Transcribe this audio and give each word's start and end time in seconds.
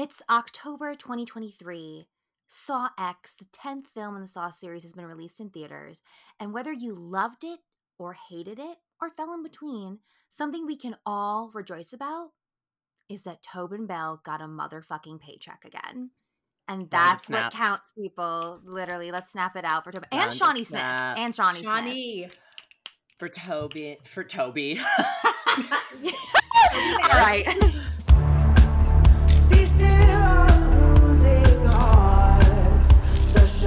It's 0.00 0.22
October 0.30 0.94
2023. 0.94 2.06
Saw 2.46 2.88
X, 2.96 3.34
the 3.36 3.46
10th 3.46 3.88
film 3.88 4.14
in 4.14 4.22
the 4.22 4.28
Saw 4.28 4.48
series, 4.48 4.84
has 4.84 4.92
been 4.92 5.06
released 5.06 5.40
in 5.40 5.50
theaters. 5.50 6.02
And 6.38 6.52
whether 6.52 6.72
you 6.72 6.94
loved 6.94 7.42
it 7.42 7.58
or 7.98 8.12
hated 8.12 8.60
it 8.60 8.78
or 9.00 9.10
fell 9.10 9.34
in 9.34 9.42
between, 9.42 9.98
something 10.30 10.64
we 10.64 10.76
can 10.76 10.94
all 11.04 11.50
rejoice 11.52 11.92
about 11.92 12.28
is 13.08 13.22
that 13.22 13.42
Tobin 13.42 13.86
Bell 13.86 14.20
got 14.24 14.40
a 14.40 14.44
motherfucking 14.44 15.18
paycheck 15.18 15.64
again. 15.64 16.10
And 16.68 16.88
that's 16.88 17.28
what 17.28 17.52
counts, 17.52 17.90
people. 18.00 18.60
Literally, 18.62 19.10
let's 19.10 19.32
snap 19.32 19.56
it 19.56 19.64
out 19.64 19.82
for 19.82 19.90
Tobin. 19.90 20.10
And 20.12 20.32
Shawnee 20.32 20.62
Smith. 20.62 20.80
And 20.80 21.34
Shawnee 21.34 21.64
Smith. 21.64 22.38
For 23.18 23.28
Toby. 23.28 23.98
For 24.04 24.22
Toby. 24.22 24.78
All 25.48 27.18
right. 27.18 27.48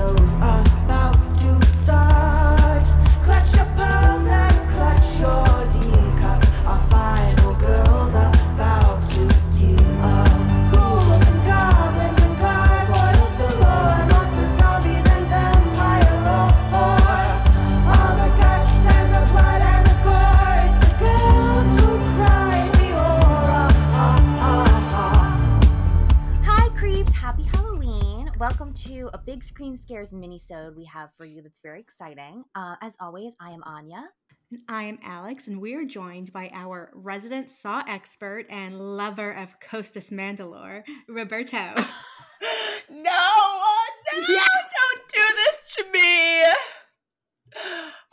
Show's. 0.02 0.36
About 0.38 0.61
Big 29.24 29.44
screen 29.44 29.76
scares 29.76 30.12
mini-sode 30.12 30.76
we 30.76 30.84
have 30.86 31.14
for 31.14 31.26
you 31.26 31.44
that's 31.44 31.62
very 31.62 31.80
exciting. 31.80 32.44
Uh, 32.56 32.76
as 32.82 32.98
always, 33.00 33.36
I 33.40 33.52
am 33.52 33.62
Aine. 33.68 34.08
And 34.50 34.62
I 34.68 34.84
am 34.86 34.98
Alex, 35.04 35.48
and 35.48 35.62
we 35.62 35.76
are 35.76 35.86
joined 35.86 36.34
by 36.34 36.50
our 36.54 36.90
resident 36.96 37.52
Saw 37.52 37.84
expert 37.88 38.48
and 38.50 38.98
lover 38.98 39.32
of 39.32 39.50
Costas 39.60 40.10
Mandylor, 40.10 40.82
Roberto. 41.08 41.56
no, 42.90 43.12
oh, 43.12 43.88
no, 44.12 44.24
don't 44.28 45.08
do 45.14 45.22
this 45.36 45.76
to 45.76 45.86
me. 45.94 46.44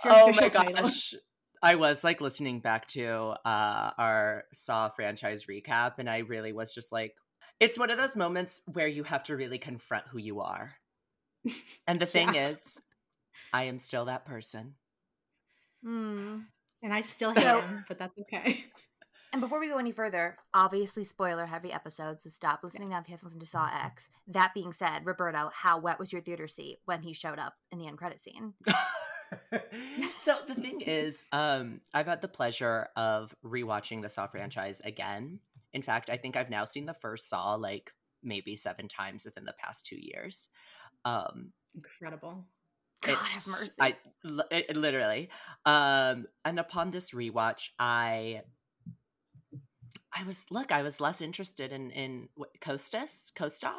Oh 0.05 0.33
my 0.39 0.49
title. 0.51 0.75
gosh. 0.75 1.15
I 1.63 1.77
was 1.77 2.05
like 2.05 2.21
listening 2.21 2.61
back 2.61 2.87
to 2.89 3.35
uh 3.45 3.91
our 3.99 4.45
Saw 4.53 4.91
franchise 4.91 5.47
recap 5.47 5.95
and 5.99 6.09
I 6.09 6.19
really 6.19 6.53
was 6.53 6.73
just 6.73 6.93
like 6.93 7.15
it's 7.61 7.79
one 7.79 7.91
of 7.91 7.99
those 7.99 8.15
moments 8.15 8.61
where 8.67 8.87
you 8.87 9.03
have 9.05 9.25
to 9.25 9.37
really 9.37 9.59
confront 9.59 10.07
who 10.09 10.19
you 10.19 10.41
are. 10.41 10.75
And 11.87 11.99
the 12.01 12.07
thing 12.15 12.35
Yeah. 12.35 12.49
is, 12.49 12.81
I 13.53 13.65
am 13.65 13.79
still 13.79 14.05
that 14.07 14.25
person. 14.25 14.75
Hmm. 15.83 16.41
and 16.83 16.93
I 16.93 17.03
still 17.03 17.35
So- 17.35 17.61
hate 17.61 17.85
but 17.89 17.99
that's 17.99 18.19
okay. 18.19 18.65
And 19.31 19.43
before 19.43 19.61
we 19.61 19.69
go 19.69 19.77
any 19.77 19.93
further, 19.93 20.39
obviously 20.55 21.05
spoiler 21.05 21.45
heavy 21.45 21.71
episode, 21.71 22.23
so 22.23 22.31
stop 22.31 22.61
listening 22.65 22.89
now 22.89 23.01
if 23.01 23.09
you 23.09 23.13
have 23.13 23.21
to 23.21 23.27
listen 23.27 23.41
to 23.41 23.45
Saw 23.47 23.69
X. 23.85 24.09
That 24.29 24.55
being 24.55 24.73
said, 24.73 25.05
Roberto, 25.05 25.51
how 25.53 25.79
wet 25.79 25.99
was 25.99 26.15
your 26.15 26.23
theater 26.23 26.49
seat 26.49 26.79
when 26.87 27.03
he 27.03 27.13
showed 27.13 27.39
up 27.39 27.53
in 27.71 27.79
the 27.79 27.87
end 27.89 27.99
credit 27.99 28.23
scene? 28.23 28.55
so 30.19 30.35
the 30.47 30.55
thing 30.55 30.81
is, 30.81 31.27
um, 31.33 31.83
I've 31.93 32.07
had 32.07 32.23
the 32.23 32.29
pleasure 32.29 32.89
of 32.97 33.35
rewatching 33.45 34.01
the 34.01 34.09
Saw 34.09 34.27
franchise 34.29 34.81
again. 34.83 35.41
In 35.75 35.83
fact, 35.83 36.09
I 36.09 36.17
think 36.17 36.35
I've 36.35 36.49
now 36.49 36.65
seen 36.65 36.87
the 36.87 36.95
first 36.95 37.29
Saw 37.29 37.55
like 37.55 37.93
maybe 38.23 38.57
seven 38.57 38.89
times 38.89 39.27
within 39.27 39.45
the 39.45 39.55
past 39.63 39.85
two 39.85 39.99
years. 40.01 40.49
Um, 41.05 41.53
Incredible. 41.75 42.47
God 43.03 43.15
have 43.17 43.47
mercy. 43.47 43.75
I 43.81 43.97
it- 44.51 44.77
literally. 44.77 45.31
Um, 45.65 46.27
and 46.45 46.59
upon 46.59 46.91
this 46.91 47.13
rewatch, 47.13 47.69
I 47.79 48.43
I 50.13 50.25
was 50.25 50.47
look, 50.51 50.73
I 50.73 50.83
was 50.83 51.01
less 51.01 51.21
interested 51.21 51.73
in 51.73 51.91
in 51.91 52.29
what, 52.35 52.51
Costas, 52.61 53.31
Costa, 53.37 53.73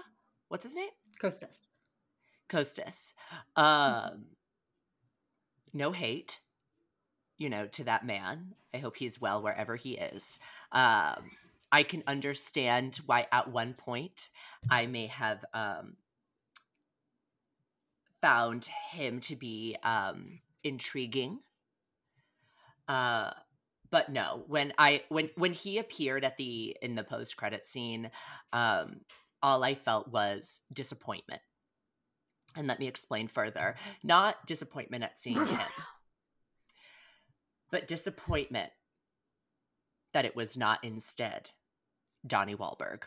what's 0.47 0.63
his 0.63 0.75
name? 0.75 0.89
Costas. 1.19 1.69
Costas. 2.47 3.13
Um, 3.55 4.27
no 5.73 5.91
hate, 5.91 6.39
you 7.37 7.49
know, 7.49 7.67
to 7.67 7.83
that 7.83 8.05
man. 8.05 8.55
I 8.73 8.77
hope 8.77 8.97
he's 8.97 9.19
well 9.19 9.41
wherever 9.41 9.75
he 9.75 9.97
is. 9.97 10.39
Um, 10.71 11.31
I 11.71 11.83
can 11.83 12.03
understand 12.07 12.99
why 13.05 13.27
at 13.31 13.51
one 13.51 13.73
point 13.73 14.29
I 14.69 14.87
may 14.87 15.07
have 15.07 15.45
um, 15.53 15.97
found 18.21 18.69
him 18.91 19.19
to 19.21 19.35
be 19.35 19.75
um, 19.83 20.39
intriguing. 20.63 21.39
Uh, 22.87 23.31
but 23.91 24.09
no, 24.09 24.43
when 24.47 24.73
I 24.77 25.03
when 25.09 25.29
when 25.35 25.53
he 25.53 25.77
appeared 25.77 26.23
at 26.23 26.37
the 26.37 26.75
in 26.81 26.95
the 26.95 27.03
post 27.03 27.37
credit 27.37 27.65
scene, 27.65 28.11
um, 28.53 29.01
all 29.41 29.63
I 29.63 29.75
felt 29.75 30.09
was 30.09 30.61
disappointment. 30.71 31.41
And 32.55 32.67
let 32.67 32.79
me 32.79 32.87
explain 32.87 33.27
further. 33.27 33.75
Not 34.03 34.45
disappointment 34.45 35.03
at 35.03 35.17
seeing 35.17 35.45
him, 35.45 35.59
but 37.71 37.87
disappointment 37.87 38.71
that 40.13 40.25
it 40.25 40.35
was 40.35 40.57
not 40.57 40.83
instead 40.83 41.49
Donnie 42.25 42.55
Wahlberg. 42.55 43.03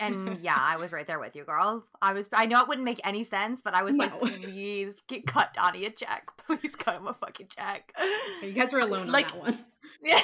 And 0.00 0.38
yeah, 0.40 0.56
I 0.58 0.76
was 0.76 0.92
right 0.92 1.06
there 1.06 1.18
with 1.20 1.34
you, 1.36 1.44
girl. 1.44 1.84
I 2.00 2.12
was. 2.12 2.28
I 2.32 2.46
know 2.46 2.60
it 2.62 2.68
wouldn't 2.68 2.84
make 2.84 3.00
any 3.04 3.24
sense, 3.24 3.62
but 3.62 3.74
I 3.74 3.82
was 3.82 3.96
like, 3.96 4.18
please 4.20 5.00
get, 5.08 5.26
cut 5.26 5.54
Donnie 5.54 5.84
a 5.86 5.90
check. 5.90 6.30
Please 6.46 6.74
cut 6.76 6.96
him 6.96 7.06
a 7.06 7.14
fucking 7.14 7.46
check. 7.48 7.92
You 8.42 8.52
guys 8.52 8.72
were 8.72 8.80
alone 8.80 9.06
Like- 9.08 9.32
on 9.32 9.38
that 9.38 9.54
one. 9.54 9.58
Yeah. 10.04 10.18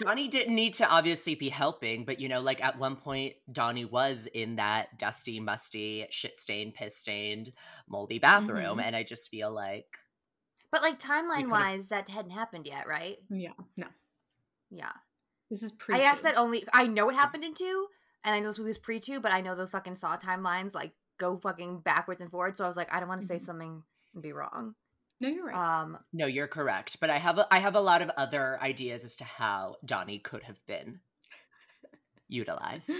Donnie 0.00 0.28
didn't 0.28 0.54
need 0.54 0.74
to 0.74 0.86
obviously 0.86 1.34
be 1.34 1.48
helping, 1.48 2.04
but 2.04 2.20
you 2.20 2.28
know, 2.28 2.42
like 2.42 2.62
at 2.62 2.78
one 2.78 2.96
point, 2.96 3.32
Donnie 3.50 3.86
was 3.86 4.26
in 4.26 4.56
that 4.56 4.98
dusty, 4.98 5.40
musty, 5.40 6.06
shit 6.10 6.38
stained, 6.38 6.74
piss 6.74 6.98
stained, 6.98 7.50
moldy 7.88 8.18
bathroom. 8.18 8.76
Mhm. 8.76 8.82
And 8.84 8.94
I 8.94 9.04
just 9.04 9.30
feel 9.30 9.50
like 9.50 9.96
But 10.70 10.82
like 10.82 10.98
timeline 11.00 11.48
wise, 11.48 11.88
that 11.88 12.10
hadn't 12.10 12.32
happened 12.32 12.66
yet, 12.66 12.86
right? 12.86 13.16
Yeah, 13.30 13.52
no. 13.74 13.86
Yeah. 14.70 14.92
This 15.50 15.62
is 15.62 15.72
pre. 15.72 15.94
I 15.94 16.00
asked 16.00 16.24
that 16.24 16.36
only. 16.36 16.64
I 16.74 16.86
know 16.86 17.08
it 17.08 17.14
happened 17.14 17.44
in 17.44 17.54
two, 17.54 17.86
and 18.24 18.34
I 18.34 18.40
know 18.40 18.48
this 18.48 18.58
movie 18.58 18.68
was 18.68 18.78
pre 18.78 19.00
two, 19.00 19.20
but 19.20 19.32
I 19.32 19.40
know 19.40 19.54
the 19.54 19.66
fucking 19.66 19.96
Saw 19.96 20.16
timelines 20.16 20.74
like 20.74 20.92
go 21.18 21.36
fucking 21.38 21.80
backwards 21.80 22.20
and 22.20 22.30
forwards. 22.30 22.58
So 22.58 22.64
I 22.64 22.68
was 22.68 22.76
like, 22.76 22.92
I 22.92 22.98
don't 23.00 23.08
want 23.08 23.20
to 23.20 23.26
say 23.26 23.36
Mhm. 23.36 23.40
something 23.46 23.82
and 24.14 24.22
be 24.22 24.32
wrong. 24.32 24.74
No, 25.20 25.28
you're 25.28 25.44
right. 25.46 25.54
Um, 25.54 25.98
no, 26.12 26.26
you're 26.26 26.48
correct. 26.48 26.98
But 27.00 27.10
I 27.10 27.18
have 27.18 27.38
a, 27.38 27.46
I 27.54 27.58
have 27.60 27.76
a 27.76 27.80
lot 27.80 28.02
of 28.02 28.10
other 28.16 28.58
ideas 28.60 29.04
as 29.04 29.14
to 29.16 29.24
how 29.24 29.76
Donnie 29.84 30.18
could 30.18 30.42
have 30.44 30.64
been 30.66 30.98
utilized. 32.28 32.90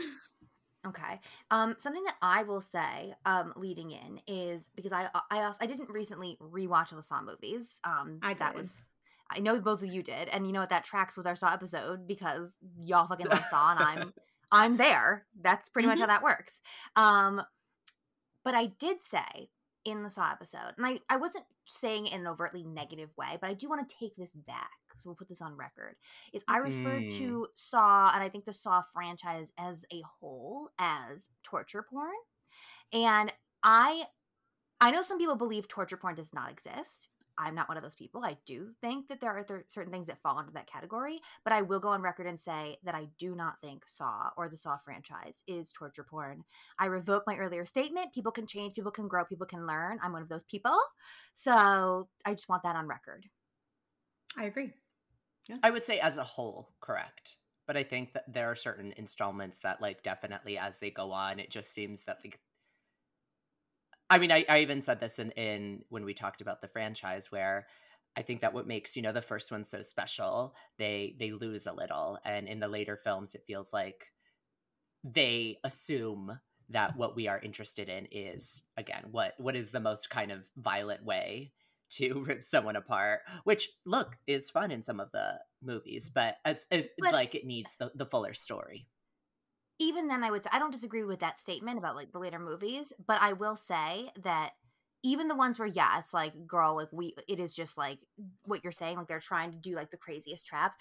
Okay. 0.87 1.21
Um, 1.51 1.77
something 1.79 2.03
that 2.05 2.17
I 2.21 2.43
will 2.43 2.61
say, 2.61 3.15
um, 3.25 3.53
leading 3.57 3.93
in 3.93 4.21
is 4.27 4.69
because 4.75 4.93
I 4.93 5.09
I 5.31 5.45
also 5.45 5.59
I 5.63 5.67
didn't 5.67 5.91
recently 5.91 6.37
rewatch 6.41 6.91
the 6.95 7.03
Saw 7.03 7.23
movies. 7.23 7.81
Um, 7.85 8.19
I 8.23 8.35
that 8.35 8.53
did. 8.53 8.59
was 8.59 8.83
I 9.31 9.39
know 9.39 9.59
both 9.61 9.83
of 9.83 9.89
you 9.89 10.03
did, 10.03 10.29
and 10.29 10.47
you 10.47 10.53
know 10.53 10.61
what 10.61 10.71
that 10.71 10.85
tracks 10.85 11.17
with 11.17 11.27
our 11.27 11.37
Saw 11.37 11.53
episode 11.53 12.07
because 12.09 12.51
y'all 12.81 13.07
fucking 13.07 13.27
love 13.27 13.45
Saw, 13.49 13.71
and 13.73 13.79
I'm 13.81 14.13
I'm 14.53 14.77
there. 14.77 15.27
That's 15.41 15.69
pretty 15.69 15.89
much 15.89 15.99
how 15.99 16.07
that 16.07 16.23
works. 16.23 16.61
Um, 16.95 17.43
but 18.45 18.55
I 18.55 18.67
did 18.67 19.03
say 19.03 19.51
in 19.85 20.03
the 20.03 20.11
Saw 20.11 20.31
episode, 20.31 20.75
and 20.77 20.87
I 20.87 21.01
I 21.09 21.17
wasn't 21.17 21.45
saying 21.67 22.07
it 22.07 22.13
in 22.13 22.21
an 22.23 22.27
overtly 22.27 22.63
negative 22.65 23.11
way, 23.17 23.39
but 23.41 23.49
I 23.51 23.55
do 23.55 23.69
want 23.69 23.89
to 23.89 23.97
take 23.97 24.15
this 24.17 24.33
back. 24.33 24.71
So 24.99 25.09
we'll 25.09 25.17
put 25.17 25.29
this 25.29 25.41
on 25.43 25.57
record. 25.57 25.97
Is 26.33 26.45
I 26.49 26.59
referred 26.59 27.05
Mm. 27.05 27.17
to 27.19 27.47
Saw 27.55 28.13
and 28.15 28.23
I 28.23 28.29
think 28.29 28.45
the 28.45 28.53
Saw 28.53 28.83
franchise 28.93 29.53
as 29.59 29.85
a 29.93 30.03
whole 30.03 30.71
as 30.79 31.31
torture 31.43 31.83
porn. 31.83 32.13
And 32.93 33.33
I 33.63 34.05
I 34.81 34.91
know 34.91 35.03
some 35.03 35.19
people 35.19 35.37
believe 35.37 35.69
torture 35.69 35.97
porn 35.97 36.15
does 36.17 36.35
not 36.35 36.51
exist. 36.51 37.09
I'm 37.39 37.55
not 37.55 37.69
one 37.69 37.77
of 37.77 37.83
those 37.83 37.95
people. 37.95 38.25
I 38.25 38.37
do 38.47 38.71
think 38.81 39.09
that 39.09 39.21
there 39.21 39.31
are 39.31 39.43
th- 39.43 39.63
certain 39.69 39.93
things 39.93 40.07
that 40.09 40.21
fall 40.23 40.39
into 40.39 40.53
that 40.53 40.67
category, 40.67 41.21
but 41.45 41.53
I 41.53 41.63
will 41.63 41.81
go 41.81 41.89
on 41.89 42.03
record 42.03 42.27
and 42.27 42.39
say 42.39 42.77
that 42.85 42.95
I 42.95 43.09
do 43.19 43.35
not 43.35 43.61
think 43.61 43.85
Saw 43.87 44.31
or 44.37 44.49
the 44.49 44.57
Saw 44.57 44.77
franchise 44.79 45.43
is 45.47 45.73
torture 45.73 46.05
porn. 46.05 46.45
I 46.79 46.87
revoke 46.87 47.25
my 47.27 47.37
earlier 47.37 47.65
statement. 47.65 48.13
People 48.13 48.33
can 48.33 48.47
change, 48.47 48.75
people 48.75 48.91
can 48.91 49.09
grow, 49.09 49.25
people 49.25 49.47
can 49.47 49.67
learn. 49.67 49.99
I'm 50.03 50.13
one 50.13 50.23
of 50.23 50.29
those 50.29 50.45
people. 50.45 50.79
So 51.35 52.09
I 52.25 52.35
just 52.35 52.49
want 52.49 52.63
that 52.65 52.77
on 52.77 52.87
record. 52.87 53.27
I 54.37 54.45
agree. 54.45 54.73
I 55.63 55.71
would 55.71 55.85
say 55.85 55.99
as 55.99 56.19
a 56.19 56.25
whole, 56.25 56.73
correct. 56.81 57.37
But 57.67 57.77
I 57.77 57.83
think 57.83 58.13
that 58.13 58.33
there 58.33 58.51
are 58.51 58.57
certain 58.57 58.93
installments 58.97 59.59
that, 59.59 59.81
like, 59.81 60.03
definitely 60.03 60.59
as 60.59 60.79
they 60.79 60.91
go 60.91 61.13
on, 61.13 61.39
it 61.39 61.51
just 61.51 61.73
seems 61.73 62.05
that, 62.05 62.19
like, 62.25 62.41
I 64.13 64.19
mean, 64.19 64.31
I, 64.31 64.45
I 64.47 64.59
even 64.59 64.83
said 64.83 65.01
this 65.01 65.19
in, 65.19 65.31
in 65.33 65.85
when 65.89 66.05
we 66.05 66.13
talked 66.13 66.43
about 66.43 66.61
the 66.61 66.69
franchise, 66.69 67.33
where 67.33 67.67
I 68.15 68.21
think 68.21 68.43
that 68.43 68.53
what 68.53 68.67
makes 68.67 68.95
you 68.95 69.01
know 69.01 69.13
the 69.13 69.23
first 69.23 69.51
one 69.51 69.65
so 69.65 69.81
special, 69.81 70.55
they 70.79 71.17
they 71.19 71.31
lose 71.31 71.67
a 71.67 71.73
little, 71.73 72.19
and 72.25 72.47
in 72.47 72.61
the 72.61 72.69
later 72.69 72.97
films, 72.97 73.35
it 73.35 73.45
feels 73.47 73.73
like 73.73 74.13
they 75.03 75.57
assume 75.65 76.39
that 76.69 76.95
what 76.97 77.17
we 77.17 77.27
are 77.27 77.41
interested 77.41 77.89
in 77.89 78.07
is 78.11 78.63
again 78.77 79.05
what 79.11 79.33
what 79.39 79.57
is 79.57 79.71
the 79.71 79.81
most 79.81 80.11
kind 80.11 80.31
of 80.31 80.49
violent 80.57 81.05
way 81.05 81.53
to 81.91 82.23
rip 82.27 82.43
someone 82.43 82.77
apart 82.77 83.21
which 83.45 83.69
look 83.85 84.17
is 84.27 84.49
fun 84.49 84.71
in 84.71 84.83
some 84.83 85.01
of 85.01 85.11
the 85.13 85.39
movies 85.61 86.09
but 86.09 86.37
But- 86.99 87.13
like 87.13 87.35
it 87.35 87.45
needs 87.45 87.75
the, 87.77 87.91
the 87.95 88.07
fuller 88.07 88.33
story 88.33 88.87
even 89.83 90.07
then 90.09 90.23
i 90.23 90.31
would 90.31 90.43
say 90.45 90.51
i 90.53 90.59
don't 90.59 90.71
disagree 90.71 91.03
with 91.03 91.19
that 91.21 91.39
statement 91.39 91.79
about 91.79 91.97
like 91.97 92.13
the 92.13 92.19
later 92.19 92.39
movies 92.39 92.93
but 93.07 93.19
i 93.21 93.33
will 93.33 93.57
say 93.57 94.09
that 94.23 94.53
even 95.03 95.27
the 95.29 95.35
ones 95.35 95.59
where 95.59 95.69
yeah 95.69 95.99
it's 95.99 96.15
like 96.15 96.33
girl 96.47 96.77
like 96.77 96.89
we 96.93 97.15
it 97.29 97.41
is 97.41 97.55
just 97.55 97.77
like 97.77 97.99
what 98.45 98.63
you're 98.63 98.73
saying 98.73 98.97
like 98.97 99.09
they're 99.09 99.19
trying 99.21 99.51
to 99.51 99.59
do 99.59 99.75
like 99.75 99.91
the 99.91 99.97
craziest 99.97 100.47
traps 100.47 100.77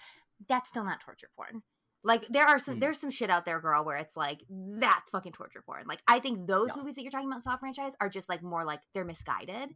that's 0.48 0.68
still 0.70 0.84
not 0.84 1.00
torture 1.04 1.28
porn 1.36 1.62
like 2.04 2.26
there 2.28 2.46
are 2.46 2.58
some 2.58 2.74
Hmm. 2.74 2.80
there's 2.80 2.98
some 3.00 3.10
shit 3.10 3.30
out 3.30 3.44
there 3.44 3.60
girl 3.60 3.84
where 3.84 3.96
it's 3.96 4.16
like 4.16 4.40
that's 4.48 5.10
fucking 5.10 5.32
torture 5.32 5.62
porn 5.64 5.84
like 5.86 6.00
i 6.06 6.18
think 6.20 6.46
those 6.46 6.68
Yeah. 6.68 6.76
movies 6.76 6.94
that 6.96 7.02
you're 7.02 7.10
talking 7.10 7.28
about 7.28 7.42
saw 7.42 7.56
franchise 7.56 7.96
are 8.00 8.08
just 8.08 8.28
like 8.28 8.42
more 8.42 8.64
like 8.64 8.80
they're 8.94 9.04
misguided 9.04 9.70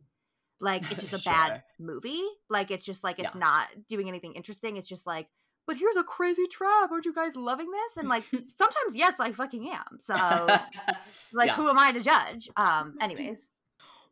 like 0.61 0.91
it's 0.91 1.01
just 1.09 1.15
a 1.15 1.19
Sure. 1.19 1.33
bad 1.33 1.63
movie 1.79 2.25
like 2.49 2.71
it's 2.71 2.85
just 2.85 3.05
like 3.05 3.19
it's 3.19 3.35
Yeah. 3.35 3.41
not 3.41 3.69
doing 3.89 4.09
anything 4.09 4.33
interesting 4.35 4.77
it's 4.77 4.89
just 4.89 5.07
like 5.07 5.29
but 5.67 5.77
here's 5.77 5.97
a 5.97 6.03
crazy 6.03 6.47
trap 6.47 6.91
aren't 6.91 7.05
you 7.07 7.13
guys 7.15 7.37
loving 7.37 7.71
this 7.71 7.97
and 7.97 8.09
like 8.09 8.25
sometimes 8.47 8.95
yes 8.95 9.21
i 9.21 9.33
fucking 9.33 9.69
am 9.71 9.99
so 9.99 10.15
like 11.33 11.47
Yeah. 11.49 11.55
who 11.55 11.69
am 11.69 11.79
i 11.79 11.93
to 11.93 12.01
judge 12.01 12.49
um 12.57 12.97
anyways 13.01 13.51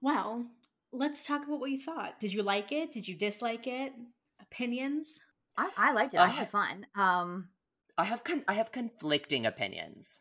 Well, 0.01 0.47
let's 0.93 1.25
talk 1.27 1.45
about 1.47 1.61
what 1.61 1.71
you 1.71 1.79
thought. 1.81 2.21
Did 2.21 2.33
you 2.35 2.43
like 2.43 2.71
it? 2.73 2.93
Did 2.93 3.09
you 3.09 3.17
dislike 3.17 3.67
it? 3.67 3.93
Opinions? 4.41 5.19
i, 5.56 5.71
I 5.77 5.93
liked 5.93 6.15
it 6.15 6.19
i 6.21 6.25
Uh, 6.25 6.29
had 6.29 6.51
fun 6.51 6.87
um 6.97 7.49
i 7.97 8.05
have 8.05 8.23
con- 8.25 8.45
i 8.49 8.55
have 8.55 8.71
conflicting 8.73 9.47
opinions 9.47 10.21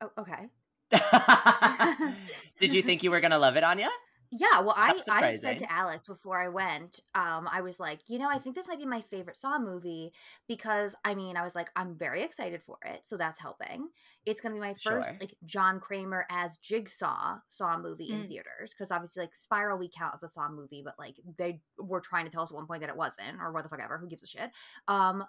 oh, 0.00 0.10
okay 0.18 0.48
did 2.60 2.72
you 2.72 2.82
think 2.82 3.02
you 3.02 3.10
were 3.10 3.20
gonna 3.20 3.38
love 3.38 3.56
it 3.56 3.64
aine 3.64 3.86
Yeah, 4.32 4.60
well, 4.60 4.74
I 4.76 5.02
I 5.08 5.32
said 5.32 5.58
surprising. 5.58 5.60
to 5.60 5.72
Alex 5.72 6.08
before 6.08 6.40
I 6.40 6.48
went, 6.48 6.98
um, 7.14 7.48
I 7.50 7.60
was 7.60 7.78
like, 7.78 8.00
you 8.08 8.18
know, 8.18 8.28
I 8.28 8.38
think 8.38 8.56
this 8.56 8.66
might 8.66 8.78
be 8.78 8.84
my 8.84 9.00
favorite 9.00 9.36
Saw 9.36 9.58
movie 9.58 10.12
because 10.48 10.96
I 11.04 11.14
mean, 11.14 11.36
I 11.36 11.42
was 11.44 11.54
like, 11.54 11.70
I'm 11.76 11.96
very 11.96 12.22
excited 12.22 12.60
for 12.62 12.76
it, 12.84 13.02
so 13.06 13.16
that's 13.16 13.38
helping. 13.38 13.88
It's 14.24 14.40
gonna 14.40 14.54
be 14.56 14.60
my 14.60 14.74
first 14.74 15.12
Sure. 15.12 15.20
like 15.20 15.34
John 15.44 15.78
Kramer 15.78 16.26
as 16.28 16.58
Jigsaw 16.58 17.38
Saw 17.48 17.78
movie 17.78 18.12
in 18.12 18.24
Mm. 18.24 18.26
theaters 18.26 18.74
because 18.74 18.90
obviously 18.90 19.22
like 19.22 19.36
Spiral 19.36 19.78
we 19.78 19.88
count 19.88 20.14
as 20.14 20.24
a 20.24 20.28
Saw 20.28 20.48
movie, 20.48 20.82
but 20.84 20.98
like 20.98 21.20
they 21.38 21.60
were 21.78 22.00
trying 22.00 22.24
to 22.24 22.30
tell 22.30 22.42
us 22.42 22.50
at 22.50 22.56
one 22.56 22.66
point 22.66 22.80
that 22.80 22.90
it 22.90 22.96
wasn't, 22.96 23.40
or 23.40 23.52
what 23.52 23.62
the 23.62 23.68
fuck 23.68 23.80
ever, 23.80 23.96
who 23.96 24.08
gives 24.08 24.24
a 24.24 24.26
shit? 24.26 24.50
Um, 24.88 25.24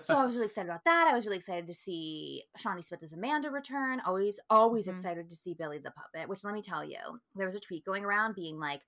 so 0.00 0.16
I 0.16 0.24
was 0.24 0.34
really 0.34 0.46
excited 0.46 0.68
about 0.68 0.84
that. 0.84 1.06
I 1.08 1.14
was 1.14 1.26
really 1.26 1.38
excited 1.38 1.66
to 1.66 1.74
see 1.74 2.42
Shawnee 2.56 2.82
Smith 2.82 3.02
as 3.02 3.12
Amanda 3.12 3.50
return. 3.50 4.00
Always, 4.06 4.38
always 4.50 4.86
Mhm. 4.86 4.92
excited 4.92 5.30
to 5.30 5.36
see 5.36 5.54
Billy 5.54 5.78
the 5.78 5.90
Puppet. 5.92 6.28
Which 6.28 6.44
let 6.44 6.54
me 6.54 6.62
tell 6.62 6.84
you, 6.84 6.98
there 7.34 7.46
was 7.46 7.54
a 7.56 7.60
tweet 7.60 7.84
going 7.84 8.04
around 8.04 8.34
being 8.34 8.58
like, 8.58 8.82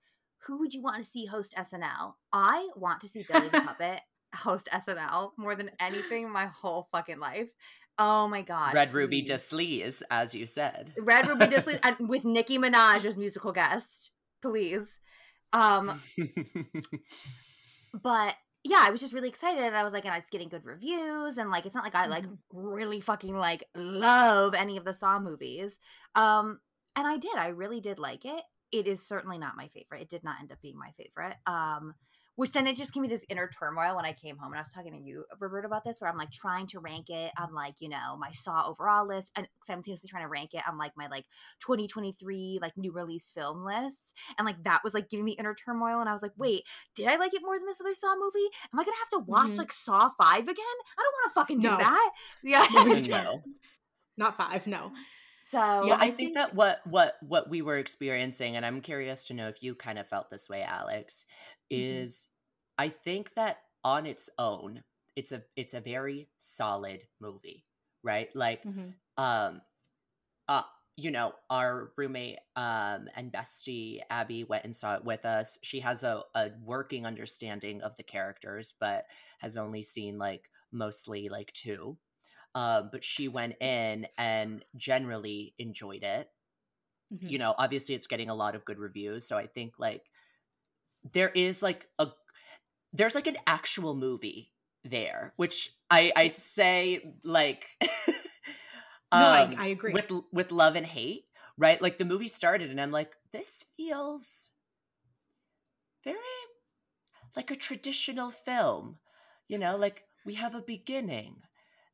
"Who 0.46 0.58
would 0.58 0.72
you 0.75 0.82
want 0.82 0.96
to 0.99 1.05
see 1.05 1.26
host 1.26 1.55
SNL?" 1.56 2.14
I 2.32 2.69
want 2.76 3.00
to 3.02 3.08
see 3.08 3.25
Billy 3.28 3.49
the 3.49 3.61
Puppet 3.76 4.00
host 4.34 4.69
SNL 4.72 5.32
more 5.37 5.56
than 5.56 5.70
anything 5.81 6.22
in 6.25 6.31
my 6.31 6.46
whole 6.46 6.88
fucking 6.93 7.19
life. 7.19 7.50
Oh 7.99 8.28
my 8.28 8.43
god, 8.43 8.72
red 8.72 8.94
ruby 8.94 9.22
please. 9.22 9.31
deslees 9.31 10.02
as 10.11 10.34
you 10.34 10.46
said 10.46 10.93
Red 10.96 11.26
Ruby 11.28 11.49
and 11.82 12.08
with 12.08 12.25
Nicki 12.25 12.56
Minaj 12.56 13.05
as 13.05 13.19
musical 13.19 13.52
guest, 13.52 14.12
please. 14.40 14.99
Um, 15.52 16.00
but 17.93 18.37
yeah, 18.65 18.83
I 18.87 18.91
was 18.91 19.01
just 19.01 19.15
really 19.15 19.29
excited. 19.29 19.62
And 19.62 19.77
I 19.77 19.85
was 19.85 19.93
like, 19.93 20.05
and 20.05 20.15
it's 20.17 20.31
getting 20.31 20.49
good 20.49 20.65
reviews, 20.65 21.39
and 21.39 21.51
like, 21.51 21.67
it's 21.67 21.75
not 21.75 21.85
like 21.85 21.95
I 21.95 22.07
like 22.07 22.27
Mhm. 22.27 22.39
really 22.53 23.01
fucking 23.01 23.35
like 23.37 23.65
love 23.75 24.55
any 24.55 24.77
of 24.77 24.85
the 24.85 24.95
Saw 24.95 25.19
movies. 25.19 25.79
Um, 26.15 26.61
and 26.97 27.07
I 27.07 27.17
did. 27.19 27.37
I 27.37 27.49
really 27.49 27.81
did 27.81 27.99
like 27.99 28.25
it. 28.25 28.43
It 28.73 28.87
is 28.87 29.07
certainly 29.07 29.39
not 29.39 29.57
my 29.57 29.69
favorite. 29.69 30.03
It 30.03 30.09
did 30.11 30.25
not 30.25 30.41
end 30.41 30.53
up 30.53 30.61
being 30.61 30.79
my 30.79 30.93
favorite. 30.93 31.37
Um, 31.47 31.95
which 32.41 32.53
then 32.53 32.67
it 32.67 32.75
just 32.75 32.95
gave 32.95 33.03
me 33.03 33.09
this 33.09 33.27
inner 33.29 33.51
turmoil 33.59 33.97
when 33.97 34.07
I 34.07 34.15
came 34.15 34.39
home 34.39 34.53
and 34.53 34.59
I 34.59 34.63
was 34.63 34.73
talking 34.73 34.93
to 34.95 34.99
you, 34.99 35.27
Robert, 35.39 35.67
about 35.67 35.85
this, 35.85 36.01
where 36.01 36.09
I'm 36.09 36.17
like 36.17 36.31
trying 36.31 36.67
to 36.69 36.81
rank 36.81 37.11
it 37.11 37.31
on 37.39 37.53
like, 37.55 37.75
you 37.81 37.91
know, 37.91 38.17
my 38.19 38.31
Saw 38.31 38.67
overall 38.67 39.07
list 39.07 39.31
and 39.37 39.47
simultaneously 39.63 40.09
trying 40.09 40.25
to 40.25 40.29
rank 40.31 40.55
it 40.55 40.63
on 40.67 40.79
like 40.79 40.93
my 40.97 41.07
like 41.09 41.27
2023 41.61 42.59
like 42.63 42.77
new 42.79 42.93
release 42.93 43.29
film 43.29 43.63
lists. 43.63 44.15
And 44.39 44.47
like 44.47 44.63
that 44.65 44.81
was 44.83 44.95
like 44.95 45.11
giving 45.11 45.27
me 45.27 45.33
inner 45.33 45.55
turmoil. 45.55 46.01
And 46.01 46.09
I 46.09 46.13
was 46.15 46.23
like, 46.23 46.33
wait, 46.39 46.63
did 46.95 47.09
I 47.09 47.17
like 47.17 47.35
it 47.35 47.43
more 47.45 47.59
than 47.59 47.67
this 47.67 47.81
other 47.81 47.93
Saw 47.93 48.15
movie? 48.19 48.49
Am 48.73 48.81
I 48.81 48.85
gonna 48.85 48.97
have 48.97 49.11
to 49.11 49.19
watch 49.31 49.51
Mhm. 49.51 49.59
like 49.59 49.73
Saw 49.73 50.09
5 50.09 50.41
again? 50.45 50.57
I 50.57 51.03
don't 51.03 51.15
wanna 51.23 51.35
fucking 51.35 51.59
do 51.61 51.71
No. 51.73 51.77
that. 51.77 52.11
Yeah. 52.43 52.67
No, 52.73 52.87
you 52.87 53.15
I 53.15 53.23
don't. 54.19 54.35
five, 54.37 54.67
no. 54.67 54.93
so 55.43 55.59
yeah, 55.59 55.95
I, 55.95 55.97
I 55.97 55.99
think, 56.07 56.17
think- 56.17 56.35
that 56.37 56.55
what 56.55 56.81
what 56.87 57.17
what 57.21 57.51
we 57.51 57.61
were 57.61 57.77
experiencing, 57.77 58.57
and 58.57 58.65
I'm 58.65 58.81
curious 58.81 59.25
to 59.25 59.35
know 59.35 59.49
if 59.49 59.63
you 59.63 59.75
kind 59.75 59.99
of 59.99 60.07
felt 60.09 60.31
this 60.31 60.49
way, 60.49 60.63
Alex, 60.63 61.27
Mhm. 61.71 61.77
is 62.03 62.29
I 62.81 62.88
think 62.91 63.35
that 63.37 63.65
on 63.85 64.06
its 64.06 64.31
own, 64.38 64.85
it's 65.17 65.32
a 65.32 65.44
it's 65.56 65.75
a 65.75 65.82
very 65.82 66.31
solid 66.38 67.09
movie, 67.21 67.67
right? 68.03 68.35
Like, 68.35 68.65
Mhm. 68.65 69.00
um, 69.19 69.62
uh, 70.49 70.65
you 70.97 71.11
know, 71.11 71.35
our 71.50 71.93
roommate 71.97 72.38
um 72.56 73.09
and 73.17 73.32
bestie 73.32 74.00
Abby 74.11 74.44
went 74.44 74.65
and 74.65 74.77
saw 74.77 74.97
it 74.97 75.05
with 75.05 75.25
us. 75.27 75.59
She 75.62 75.81
has 75.81 76.05
a 76.05 76.25
a 76.35 76.53
working 76.62 77.06
understanding 77.06 77.82
of 77.82 77.97
the 77.97 78.05
characters, 78.05 78.75
but 78.81 79.06
has 79.41 79.56
only 79.59 79.82
seen 79.82 80.19
like 80.19 80.50
mostly 80.73 81.29
like 81.31 81.53
two. 81.53 81.99
Um, 82.55 82.91
but 82.93 83.05
she 83.05 83.29
went 83.29 83.56
in 83.62 84.09
and 84.19 84.65
generally 84.77 85.55
enjoyed 85.59 86.05
it 86.05 86.31
Mhm. 87.11 87.31
you 87.31 87.38
know 87.38 87.55
obviously 87.59 87.94
it's 87.94 88.06
getting 88.06 88.31
a 88.31 88.35
lot 88.35 88.55
of 88.55 88.65
good 88.65 88.79
reviews 88.79 89.27
so 89.27 89.37
i 89.37 89.47
think 89.47 89.79
like 89.79 90.11
there 91.12 91.31
is 91.31 91.62
like 91.62 91.88
a 91.99 92.09
there's 92.93 93.15
like 93.15 93.27
an 93.27 93.37
actual 93.47 93.95
movie 93.95 94.53
there 94.85 95.33
which 95.37 95.71
i 95.91 96.13
i 96.17 96.29
say 96.29 97.15
like 97.25 97.67
No, 99.13 99.29
I- 99.29 99.43
um, 99.43 99.55
I 99.59 99.67
agree. 99.69 99.93
with 99.93 100.11
with 100.33 100.53
love 100.53 100.77
and 100.77 100.87
hate 100.87 101.25
right? 101.59 101.83
Like 101.83 101.99
the 101.99 102.05
movie 102.07 102.29
started 102.29 102.71
and 102.71 102.81
i'm 102.81 102.91
like 102.91 103.15
this 103.33 103.65
feels 103.77 104.51
very 106.05 106.17
like 107.37 107.51
a 107.51 107.57
traditional 107.57 108.31
film 108.31 108.99
you 109.49 109.59
know? 109.59 109.77
Like 109.77 110.05
we 110.25 110.35
have 110.35 110.55
a 110.55 110.63
beginning 110.63 111.39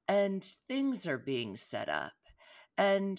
and 0.06 0.44
things 0.68 1.06
are 1.06 1.16
being 1.18 1.56
set 1.56 1.88
up 1.88 2.12
and 2.76 3.18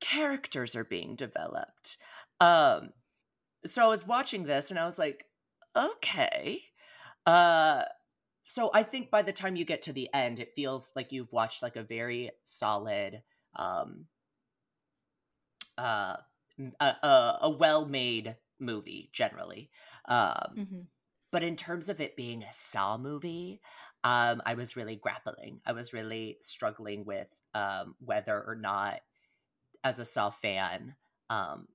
characters 0.00 0.74
are 0.74 0.84
being 0.84 1.14
developed. 1.14 1.98
Um 2.40 2.90
so 3.66 3.84
i 3.84 3.88
was 3.88 4.06
watching 4.06 4.44
this 4.44 4.70
and 4.70 4.78
i 4.78 4.86
was 4.86 4.98
like 4.98 5.24
okay 5.78 6.62
uh 7.26 7.84
so 8.44 8.70
i 8.74 8.82
think 8.82 9.10
by 9.10 9.22
the 9.22 9.32
time 9.32 9.56
you 9.56 9.64
get 9.64 9.82
to 9.82 9.92
the 9.92 10.08
end 10.14 10.38
it 10.40 10.54
feels 10.56 10.92
like 10.96 11.12
you've 11.12 11.32
watched 11.32 11.62
like 11.62 11.76
a 11.76 11.82
very 11.82 12.30
solid 12.44 13.22
um 13.56 14.06
uh 15.76 16.16
a, 16.80 16.94
a, 17.42 17.50
well-made 17.50 18.36
movie 18.58 19.10
generally 19.12 19.70
um 20.06 20.60
Mhm. 20.60 20.88
but 21.32 21.42
in 21.42 21.56
terms 21.56 21.88
of 21.88 22.00
it 22.00 22.16
being 22.16 22.42
a 22.42 22.52
Saw 22.52 22.98
movie, 22.98 23.60
um, 24.04 24.42
I 24.46 24.54
was 24.54 24.76
really 24.76 24.96
grappling. 24.96 25.60
I 25.66 25.72
was 25.72 25.92
really 25.92 26.38
struggling 26.40 27.04
with 27.04 27.28
um, 27.54 27.96
whether 28.00 28.42
or 28.42 28.56
not, 28.56 29.00
as 29.84 29.98
a 29.98 30.04
Saw 30.06 30.30
fan, 30.30 30.96
um, 31.30 31.68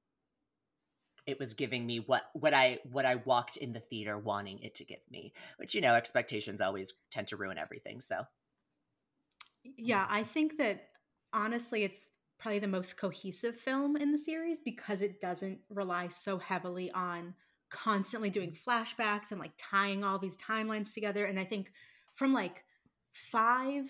it 1.26 1.40
was 1.40 1.54
giving 1.54 1.86
me 1.86 2.00
what 2.00 2.24
what 2.34 2.54
I 2.54 2.80
what 2.92 3.06
I 3.06 3.16
walked 3.16 3.58
in 3.58 3.74
the 3.74 3.80
theater 3.80 4.18
wanting 4.18 4.60
it 4.60 4.76
to 4.76 4.86
give 4.86 5.00
me. 5.10 5.34
Which 5.58 5.74
you 5.74 5.82
know, 5.82 5.96
expectations 5.96 6.62
always 6.62 6.94
tend 7.12 7.28
to 7.28 7.38
ruin 7.38 7.58
everything. 7.58 8.02
So 8.02 8.26
Yeah, 9.64 10.06
I 10.10 10.24
think 10.24 10.58
that 10.58 10.88
honestly, 11.32 11.84
it's 11.84 12.10
probably 12.38 12.60
the 12.60 12.68
most 12.68 12.98
cohesive 12.98 13.56
film 13.56 13.96
in 13.96 14.12
the 14.12 14.18
series 14.18 14.60
because 14.60 15.02
it 15.02 15.22
doesn't 15.22 15.60
rely 15.70 16.10
so 16.10 16.38
heavily 16.38 16.92
on 16.92 17.34
constantly 17.70 18.30
doing 18.30 18.52
flashbacks 18.52 19.32
and 19.32 19.40
like 19.40 19.54
tying 19.58 20.04
all 20.04 20.20
these 20.20 20.38
timelines 20.38 20.94
together. 20.94 21.26
And 21.26 21.40
I 21.40 21.46
think 21.46 21.72
from 22.12 22.34
like 22.34 22.64
five, 23.14 23.90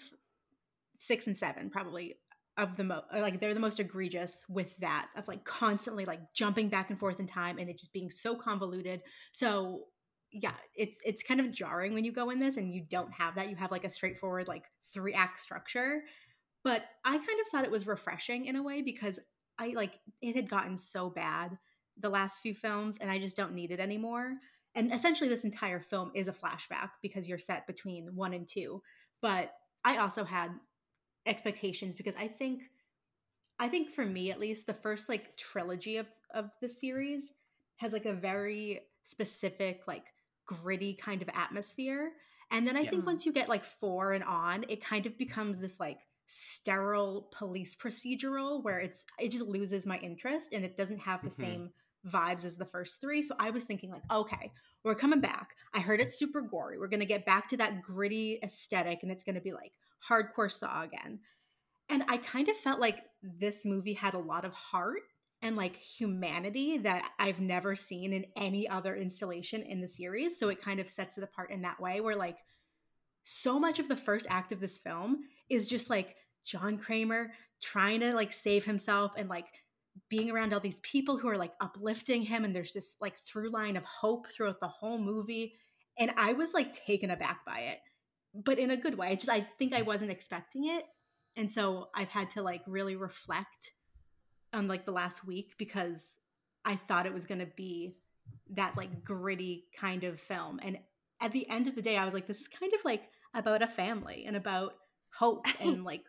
six, 0.97 1.27
and 1.27 1.35
seven, 1.35 1.69
probably 1.69 2.15
of 2.57 2.77
the 2.77 2.83
most 2.83 3.05
like 3.11 3.39
they're 3.39 3.53
the 3.53 3.59
most 3.59 3.79
egregious 3.79 4.45
with 4.47 4.77
that 4.77 5.07
of 5.17 5.27
like 5.27 5.43
constantly 5.43 6.05
like 6.05 6.19
jumping 6.33 6.69
back 6.69 6.89
and 6.89 6.99
forth 6.99 7.19
in 7.19 7.25
time 7.25 7.57
and 7.57 7.69
it 7.69 7.77
just 7.77 7.93
being 7.93 8.11
so 8.11 8.35
convoluted. 8.35 9.01
So 9.31 9.85
yeah, 10.31 10.53
it's 10.75 10.99
it's 11.03 11.23
kind 11.23 11.39
of 11.39 11.51
jarring 11.51 11.93
when 11.93 12.03
you 12.03 12.11
go 12.11 12.29
in 12.29 12.39
this 12.39 12.57
and 12.57 12.71
you 12.71 12.83
don't 12.87 13.11
have 13.13 13.35
that. 13.35 13.49
You 13.49 13.55
have 13.55 13.71
like 13.71 13.85
a 13.85 13.89
straightforward 13.89 14.47
like 14.47 14.65
three 14.93 15.13
act 15.13 15.39
structure. 15.39 16.03
But 16.63 16.83
I 17.03 17.11
kind 17.11 17.21
of 17.21 17.47
thought 17.51 17.65
it 17.65 17.71
was 17.71 17.87
refreshing 17.87 18.45
in 18.45 18.55
a 18.55 18.63
way 18.63 18.81
because 18.81 19.19
I 19.59 19.73
like 19.75 19.99
it 20.21 20.35
had 20.35 20.49
gotten 20.49 20.77
so 20.77 21.09
bad 21.09 21.57
the 21.99 22.09
last 22.09 22.41
few 22.41 22.53
films 22.53 22.97
and 22.99 23.09
I 23.09 23.19
just 23.19 23.37
don't 23.37 23.53
need 23.53 23.71
it 23.71 23.79
anymore. 23.79 24.33
And 24.75 24.91
essentially 24.91 25.29
this 25.29 25.43
entire 25.43 25.79
film 25.79 26.11
is 26.15 26.27
a 26.27 26.33
flashback 26.33 26.89
because 27.01 27.27
you're 27.27 27.37
set 27.37 27.67
between 27.67 28.15
1 28.15 28.33
and 28.33 28.47
2. 28.47 28.81
But 29.21 29.51
I 29.83 29.97
also 29.97 30.23
had 30.23 30.51
expectations 31.25 31.95
because 31.95 32.15
I 32.15 32.27
think 32.27 32.63
I 33.59 33.67
think 33.69 33.89
for 33.89 34.05
me 34.05 34.31
at 34.31 34.39
least 34.39 34.65
the 34.67 34.73
first 34.73 35.09
like 35.09 35.37
trilogy 35.37 35.97
of 35.97 36.07
of 36.33 36.51
the 36.61 36.69
series 36.69 37.33
has 37.77 37.93
like 37.93 38.05
a 38.05 38.13
very 38.13 38.81
specific 39.03 39.81
like 39.87 40.05
gritty 40.45 40.93
kind 40.93 41.21
of 41.21 41.29
atmosphere. 41.33 42.11
And 42.51 42.67
then 42.67 42.77
I 42.77 42.85
think 42.85 43.05
once 43.05 43.25
you 43.25 43.31
get 43.31 43.49
like 43.49 43.63
4 43.65 44.11
and 44.13 44.23
on 44.23 44.65
it 44.69 44.83
kind 44.83 45.05
of 45.05 45.17
becomes 45.17 45.59
this 45.59 45.79
like 45.79 45.99
sterile 46.27 47.29
police 47.31 47.75
procedural 47.75 48.63
where 48.63 48.79
it's 48.79 49.05
it 49.19 49.29
just 49.29 49.45
loses 49.45 49.85
my 49.85 49.97
interest 49.99 50.53
and 50.53 50.65
it 50.65 50.77
doesn't 50.77 50.99
have 50.99 51.23
the 51.23 51.29
Mhm. 51.29 51.33
same 51.33 51.73
vibes 52.05 52.43
as 52.43 52.57
the 52.57 52.65
first 52.65 52.99
three. 52.99 53.21
So 53.21 53.35
I 53.39 53.49
was 53.51 53.63
thinking 53.65 53.91
like 53.91 54.03
okay 54.11 54.51
we're 54.83 54.95
coming 54.95 55.21
back. 55.21 55.55
I 55.73 55.79
heard 55.79 56.01
it's 56.01 56.17
super 56.19 56.41
gory. 56.41 56.77
We're 56.77 56.89
going 56.89 56.99
to 56.99 57.05
get 57.05 57.25
back 57.25 57.47
to 57.49 57.57
that 57.57 57.81
gritty 57.81 58.39
aesthetic 58.43 58.99
and 59.03 59.11
it's 59.11 59.23
going 59.23 59.35
to 59.35 59.41
be 59.41 59.53
like 59.53 59.71
hardcore 60.09 60.51
saw 60.51 60.83
again 60.83 61.19
and 61.89 62.03
I 62.07 62.17
kind 62.17 62.47
of 62.49 62.57
felt 62.57 62.79
like 62.79 62.99
this 63.21 63.65
movie 63.65 63.93
had 63.93 64.13
a 64.13 64.19
lot 64.19 64.45
of 64.45 64.53
heart 64.53 65.01
and 65.41 65.55
like 65.55 65.75
humanity 65.75 66.77
that 66.79 67.11
I've 67.19 67.39
never 67.39 67.75
seen 67.75 68.13
in 68.13 68.25
any 68.37 68.67
other 68.67 68.95
installation 68.95 69.61
in 69.61 69.81
the 69.81 69.87
series. 69.87 70.39
So 70.39 70.49
it 70.49 70.61
kind 70.61 70.79
of 70.79 70.87
sets 70.87 71.17
it 71.17 71.23
apart 71.23 71.51
in 71.51 71.61
that 71.63 71.79
way, 71.79 71.99
where 71.99 72.15
like 72.15 72.37
so 73.23 73.59
much 73.59 73.79
of 73.79 73.87
the 73.87 73.95
first 73.95 74.25
act 74.29 74.51
of 74.51 74.59
this 74.59 74.77
film 74.77 75.19
is 75.49 75.65
just 75.65 75.89
like 75.89 76.15
John 76.45 76.77
Kramer 76.77 77.31
trying 77.61 77.99
to 77.99 78.13
like 78.13 78.33
save 78.33 78.65
himself 78.65 79.11
and 79.17 79.29
like 79.29 79.47
being 80.09 80.31
around 80.31 80.53
all 80.53 80.59
these 80.59 80.79
people 80.79 81.17
who 81.17 81.27
are 81.27 81.37
like 81.37 81.53
uplifting 81.61 82.21
him. 82.21 82.45
And 82.45 82.55
there's 82.55 82.73
this 82.73 82.95
like 83.01 83.17
through 83.17 83.51
line 83.51 83.75
of 83.75 83.83
hope 83.83 84.27
throughout 84.29 84.61
the 84.61 84.67
whole 84.67 84.97
movie. 84.97 85.53
And 85.99 86.11
I 86.17 86.33
was 86.33 86.53
like 86.53 86.73
taken 86.73 87.11
aback 87.11 87.45
by 87.45 87.59
it, 87.59 87.79
but 88.33 88.59
in 88.59 88.71
a 88.71 88.77
good 88.77 88.97
way. 88.97 89.07
I 89.07 89.15
just, 89.15 89.29
I 89.29 89.41
think 89.59 89.73
I 89.73 89.81
mm. 89.81 89.85
wasn't 89.85 90.11
expecting 90.11 90.65
it. 90.67 90.83
And 91.35 91.49
so 91.49 91.89
i've 91.95 92.09
had 92.09 92.29
to 92.31 92.41
like 92.41 92.61
really 92.67 92.95
reflect 92.95 93.73
on 94.53 94.67
like 94.67 94.85
the 94.85 94.91
last 94.91 95.25
week 95.25 95.55
because 95.57 96.15
i 96.63 96.75
thought 96.75 97.07
it 97.07 97.13
was 97.13 97.25
going 97.25 97.39
to 97.39 97.49
be 97.57 97.95
that 98.51 98.77
like 98.77 99.03
gritty 99.03 99.65
kind 99.75 100.03
of 100.03 100.19
film. 100.19 100.59
And 100.63 100.77
at 101.19 101.31
the 101.31 101.49
end 101.49 101.67
of 101.67 101.75
the 101.75 101.81
day 101.81 101.97
i 101.97 102.05
was 102.05 102.13
like 102.13 102.27
this 102.27 102.41
is 102.41 102.47
kind 102.47 102.71
of 102.73 102.85
like 102.85 103.03
about 103.33 103.63
a 103.63 103.67
family 103.67 104.25
and 104.27 104.35
about 104.35 104.73
hope 105.11 105.47
and 105.61 105.83
like 105.83 106.03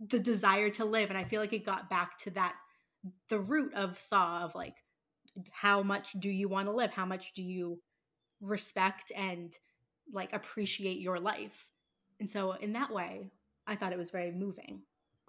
the 0.00 0.20
desire 0.20 0.70
to 0.70 0.84
live. 0.84 1.10
And 1.10 1.18
i 1.18 1.24
feel 1.24 1.40
like 1.40 1.52
it 1.52 1.66
got 1.66 1.90
back 1.90 2.18
to 2.18 2.30
that 2.30 2.54
the 3.28 3.38
root 3.40 3.74
of 3.74 3.98
saw 3.98 4.44
of 4.44 4.54
like 4.54 4.74
how 5.50 5.82
much 5.82 6.12
do 6.18 6.30
you 6.30 6.48
want 6.48 6.66
to 6.66 6.72
live? 6.72 6.90
How 6.90 7.06
much 7.06 7.32
do 7.34 7.42
you 7.42 7.80
respect? 8.40 9.12
And 9.14 9.52
like 10.12 10.32
appreciate 10.32 10.98
your 11.00 11.18
life 11.18 11.68
and 12.20 12.28
so 12.28 12.52
in 12.52 12.72
that 12.72 12.90
way 12.92 13.30
i 13.66 13.74
thought 13.76 13.92
it 13.92 13.98
was 13.98 14.10
very 14.10 14.30
moving 14.32 14.82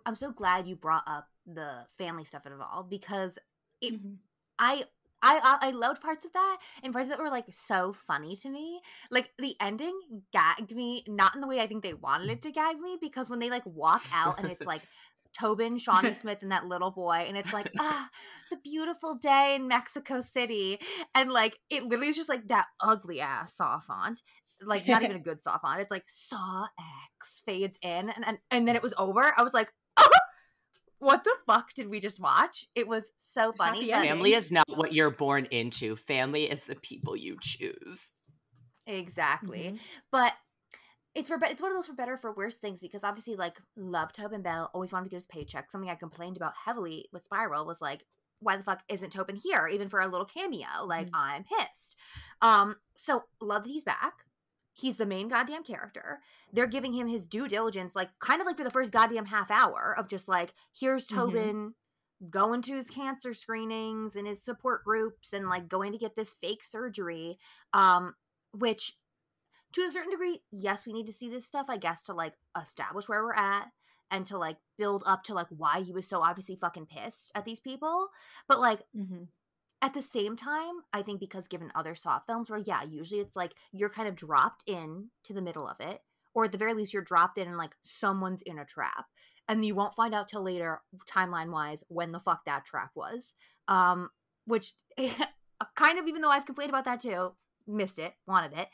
I'm 0.05 0.15
so 0.15 0.31
glad 0.31 0.67
you 0.67 0.75
brought 0.75 1.03
up 1.07 1.27
the 1.45 1.85
family 1.97 2.23
stuff 2.23 2.45
at 2.45 2.51
all 2.53 2.83
because 2.83 3.37
it 3.81 3.93
Mhm. 3.93 4.17
I 4.57 4.83
I 5.21 5.39
I 5.61 5.67
I 5.67 5.71
loved 5.71 6.01
parts 6.01 6.25
of 6.25 6.33
that, 6.33 6.57
and 6.83 6.93
parts 6.93 7.09
of 7.09 7.13
it 7.13 7.21
were 7.21 7.29
like 7.29 7.45
so 7.49 7.93
funny 7.93 8.35
to 8.37 8.49
me. 8.49 8.81
Like 9.11 9.31
the 9.37 9.55
ending 9.59 9.99
gagged 10.31 10.75
me, 10.75 11.03
not 11.07 11.35
in 11.35 11.41
the 11.41 11.47
way 11.47 11.59
I 11.59 11.67
think 11.67 11.83
they 11.83 11.93
wanted 11.93 12.29
it 12.29 12.41
to 12.43 12.51
gag 12.51 12.79
me, 12.79 12.97
because 12.99 13.29
when 13.29 13.39
they 13.39 13.49
like 13.49 13.65
walk 13.65 14.07
out 14.13 14.39
and 14.39 14.49
it's 14.49 14.65
like 14.65 14.81
Tobin, 15.37 15.77
Shawnee 15.77 16.13
Smith, 16.21 16.41
and 16.43 16.51
that 16.51 16.65
little 16.67 16.91
boy, 16.91 17.25
and 17.27 17.37
it's 17.37 17.53
like 17.53 17.69
ah, 17.79 18.09
the 18.49 18.57
beautiful 18.57 19.15
day 19.15 19.55
in 19.55 19.67
Mexico 19.67 20.21
City, 20.21 20.79
and 21.15 21.29
like 21.31 21.59
it 21.69 21.83
literally 21.83 22.09
is 22.09 22.15
just 22.15 22.29
like 22.29 22.47
that 22.47 22.67
ugly 22.79 23.21
ass 23.21 23.55
saw 23.55 23.79
font. 23.79 24.21
Like 24.61 24.87
not 24.87 25.03
even 25.03 25.15
a 25.15 25.19
good 25.19 25.41
saw 25.41 25.57
font. 25.57 25.81
It's 25.81 25.91
like 25.91 26.03
Saw 26.07 26.65
X 27.15 27.41
fades 27.45 27.77
in, 27.81 28.09
and 28.09 28.27
and, 28.27 28.37
and 28.51 28.67
then 28.67 28.75
it 28.75 28.83
was 28.83 28.93
over. 28.97 29.33
I 29.37 29.41
was 29.43 29.53
like, 29.53 29.71
oh, 29.97 30.09
what 30.99 31.23
the 31.23 31.35
fuck 31.47 31.73
did 31.73 31.89
we 31.89 31.99
just 31.99 32.19
watch? 32.19 32.65
It 32.75 32.87
was 32.87 33.11
so 33.17 33.51
funny. 33.53 33.79
Happy 33.79 33.91
but- 33.91 33.95
ending. 33.95 34.09
Family 34.11 34.33
is 34.33 34.51
not 34.51 34.65
what 34.75 34.93
you're 34.93 35.11
born 35.11 35.45
into. 35.51 35.95
Family 35.95 36.43
is 36.51 36.65
the 36.65 36.75
people 36.75 37.15
you 37.15 37.37
choose. 37.41 38.11
Exactly. 38.87 39.73
Mhm. 39.73 39.79
But 40.11 40.33
it's 41.15 41.27
for 41.29 41.37
bet- 41.37 41.51
it's 41.51 41.61
one 41.61 41.71
of 41.71 41.77
those 41.77 41.87
for 41.87 41.93
better 41.93 42.17
for 42.17 42.33
worse 42.33 42.57
things 42.57 42.79
because 42.79 43.03
obviously 43.03 43.35
like 43.35 43.57
love 43.75 44.11
Tobin 44.13 44.41
Bell 44.41 44.69
always 44.73 44.91
wanted 44.91 45.05
to 45.05 45.09
get 45.09 45.17
his 45.17 45.25
paycheck. 45.25 45.71
Something 45.71 45.89
I 45.89 45.95
complained 45.95 46.37
about 46.37 46.53
heavily 46.65 47.07
with 47.11 47.23
Spiral 47.23 47.65
was 47.65 47.81
like 47.81 48.05
why 48.41 48.55
the 48.55 48.63
fuck 48.63 48.81
isn't 48.87 49.11
Tobin 49.11 49.35
here 49.35 49.67
even 49.67 49.89
for 49.89 49.99
a 49.99 50.07
little 50.07 50.25
cameo? 50.25 50.67
Like 50.85 51.07
Mhm. 51.07 51.11
I'm 51.15 51.43
pissed. 51.43 51.97
Um 52.41 52.75
so 52.95 53.23
love 53.41 53.63
that 53.63 53.69
he's 53.69 53.83
back. 53.83 54.13
He's 54.79 54.97
the 54.97 55.05
main 55.05 55.27
goddamn 55.27 55.63
character. 55.63 56.19
They're 56.53 56.67
giving 56.67 56.93
him 56.93 57.07
his 57.07 57.27
due 57.27 57.47
diligence 57.47 57.95
like 57.95 58.09
kind 58.19 58.39
of 58.41 58.47
like 58.47 58.57
for 58.57 58.63
the 58.63 58.69
first 58.69 58.91
goddamn 58.91 59.25
half 59.25 59.51
hour 59.51 59.95
of 59.97 60.07
just 60.07 60.27
like 60.27 60.53
here's 60.77 61.05
Mhm. 61.07 61.15
Tobin 61.15 61.75
going 62.29 62.61
to 62.63 62.75
his 62.75 62.89
cancer 62.89 63.33
screenings 63.33 64.15
and 64.15 64.27
his 64.27 64.43
support 64.43 64.83
groups 64.83 65.31
and 65.33 65.47
like 65.49 65.69
going 65.69 65.91
to 65.93 65.97
get 65.97 66.15
this 66.17 66.33
fake 66.41 66.63
surgery 66.65 67.37
um 67.73 68.13
which 68.51 68.97
to 69.71 69.83
a 69.83 69.89
certain 69.91 70.11
degree 70.11 70.41
yes 70.51 70.85
we 70.85 70.91
need 70.91 71.05
to 71.05 71.13
see 71.13 71.29
this 71.29 71.45
stuff 71.45 71.67
i 71.69 71.77
guess 71.77 72.03
to 72.03 72.13
like 72.13 72.33
establish 72.59 73.07
where 73.07 73.23
we're 73.23 73.33
at 73.35 73.67
and 74.11 74.25
to 74.25 74.37
like 74.37 74.57
build 74.77 75.01
up 75.05 75.23
to 75.23 75.33
like 75.33 75.47
why 75.49 75.79
he 75.81 75.93
was 75.93 76.07
so 76.09 76.21
obviously 76.21 76.57
fucking 76.57 76.87
pissed 76.87 77.31
at 77.35 77.45
these 77.45 77.59
people 77.61 78.09
but 78.49 78.59
like 78.59 78.81
Mhm. 78.93 79.27
At 79.81 79.93
the 79.93 80.01
same 80.01 80.35
time 80.35 80.81
i 80.93 81.01
think 81.01 81.19
because 81.19 81.47
given 81.47 81.71
other 81.75 81.95
saw 81.95 82.19
films 82.19 82.49
where 82.49 82.59
yeah 82.59 82.83
usually 82.83 83.21
it's 83.21 83.35
like 83.35 83.53
you're 83.71 83.89
kind 83.89 84.07
of 84.07 84.15
dropped 84.15 84.63
in 84.67 85.09
to 85.23 85.33
the 85.33 85.41
middle 85.41 85.67
of 85.67 85.77
it 85.79 86.01
or 86.33 86.45
at 86.45 86.51
the 86.51 86.57
very 86.57 86.73
least 86.73 86.93
you're 86.93 87.01
dropped 87.01 87.37
in 87.37 87.47
and 87.47 87.57
like 87.57 87.75
someone's 87.83 88.41
in 88.43 88.59
a 88.59 88.65
trap 88.65 89.05
and 89.47 89.65
you 89.65 89.75
won't 89.75 89.95
find 89.95 90.13
out 90.13 90.27
till 90.27 90.43
later 90.43 90.81
timeline 91.09 91.51
wise 91.51 91.83
when 91.87 92.11
the 92.11 92.19
fuck 92.19 92.45
that 92.45 92.65
trap 92.65 92.91
was 92.95 93.35
um 93.67 94.09
which 94.45 94.73
kind 95.75 95.99
of 95.99 96.07
even 96.07 96.21
though 96.21 96.29
i've 96.29 96.45
complained 96.45 96.69
about 96.69 96.85
that 96.85 96.99
too 96.99 97.33
missed 97.67 97.99
it 97.99 98.13
wanted 98.27 98.53
it 98.57 98.67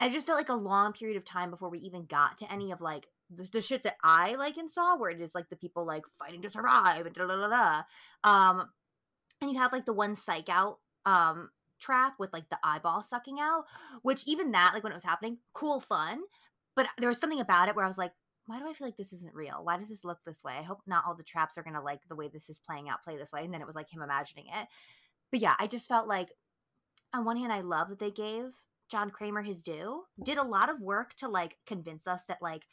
i 0.00 0.08
just 0.08 0.26
felt 0.26 0.38
like 0.38 0.48
a 0.48 0.54
long 0.54 0.92
period 0.92 1.16
of 1.16 1.24
time 1.24 1.50
before 1.50 1.70
we 1.70 1.78
even 1.78 2.04
got 2.06 2.38
to 2.38 2.52
any 2.52 2.70
of 2.70 2.80
like 2.80 3.06
the, 3.34 3.48
the 3.52 3.60
shit 3.60 3.82
that 3.82 3.96
i 4.04 4.34
like 4.34 4.56
and 4.56 4.70
saw 4.70 4.96
where 4.96 5.10
it 5.10 5.20
is 5.20 5.34
like 5.34 5.48
the 5.48 5.56
people 5.56 5.84
like 5.84 6.04
fighting 6.18 6.42
to 6.42 6.50
survive 6.50 7.06
and 7.06 7.14
da 7.14 7.26
da 7.26 7.36
da 7.36 7.48
da 7.48 8.28
um 8.28 8.68
and 9.40 9.50
you 9.50 9.58
have 9.58 9.72
like 9.72 9.86
the 9.86 9.92
one 9.92 10.16
psych 10.16 10.48
out 10.48 10.78
um 11.04 11.50
trap 11.78 12.14
with 12.18 12.32
like 12.32 12.48
the 12.48 12.58
eyeball 12.64 13.02
sucking 13.02 13.38
out 13.38 13.64
which 14.02 14.26
even 14.26 14.52
that 14.52 14.72
like 14.74 14.82
when 14.82 14.92
it 14.92 14.96
was 14.96 15.04
happening 15.04 15.38
cool 15.52 15.78
fun 15.78 16.20
but 16.74 16.88
there 16.98 17.08
was 17.08 17.18
something 17.18 17.40
about 17.40 17.68
it 17.68 17.76
where 17.76 17.84
i 17.84 17.88
was 17.88 17.98
like 17.98 18.12
why 18.46 18.58
do 18.58 18.66
i 18.66 18.72
feel 18.72 18.86
like 18.86 18.96
this 18.96 19.12
isn't 19.12 19.34
real? 19.34 19.60
Why 19.64 19.76
does 19.76 19.88
this 19.88 20.04
look 20.04 20.18
this 20.24 20.44
way? 20.44 20.54
I 20.56 20.62
hope 20.62 20.78
not 20.86 21.02
all 21.04 21.16
the 21.16 21.24
traps 21.24 21.58
are 21.58 21.64
gonna 21.64 21.82
like 21.82 22.00
the 22.08 22.14
way 22.14 22.28
this 22.28 22.48
is 22.48 22.58
playing 22.58 22.88
out 22.88 23.02
play 23.02 23.16
this 23.16 23.32
way 23.32 23.44
and 23.44 23.52
then 23.52 23.60
it 23.60 23.66
was 23.66 23.76
like 23.76 23.92
him 23.92 24.02
imagining 24.02 24.46
it. 24.46 24.68
But 25.30 25.40
yeah 25.40 25.54
i 25.58 25.66
just 25.66 25.88
felt 25.88 26.06
like 26.06 26.30
on 27.12 27.24
one 27.24 27.36
hand 27.36 27.52
i 27.52 27.60
love 27.60 27.88
that 27.88 27.98
they 27.98 28.10
gave 28.10 28.54
john 28.90 29.10
kramer 29.10 29.42
his 29.42 29.62
due 29.62 30.04
did 30.22 30.38
a 30.38 30.42
lot 30.42 30.70
of 30.70 30.80
work 30.80 31.14
to 31.14 31.28
like 31.28 31.56
convince 31.66 32.06
us 32.06 32.22
that 32.24 32.40
like 32.40 32.66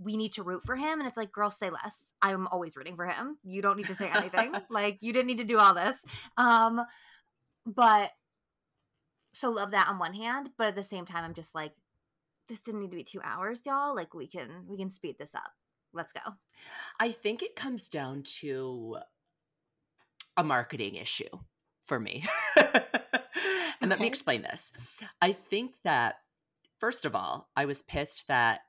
we 0.00 0.16
need 0.16 0.32
to 0.34 0.42
root 0.42 0.62
for 0.64 0.76
him 0.76 1.00
and 1.00 1.08
it's 1.08 1.16
like 1.16 1.32
girl 1.32 1.50
say 1.50 1.70
less. 1.70 2.12
I'm 2.22 2.46
always 2.48 2.76
rooting 2.76 2.96
for 2.96 3.06
him. 3.06 3.38
You 3.42 3.62
don't 3.62 3.76
need 3.76 3.88
to 3.88 3.94
say 3.94 4.08
anything. 4.08 4.54
Like 4.70 4.98
you 5.00 5.12
didn't 5.12 5.26
need 5.26 5.38
to 5.38 5.44
do 5.44 5.58
all 5.58 5.74
this. 5.74 6.04
Um 6.36 6.82
but 7.66 8.10
so 9.32 9.50
love 9.50 9.72
that 9.72 9.88
on 9.88 9.98
one 9.98 10.14
hand 10.14 10.50
but 10.56 10.68
at 10.68 10.74
the 10.74 10.82
same 10.82 11.04
time 11.04 11.22
i'm 11.22 11.34
just 11.34 11.54
like 11.54 11.72
this 12.48 12.62
didn't 12.62 12.80
need 12.80 12.90
to 12.90 12.96
be 12.96 13.04
two 13.04 13.20
hours 13.22 13.64
y'all. 13.66 13.94
Like 13.94 14.14
we 14.14 14.26
can 14.26 14.64
we 14.66 14.78
can 14.78 14.90
speed 14.90 15.16
this 15.18 15.34
up. 15.34 15.52
Let's 15.92 16.12
go. 16.12 16.20
I 16.98 17.12
think 17.12 17.42
it 17.42 17.54
comes 17.54 17.88
down 17.88 18.22
to 18.40 18.98
a 20.36 20.44
marketing 20.44 20.96
issue 20.96 21.28
for 21.86 22.00
me. 22.00 22.24
and 23.80 23.90
let 23.90 24.00
me 24.00 24.06
explain 24.06 24.42
this. 24.42 24.72
I 25.22 25.32
think 25.32 25.74
that, 25.84 26.16
first 26.78 27.04
of 27.04 27.14
all, 27.14 27.48
I 27.56 27.64
was 27.64 27.82
pissed 27.82 28.28
that 28.28 28.60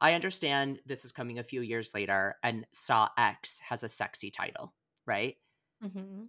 I 0.00 0.14
understand 0.14 0.80
this 0.86 1.04
is 1.04 1.12
coming 1.12 1.38
a 1.38 1.44
few 1.44 1.60
years 1.60 1.92
later 1.94 2.36
and 2.42 2.66
Saw 2.72 3.08
X 3.16 3.60
has 3.60 3.82
a 3.82 3.88
sexy 3.88 4.30
title, 4.30 4.74
right? 5.06 5.36
Mhm. 5.82 6.28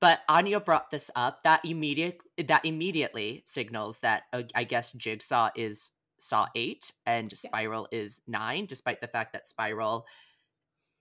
But 0.00 0.20
Aine 0.30 0.58
brought 0.64 0.90
this 0.90 1.10
up. 1.16 1.42
That 1.42 1.64
immediate 1.64 2.20
that 2.46 2.64
immediately 2.64 3.42
signals 3.46 4.00
that 4.00 4.24
uh, 4.32 4.44
I 4.54 4.64
guess 4.64 4.92
Jigsaw 4.92 5.50
is 5.56 5.90
Saw 6.18 6.46
eight 6.54 6.92
and 7.06 7.36
Spiral 7.36 7.88
is 7.92 8.20
nine, 8.26 8.66
despite 8.66 9.00
the 9.00 9.08
fact 9.08 9.32
that 9.32 9.46
Spiral 9.46 10.06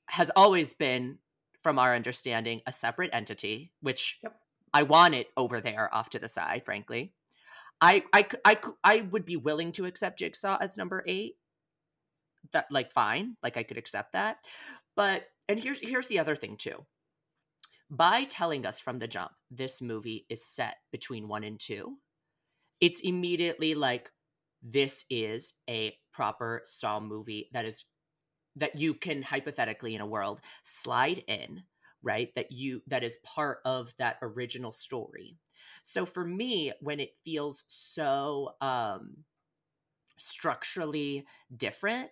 has 0.09 0.31
always 0.35 0.73
been, 0.73 1.19
from 1.63 1.77
our 1.79 1.95
understanding, 1.95 2.61
a 2.65 2.71
separate 2.71 3.09
entity, 3.13 3.71
which 3.81 4.19
Yep. 4.23 4.39
I 4.73 4.83
want 4.83 5.15
it 5.15 5.29
over 5.35 5.59
there 5.61 5.93
off 5.93 6.09
to 6.11 6.19
the 6.19 6.29
side. 6.29 6.63
Frankly, 6.65 7.13
I, 7.81 8.03
I, 8.13 8.27
I, 8.45 8.57
I 8.83 9.01
would 9.01 9.25
be 9.25 9.37
willing 9.37 9.71
to 9.73 9.85
accept 9.85 10.19
Jigsaw 10.19 10.57
as 10.61 10.77
number 10.77 11.03
eight. 11.07 11.35
That 12.53 12.67
like 12.71 12.91
fine, 12.91 13.35
like 13.43 13.57
I 13.57 13.63
could 13.63 13.77
accept 13.77 14.13
that. 14.13 14.37
But 14.95 15.25
and 15.47 15.59
here's 15.59 15.79
here's 15.79 16.07
the 16.07 16.19
other 16.19 16.35
thing 16.35 16.57
too 16.57 16.85
by 17.89 18.25
telling 18.25 18.65
us 18.65 18.79
from 18.79 18.99
the 18.99 19.07
jump 19.07 19.31
this 19.49 19.81
movie 19.81 20.25
is 20.29 20.45
set 20.45 20.77
between 20.91 21.27
one 21.27 21.43
and 21.43 21.59
two, 21.59 21.97
it's 22.81 22.99
immediately 22.99 23.75
like 23.75 24.11
this 24.61 25.05
is 25.09 25.53
a 25.69 25.95
proper 26.11 26.61
Saw 26.65 26.99
movie 26.99 27.49
that 27.53 27.65
is 27.65 27.85
that 28.55 28.77
you 28.79 28.93
can 28.93 29.21
hypothetically 29.21 29.93
in 29.95 30.01
a 30.01 30.07
world 30.07 30.41
slide 30.63 31.23
in 31.27 31.63
right 32.01 32.29
that 32.35 32.51
you 32.51 32.81
that 32.87 33.03
is 33.03 33.17
part 33.23 33.59
of 33.65 33.93
that 33.99 34.17
original 34.21 34.71
story 34.71 35.37
so 35.83 36.05
for 36.05 36.25
me 36.25 36.71
when 36.81 36.99
it 36.99 37.11
feels 37.23 37.63
so 37.67 38.55
um 38.61 39.17
structurally 40.17 41.25
different 41.55 42.09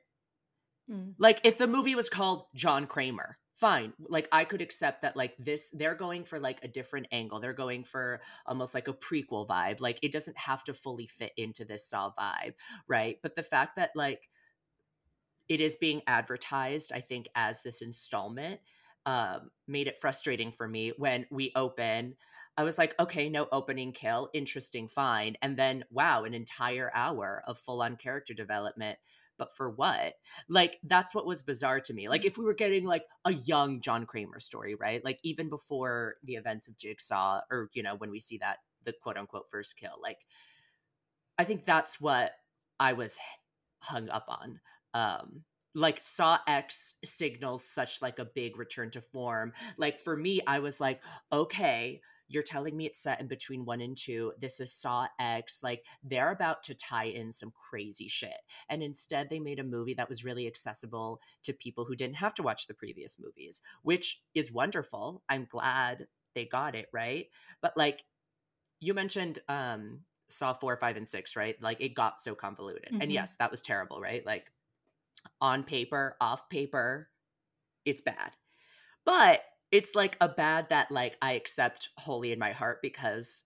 Mm. 0.89 1.15
like 1.17 1.41
if 1.43 1.57
the 1.57 1.67
movie 1.67 1.95
was 1.95 2.09
called 2.09 2.45
John 2.53 2.85
Kramer, 2.85 3.37
fine. 3.55 3.93
Like 3.99 4.27
I 4.31 4.43
could 4.43 4.61
accept 4.61 5.01
that 5.01 5.15
like 5.15 5.35
this 5.39 5.71
they're 5.71 5.95
going 5.95 6.25
for 6.25 6.39
like 6.39 6.63
a 6.63 6.67
different 6.67 7.07
angle. 7.11 7.39
They're 7.39 7.53
going 7.53 7.83
for 7.85 8.21
almost 8.45 8.75
like 8.75 8.87
a 8.87 8.93
prequel 8.93 9.47
vibe. 9.47 9.81
Like 9.81 9.99
it 10.03 10.11
doesn't 10.11 10.37
have 10.37 10.63
to 10.65 10.73
fully 10.73 11.07
fit 11.07 11.31
into 11.37 11.65
this 11.65 11.87
Saw 11.87 12.11
vibe, 12.11 12.53
right? 12.87 13.17
But 13.23 13.35
the 13.35 13.43
fact 13.43 13.77
that 13.77 13.91
like 13.95 14.29
it 15.47 15.61
is 15.61 15.75
being 15.75 16.01
advertised, 16.07 16.91
I 16.93 17.01
think, 17.01 17.27
as 17.35 17.61
this 17.61 17.81
installment, 17.81 18.59
um, 19.05 19.51
made 19.67 19.87
it 19.87 19.99
frustrating 19.99 20.51
for 20.51 20.67
me 20.67 20.93
when 20.97 21.25
we 21.29 21.51
open. 21.55 22.15
I 22.57 22.63
was 22.63 22.77
like, 22.77 22.99
okay, 22.99 23.29
no 23.29 23.47
opening 23.51 23.91
kill, 23.91 24.29
interesting, 24.33 24.87
fine. 24.87 25.35
And 25.41 25.57
then, 25.57 25.83
wow, 25.91 26.23
an 26.23 26.33
entire 26.33 26.89
hour 26.95 27.43
of 27.45 27.59
full 27.59 27.81
on 27.81 27.97
character 27.97 28.33
development 28.33 28.97
but 29.37 29.55
for 29.55 29.69
what? 29.69 30.15
Like 30.49 30.79
that's 30.83 31.13
what 31.13 31.25
was 31.25 31.41
bizarre 31.41 31.79
to 31.81 31.93
me. 31.93 32.09
Like 32.09 32.25
if 32.25 32.37
we 32.37 32.45
were 32.45 32.53
getting 32.53 32.85
like 32.85 33.05
a 33.25 33.33
young 33.33 33.81
John 33.81 34.05
Kramer 34.05 34.39
story, 34.39 34.75
right? 34.75 35.03
Like 35.03 35.19
even 35.23 35.49
before 35.49 36.15
the 36.23 36.35
events 36.35 36.67
of 36.67 36.77
Jigsaw 36.77 37.41
or 37.51 37.69
you 37.73 37.83
know 37.83 37.95
when 37.95 38.11
we 38.11 38.19
see 38.19 38.37
that 38.39 38.59
the 38.83 38.93
quote 39.01 39.17
unquote 39.17 39.45
first 39.51 39.77
kill, 39.77 39.97
like 40.01 40.25
I 41.37 41.43
think 41.43 41.65
that's 41.65 41.99
what 41.99 42.31
I 42.79 42.93
was 42.93 43.17
hung 43.79 44.09
up 44.09 44.25
on. 44.27 44.59
Um 44.93 45.43
like 45.77 46.01
Saw 46.01 46.37
X 46.47 46.95
signals 47.03 47.65
such 47.65 48.01
like 48.01 48.17
a 48.17 48.25
big 48.25 48.57
return 48.57 48.91
to 48.91 49.01
form. 49.01 49.51
Like 49.77 49.99
for 49.99 50.15
me 50.15 50.41
I 50.47 50.59
was 50.59 50.79
like, 50.79 51.01
okay, 51.31 52.01
you're 52.27 52.43
telling 52.43 52.75
me 52.75 52.85
it's 52.85 52.99
set 53.01 53.21
in 53.21 53.27
between 53.27 53.65
one 53.65 53.81
and 53.81 53.95
two. 53.97 54.33
This 54.39 54.59
is 54.59 54.73
Saw 54.73 55.07
X. 55.19 55.61
Like 55.63 55.85
they're 56.03 56.31
about 56.31 56.63
to 56.63 56.73
tie 56.75 57.05
in 57.05 57.31
some 57.31 57.51
crazy 57.51 58.07
shit. 58.07 58.37
And 58.69 58.81
instead, 58.83 59.29
they 59.29 59.39
made 59.39 59.59
a 59.59 59.63
movie 59.63 59.93
that 59.95 60.09
was 60.09 60.23
really 60.23 60.47
accessible 60.47 61.21
to 61.43 61.53
people 61.53 61.85
who 61.85 61.95
didn't 61.95 62.15
have 62.17 62.33
to 62.35 62.43
watch 62.43 62.67
the 62.67 62.73
previous 62.73 63.17
movies, 63.19 63.61
which 63.83 64.21
is 64.33 64.51
wonderful. 64.51 65.23
I'm 65.29 65.45
glad 65.45 66.07
they 66.33 66.45
got 66.45 66.75
it 66.75 66.89
right. 66.91 67.27
But 67.61 67.77
like 67.77 68.03
you 68.79 68.93
mentioned, 68.93 69.39
um, 69.47 70.01
Saw 70.29 70.53
four, 70.53 70.75
five, 70.77 70.97
and 70.97 71.07
six, 71.07 71.35
right? 71.35 71.61
Like 71.61 71.81
it 71.81 71.93
got 71.93 72.19
so 72.19 72.33
convoluted. 72.33 72.95
And 72.99 73.11
Mhm. 73.11 73.13
yes, 73.13 73.35
that 73.37 73.51
was 73.51 73.61
terrible, 73.61 74.01
right? 74.01 74.25
Like 74.25 74.51
on 75.41 75.63
paper, 75.63 76.17
off 76.21 76.49
paper, 76.49 77.09
it's 77.85 78.01
bad. 78.01 78.33
But 79.05 79.43
it's 79.75 79.93
like 79.93 80.15
a 80.21 80.29
bad 80.29 80.69
that 80.69 80.89
like 80.89 81.17
I 81.21 81.33
accept 81.33 81.89
wholly 81.97 82.31
in 82.31 82.39
my 82.39 82.53
heart 82.53 82.79
because 82.81 83.43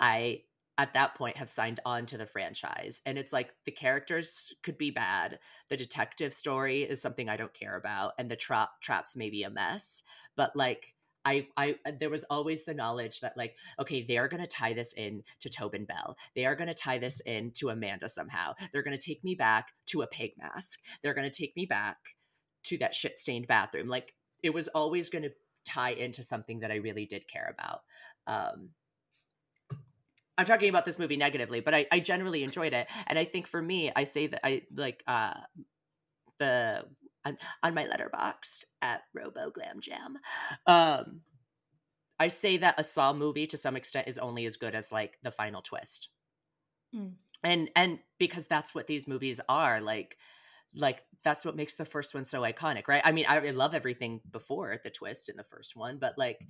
I 0.00 0.42
at 0.76 0.94
that 0.94 1.14
point 1.14 1.36
have 1.36 1.48
signed 1.48 1.78
on 1.86 2.04
to 2.06 2.18
the 2.18 2.26
franchise 2.26 3.00
and 3.06 3.16
it's 3.16 3.32
like 3.32 3.50
the 3.64 3.70
characters 3.70 4.52
could 4.64 4.76
be 4.76 4.90
bad 4.90 5.38
the 5.68 5.76
detective 5.76 6.32
story 6.32 6.80
is 6.80 7.00
something 7.00 7.28
i 7.28 7.36
don't 7.36 7.52
care 7.52 7.76
about 7.76 8.12
and 8.18 8.30
the 8.30 8.36
trap 8.36 8.70
traps 8.82 9.14
may 9.14 9.28
be 9.28 9.42
a 9.42 9.50
mess 9.50 10.00
but 10.34 10.56
like 10.56 10.94
I, 11.24 11.46
I 11.56 11.76
uh, 11.86 11.92
there 12.00 12.10
was 12.10 12.24
always 12.30 12.64
the 12.64 12.74
knowledge 12.74 13.20
that 13.20 13.36
like 13.36 13.54
okay 13.78 14.02
they're 14.02 14.28
gonna 14.28 14.46
tie 14.46 14.72
this 14.72 14.92
in 14.94 15.22
to 15.40 15.48
Tobin 15.48 15.84
Bell 15.84 16.16
they 16.34 16.46
are 16.46 16.56
gonna 16.56 16.74
tie 16.74 16.98
this 16.98 17.20
in 17.20 17.52
to 17.58 17.68
Amanda 17.68 18.08
somehow 18.08 18.54
they're 18.72 18.82
gonna 18.82 18.98
take 18.98 19.22
me 19.22 19.36
back 19.36 19.68
to 19.88 20.02
a 20.02 20.06
pig 20.08 20.32
mask 20.36 20.80
they're 21.02 21.14
gonna 21.14 21.30
take 21.30 21.54
me 21.54 21.66
back 21.66 21.98
to 22.64 22.78
that 22.78 22.94
shit 22.94 23.20
stained 23.20 23.46
bathroom 23.46 23.88
like 23.88 24.14
it 24.42 24.52
was 24.52 24.68
always 24.68 25.08
gonna 25.10 25.30
tie 25.64 25.90
into 25.90 26.22
something 26.22 26.60
that 26.60 26.70
I 26.70 26.76
really 26.76 27.06
did 27.06 27.28
care 27.28 27.54
about 27.56 27.80
um 28.26 28.70
I'm 30.38 30.46
talking 30.46 30.70
about 30.70 30.86
this 30.86 30.98
movie 30.98 31.18
negatively, 31.18 31.60
but 31.60 31.74
I, 31.74 31.86
I 31.92 32.00
generally 32.00 32.42
enjoyed 32.42 32.72
it. 32.72 32.88
And 33.06 33.18
I 33.18 33.24
think 33.24 33.46
for 33.46 33.60
me, 33.60 33.92
I 33.94 34.04
say 34.04 34.28
that 34.28 34.40
I 34.44 34.62
like 34.74 35.02
uh 35.06 35.34
the 36.38 36.84
on, 37.24 37.38
on 37.62 37.74
my 37.74 37.84
Letterboxd 37.84 38.64
at 38.80 39.02
Robo 39.14 39.50
Glam 39.50 39.80
Jam. 39.80 40.18
Um 40.66 41.20
I 42.18 42.28
say 42.28 42.56
that 42.58 42.78
a 42.78 42.84
Saw 42.84 43.12
movie 43.12 43.46
to 43.48 43.56
some 43.56 43.76
extent 43.76 44.08
is 44.08 44.18
only 44.18 44.46
as 44.46 44.56
good 44.56 44.74
as 44.74 44.92
like 44.92 45.18
the 45.22 45.32
final 45.32 45.60
twist. 45.60 46.08
Mm. 46.94 47.14
And 47.44 47.70
and 47.74 47.98
because 48.18 48.46
that's 48.46 48.74
what 48.74 48.86
these 48.86 49.08
movies 49.08 49.40
are, 49.48 49.80
like 49.80 50.16
like 50.74 51.02
that's 51.24 51.44
what 51.44 51.56
makes 51.56 51.74
the 51.74 51.84
first 51.84 52.14
one 52.14 52.24
so 52.24 52.42
iconic, 52.42 52.88
right? 52.88 53.02
I 53.04 53.12
mean, 53.12 53.26
I, 53.28 53.38
love 53.50 53.74
everything 53.74 54.20
before 54.30 54.80
the 54.82 54.90
twist 54.90 55.28
in 55.28 55.36
the 55.36 55.44
first 55.44 55.76
one, 55.76 55.98
but 55.98 56.18
like 56.18 56.46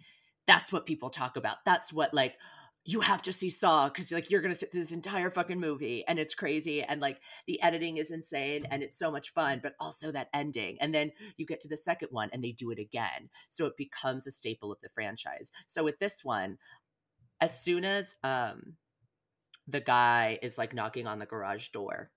that's 0.46 0.72
what 0.72 0.86
people 0.86 1.10
talk 1.10 1.36
about. 1.36 1.56
That's 1.64 1.92
what 1.92 2.14
like 2.14 2.36
you 2.84 3.00
have 3.00 3.22
to 3.22 3.32
see 3.32 3.50
Saw 3.50 3.88
because 3.88 4.10
like 4.10 4.30
you're 4.30 4.40
gonna 4.40 4.54
sit 4.54 4.72
through 4.72 4.80
this 4.80 4.92
entire 4.92 5.30
fucking 5.30 5.60
movie 5.60 6.04
and 6.08 6.18
it's 6.18 6.34
crazy 6.34 6.82
and 6.82 7.00
like 7.00 7.20
the 7.46 7.62
editing 7.62 7.98
is 7.98 8.10
insane 8.10 8.66
and 8.70 8.82
it's 8.82 8.98
so 8.98 9.10
much 9.10 9.32
fun, 9.32 9.60
but 9.62 9.74
also 9.78 10.10
that 10.10 10.28
ending. 10.34 10.78
And 10.80 10.94
then 10.94 11.12
you 11.36 11.46
get 11.46 11.60
to 11.60 11.68
the 11.68 11.76
second 11.76 12.08
one 12.10 12.30
and 12.32 12.42
they 12.42 12.52
do 12.52 12.70
it 12.70 12.78
again. 12.78 13.28
So 13.48 13.66
it 13.66 13.76
becomes 13.76 14.26
a 14.26 14.32
staple 14.32 14.72
of 14.72 14.80
the 14.80 14.88
franchise. 14.88 15.52
So 15.66 15.84
with 15.84 15.98
this 15.98 16.24
one, 16.24 16.58
as 17.40 17.62
soon 17.62 17.84
as 17.84 18.16
um 18.24 18.76
the 19.68 19.80
guy 19.80 20.38
is 20.42 20.58
like 20.58 20.74
knocking 20.74 21.06
on 21.06 21.20
the 21.20 21.26
garage 21.26 21.68
door, 21.68 22.10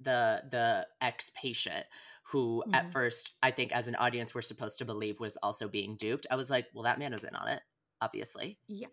the 0.00 0.42
the 0.50 0.86
ex-patient 1.00 1.86
who 2.24 2.64
at 2.72 2.88
Mhm. 2.88 2.92
first 2.92 3.32
I 3.42 3.50
think 3.50 3.72
as 3.72 3.88
an 3.88 3.96
audience 3.96 4.34
we're 4.34 4.42
supposed 4.42 4.78
to 4.78 4.84
believe 4.84 5.20
was 5.20 5.36
also 5.42 5.68
being 5.68 5.96
duped. 5.96 6.26
I 6.30 6.36
was 6.36 6.50
like, 6.50 6.68
well 6.74 6.84
that 6.84 6.98
man 6.98 7.12
was 7.12 7.24
in 7.24 7.34
on 7.36 7.48
it, 7.48 7.62
obviously 8.00 8.58
Yeah. 8.68 8.88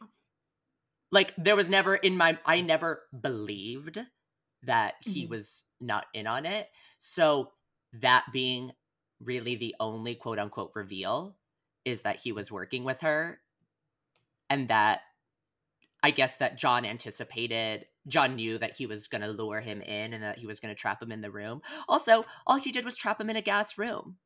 like 1.12 1.34
there 1.38 1.56
was 1.56 1.70
never 1.70 1.96
in 1.96 2.18
my 2.18 2.38
i 2.46 2.62
never 2.62 3.04
believed 3.20 4.00
that 4.64 4.96
he 5.02 5.26
Mhm. 5.26 5.30
was 5.30 5.64
not 5.80 6.08
in 6.14 6.28
on 6.28 6.46
it 6.46 6.70
so 6.98 7.54
that 7.94 8.26
being 8.34 8.72
really 9.20 9.56
the 9.56 9.76
only 9.80 10.16
quote 10.16 10.40
unquote 10.40 10.72
reveal 10.76 11.38
is 11.86 12.02
that 12.02 12.18
he 12.18 12.32
was 12.32 12.52
working 12.52 12.84
with 12.84 13.02
her 13.02 13.42
and 14.50 14.70
that 14.70 15.02
i 16.04 16.12
guess 16.12 16.38
that 16.38 16.58
john 16.58 16.86
anticipated 16.86 17.88
john 18.08 18.36
knew 18.36 18.58
that 18.58 18.76
he 18.78 18.86
was 18.86 19.08
going 19.08 19.22
to 19.22 19.30
lure 19.30 19.62
him 19.62 19.82
in 19.82 20.14
and 20.14 20.24
that 20.24 20.38
he 20.38 20.48
was 20.48 20.60
going 20.60 20.74
to 20.74 20.80
trap 20.80 21.02
him 21.02 21.12
in 21.12 21.22
the 21.22 21.32
room 21.32 21.62
also 21.88 22.26
all 22.46 22.58
he 22.58 22.72
did 22.72 22.86
was 22.86 22.98
trap 22.98 23.20
him 23.20 23.30
in 23.30 23.36
a 23.36 23.42
gas 23.42 23.78
room 23.78 24.18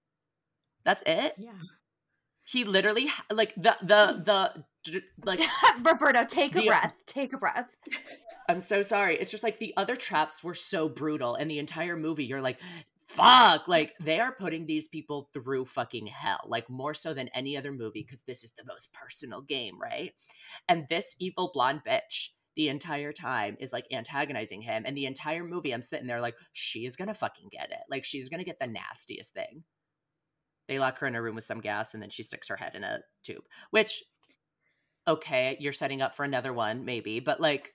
that's 0.83 1.03
it 1.05 1.33
Yeah. 1.37 1.51
he 2.45 2.63
literally 2.63 3.07
like 3.31 3.53
the 3.55 3.75
the 3.81 3.95
mm. 4.17 4.25
the 4.25 4.63
like 5.25 5.39
Roberto, 5.83 6.25
take 6.25 6.55
a 6.55 6.61
breath. 6.65 6.95
Take 7.05 7.33
a 7.33 7.37
breath. 7.37 7.69
I'm 8.49 8.61
so 8.61 8.83
sorry. 8.83 9.15
It's 9.15 9.31
just 9.31 9.43
like 9.43 9.59
the 9.59 9.73
other 9.77 9.95
traps 9.95 10.43
were 10.43 10.53
so 10.53 10.89
brutal, 10.89 11.35
and 11.35 11.49
the 11.49 11.59
entire 11.59 11.95
movie, 11.95 12.25
you're 12.25 12.41
like, 12.41 12.59
fuck. 13.05 13.67
Like, 13.67 13.93
they 13.99 14.19
are 14.19 14.33
putting 14.33 14.65
these 14.65 14.87
people 14.87 15.29
through 15.33 15.65
fucking 15.65 16.07
hell, 16.07 16.41
like, 16.47 16.69
more 16.69 16.93
so 16.93 17.13
than 17.13 17.29
any 17.29 17.55
other 17.55 17.71
movie, 17.71 18.03
because 18.03 18.23
this 18.27 18.43
is 18.43 18.51
the 18.57 18.65
most 18.65 18.91
personal 18.93 19.41
game, 19.41 19.79
right? 19.79 20.13
And 20.67 20.87
this 20.89 21.15
evil 21.19 21.51
blonde 21.53 21.81
bitch, 21.87 22.29
the 22.55 22.69
entire 22.69 23.13
time, 23.13 23.57
is 23.59 23.71
like 23.73 23.85
antagonizing 23.91 24.61
him. 24.61 24.83
And 24.85 24.95
the 24.95 25.05
entire 25.05 25.43
movie, 25.43 25.71
I'm 25.71 25.81
sitting 25.81 26.07
there 26.07 26.21
like, 26.21 26.35
she's 26.51 26.95
gonna 26.95 27.13
fucking 27.13 27.49
get 27.51 27.71
it. 27.71 27.81
Like, 27.89 28.03
she's 28.03 28.29
gonna 28.29 28.43
get 28.43 28.59
the 28.59 28.67
nastiest 28.67 29.33
thing. 29.33 29.63
They 30.67 30.79
lock 30.79 30.99
her 30.99 31.07
in 31.07 31.15
a 31.15 31.21
room 31.21 31.35
with 31.35 31.45
some 31.45 31.59
gas, 31.59 31.93
and 31.93 32.01
then 32.01 32.09
she 32.09 32.23
sticks 32.23 32.47
her 32.47 32.55
head 32.55 32.75
in 32.75 32.83
a 32.83 32.99
tube, 33.23 33.43
which, 33.71 34.03
okay, 35.07 35.57
you're 35.59 35.73
setting 35.73 36.01
up 36.01 36.15
for 36.15 36.23
another 36.23 36.53
one, 36.53 36.85
maybe, 36.85 37.19
but 37.19 37.39
like, 37.39 37.73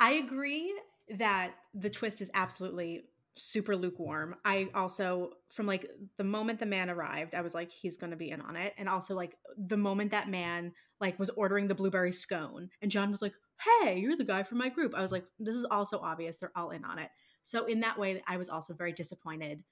I 0.00 0.12
agree 0.12 0.72
that 1.18 1.54
the 1.74 1.90
twist 1.90 2.20
is 2.20 2.30
absolutely 2.34 3.02
super 3.36 3.76
lukewarm. 3.76 4.36
I 4.44 4.68
also, 4.74 5.30
from 5.48 5.66
like 5.66 5.88
the 6.18 6.24
moment 6.24 6.58
the 6.58 6.66
man 6.66 6.90
arrived, 6.90 7.34
I 7.34 7.40
was 7.40 7.54
like, 7.54 7.70
he's 7.70 7.96
going 7.96 8.10
to 8.10 8.16
be 8.16 8.30
in 8.30 8.40
on 8.40 8.56
it. 8.56 8.74
And 8.76 8.88
also, 8.88 9.14
like, 9.14 9.36
the 9.56 9.76
moment 9.76 10.10
that 10.10 10.28
man 10.28 10.72
like 11.00 11.18
was 11.18 11.30
ordering 11.30 11.68
the 11.68 11.74
blueberry 11.74 12.12
scone, 12.12 12.70
and 12.80 12.90
John 12.90 13.10
was 13.10 13.22
like, 13.22 13.34
"Hey, 13.60 13.98
you're 13.98 14.16
the 14.16 14.24
guy 14.24 14.42
from 14.44 14.58
my 14.58 14.68
group." 14.68 14.94
I 14.94 15.02
was 15.02 15.12
like, 15.12 15.24
"This 15.38 15.56
is 15.56 15.64
also 15.64 15.98
obvious. 15.98 16.38
They're 16.38 16.52
all 16.56 16.70
in 16.70 16.84
on 16.84 16.98
it." 16.98 17.10
So 17.42 17.64
in 17.66 17.80
that 17.80 17.98
way, 17.98 18.22
I 18.26 18.36
was 18.36 18.48
also 18.48 18.72
very 18.74 18.92
disappointed 18.92 19.64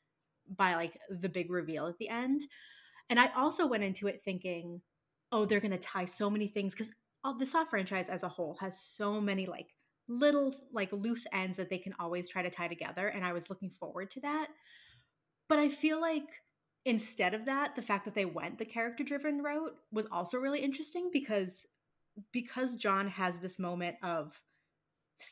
by 0.56 0.74
like 0.74 0.98
the 1.08 1.28
big 1.28 1.50
reveal 1.50 1.86
at 1.86 1.98
the 1.98 2.08
end. 2.08 2.40
And 3.08 3.20
I 3.20 3.28
also 3.36 3.66
went 3.66 3.84
into 3.84 4.08
it 4.08 4.22
thinking, 4.24 4.82
"Oh, 5.30 5.44
they're 5.44 5.60
going 5.60 5.70
to 5.70 5.78
tie 5.78 6.04
so 6.06 6.28
many 6.30 6.48
things 6.48 6.74
because 6.74 6.90
the 7.38 7.46
Saw 7.46 7.64
franchise 7.64 8.08
as 8.08 8.22
a 8.22 8.28
whole 8.28 8.56
has 8.60 8.80
so 8.80 9.20
many 9.20 9.46
like 9.46 9.74
little 10.10 10.54
like 10.72 10.92
loose 10.92 11.24
ends 11.32 11.56
that 11.56 11.70
they 11.70 11.78
can 11.78 11.94
always 12.00 12.28
try 12.28 12.42
to 12.42 12.50
tie 12.50 12.66
together 12.66 13.06
and 13.06 13.24
i 13.24 13.32
was 13.32 13.48
looking 13.48 13.70
forward 13.70 14.10
to 14.10 14.20
that. 14.20 14.48
But 15.48 15.58
i 15.60 15.68
feel 15.68 16.00
like 16.00 16.24
instead 16.84 17.32
of 17.34 17.44
that 17.44 17.76
the 17.76 17.82
fact 17.82 18.04
that 18.04 18.14
they 18.14 18.24
went 18.24 18.58
the 18.58 18.64
character 18.64 19.04
driven 19.04 19.42
route 19.42 19.74
was 19.92 20.06
also 20.10 20.38
really 20.38 20.60
interesting 20.60 21.10
because 21.12 21.66
because 22.32 22.74
john 22.74 23.06
has 23.06 23.38
this 23.38 23.58
moment 23.58 23.96
of 24.02 24.40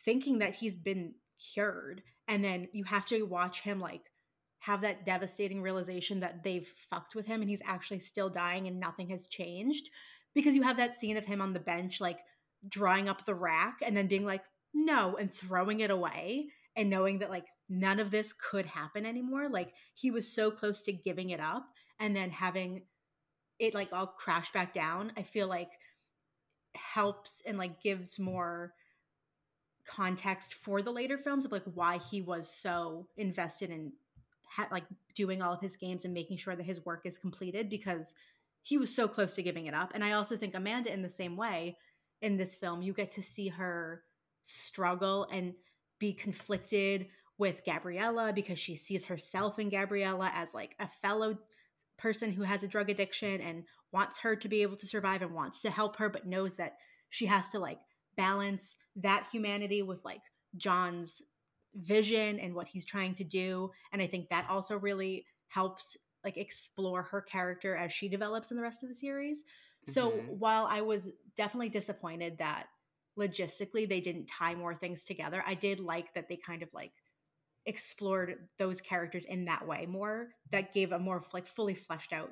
thinking 0.05 0.39
that 0.39 0.55
he's 0.55 0.77
been 0.77 1.15
cured 1.53 2.03
and 2.27 2.45
then 2.45 2.69
you 2.73 2.85
have 2.85 3.07
to 3.07 3.23
watch 3.23 3.63
him 3.63 3.81
like 3.81 4.13
have 4.61 4.83
that 4.83 5.07
devastating 5.07 5.63
realization 5.63 6.21
that 6.21 6.43
they've 6.45 6.71
fucked 6.91 7.15
with 7.15 7.27
him 7.27 7.41
and 7.41 7.49
he's 7.49 7.63
actually 7.65 8.01
still 8.01 8.29
dying 8.29 8.67
and 8.67 8.79
nothing 8.79 9.09
has 9.09 9.27
changed 9.27 9.89
because 10.35 10.55
you 10.55 10.63
have 10.63 10.77
that 10.77 10.93
scene 10.93 11.17
of 11.17 11.25
him 11.25 11.41
on 11.41 11.53
the 11.53 11.61
bench 11.61 12.01
like 12.01 12.19
drawing 12.69 13.09
up 13.09 13.25
the 13.25 13.35
rack 13.35 13.79
and 13.83 13.97
then 13.97 14.07
being 14.07 14.27
like 14.27 14.43
no 14.75 15.17
and 15.17 15.33
throwing 15.33 15.81
it 15.81 15.91
away 15.91 16.47
and 16.77 16.91
knowing 16.91 17.19
that 17.19 17.31
like 17.31 17.47
none 17.69 18.01
of 18.01 18.11
this 18.11 18.33
could 18.33 18.67
happen 18.67 19.05
anymore 19.05 19.49
like 19.49 19.73
he 19.95 20.11
was 20.11 20.33
so 20.33 20.51
close 20.51 20.83
to 20.83 20.93
giving 20.93 21.31
it 21.31 21.41
up 21.41 21.67
and 21.99 22.15
then 22.15 22.31
having 22.31 22.83
it 23.59 23.75
like 23.75 23.89
all 23.93 24.07
crash 24.07 24.53
back 24.53 24.73
down 24.73 25.13
i 25.17 25.23
feel 25.23 25.49
like 25.49 25.71
helps 26.75 27.43
and 27.47 27.59
like 27.59 27.83
gives 27.83 28.19
more 28.19 28.73
context 29.87 30.55
for 30.55 30.83
the 30.83 30.93
later 30.93 31.19
films 31.19 31.45
of 31.45 31.53
like 31.53 31.65
why 31.75 31.99
he 32.11 32.21
was 32.21 32.49
so 32.53 33.09
invested 33.17 33.71
in 33.71 33.93
ha- 34.47 34.69
like 34.71 34.85
doing 35.15 35.41
all 35.41 35.53
of 35.53 35.61
his 35.61 35.77
games 35.77 36.05
and 36.05 36.13
making 36.13 36.37
sure 36.37 36.55
that 36.55 36.67
his 36.67 36.85
work 36.85 37.03
is 37.05 37.17
completed 37.17 37.69
because 37.69 38.15
he 38.63 38.77
was 38.77 38.95
so 38.95 39.09
close 39.09 39.35
to 39.35 39.43
giving 39.43 39.67
it 39.67 39.75
up. 39.75 39.93
And 39.95 40.05
i 40.05 40.13
also 40.13 40.37
think 40.37 40.55
amanda 40.55 40.93
in 40.93 41.03
the 41.03 41.11
same 41.11 41.37
way 41.37 41.79
in 42.21 42.37
this 42.37 42.55
film 42.55 42.83
you 42.83 42.93
get 42.93 43.11
to 43.13 43.23
see 43.23 43.49
her 43.49 44.03
struggle 44.43 45.27
and 45.33 45.55
be 45.99 46.13
conflicted 46.13 47.09
with 47.39 47.65
gabriella 47.65 48.33
because 48.33 48.59
she 48.59 48.77
sees 48.77 49.05
herself 49.05 49.59
in 49.59 49.69
gabriella 49.69 50.31
as 50.35 50.55
like 50.55 50.75
a 50.81 50.89
fellow 51.03 51.39
person 51.99 52.33
who 52.33 52.43
has 52.43 52.63
a 52.63 52.69
drug 52.69 52.91
addiction 52.91 53.41
and 53.41 53.65
wants 53.93 54.19
her 54.19 54.37
to 54.37 54.49
be 54.49 54.63
able 54.63 54.77
to 54.77 54.87
survive 54.87 55.23
and 55.23 55.35
wants 55.35 55.63
to 55.63 55.71
help 55.71 55.97
her 55.97 56.09
but 56.09 56.27
knows 56.27 56.57
that 56.57 56.77
she 57.11 57.27
has 57.27 57.51
to 57.51 57.59
like 57.59 57.79
balance 58.17 58.77
that 58.97 59.27
humanity 59.31 59.83
with 59.83 60.05
like 60.05 60.21
john's 60.57 61.23
vision 61.75 62.39
and 62.41 62.55
what 62.55 62.67
he's 62.67 62.85
trying 62.85 63.15
to 63.15 63.25
do 63.25 63.71
and 63.93 64.01
i 64.03 64.07
think 64.07 64.29
that 64.29 64.47
also 64.49 64.77
really 64.79 65.25
helps 65.49 65.97
like 66.25 66.37
explore 66.37 67.03
her 67.03 67.21
character 67.21 67.77
as 67.77 67.93
she 67.93 68.09
develops 68.09 68.51
in 68.51 68.57
the 68.57 68.63
rest 68.63 68.83
of 68.83 68.89
the 68.89 68.95
series 68.95 69.45
so 69.85 70.11
Mhm. 70.11 70.27
while 70.39 70.67
i 70.67 70.81
was 70.81 71.11
definitely 71.37 71.69
disappointed 71.69 72.39
that 72.39 72.67
logistically 73.19 73.89
they 73.89 74.01
didn't 74.01 74.27
tie 74.27 74.55
more 74.55 74.75
things 74.75 75.05
together. 75.05 75.43
I 75.47 75.55
did 75.55 75.81
like 75.81 76.15
that 76.15 76.29
they 76.29 76.37
kind 76.37 76.63
of 76.63 76.73
like 76.73 76.93
explored 77.67 78.49
those 78.59 78.81
characters 78.81 79.25
in 79.25 79.45
that 79.45 79.67
way 79.67 79.85
more 79.87 80.31
that 80.51 80.73
gave 80.73 80.93
a 80.93 80.99
more 80.99 81.23
like 81.35 81.47
fully 81.47 81.75
fleshed 81.75 82.13
out 82.13 82.31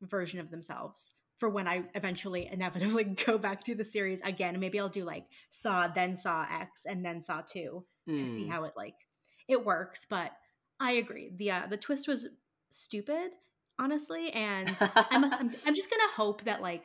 version 0.00 0.40
of 0.40 0.50
themselves 0.50 1.14
for 1.36 1.48
when 1.48 1.68
i 1.68 1.82
eventually 1.94 2.48
inevitably 2.50 3.04
go 3.26 3.36
back 3.36 3.64
through 3.64 3.74
the 3.74 3.84
series 3.84 4.20
again. 4.22 4.58
Maybe 4.58 4.78
i'll 4.80 4.88
do 4.88 5.04
like 5.04 5.26
saw 5.50 5.88
then 5.88 6.16
saw 6.16 6.46
x 6.50 6.86
and 6.86 7.04
then 7.04 7.20
saw 7.20 7.42
2 7.42 7.84
to 8.08 8.16
see 8.16 8.44
Mm. 8.44 8.50
how 8.50 8.64
it 8.64 8.72
like 8.76 8.94
it 9.48 9.64
works. 9.64 10.06
But 10.08 10.32
i 10.80 10.92
agree. 10.92 11.32
The 11.36 11.50
uh, 11.50 11.66
the 11.68 11.76
twist 11.76 12.08
was 12.08 12.26
stupid 12.70 13.30
honestly 13.78 14.30
and 14.32 14.74
I'm, 14.80 15.24
I'm 15.24 15.50
i'm 15.66 15.74
just 15.74 15.90
gonna 15.90 16.12
hope 16.16 16.44
that 16.44 16.60
like 16.62 16.84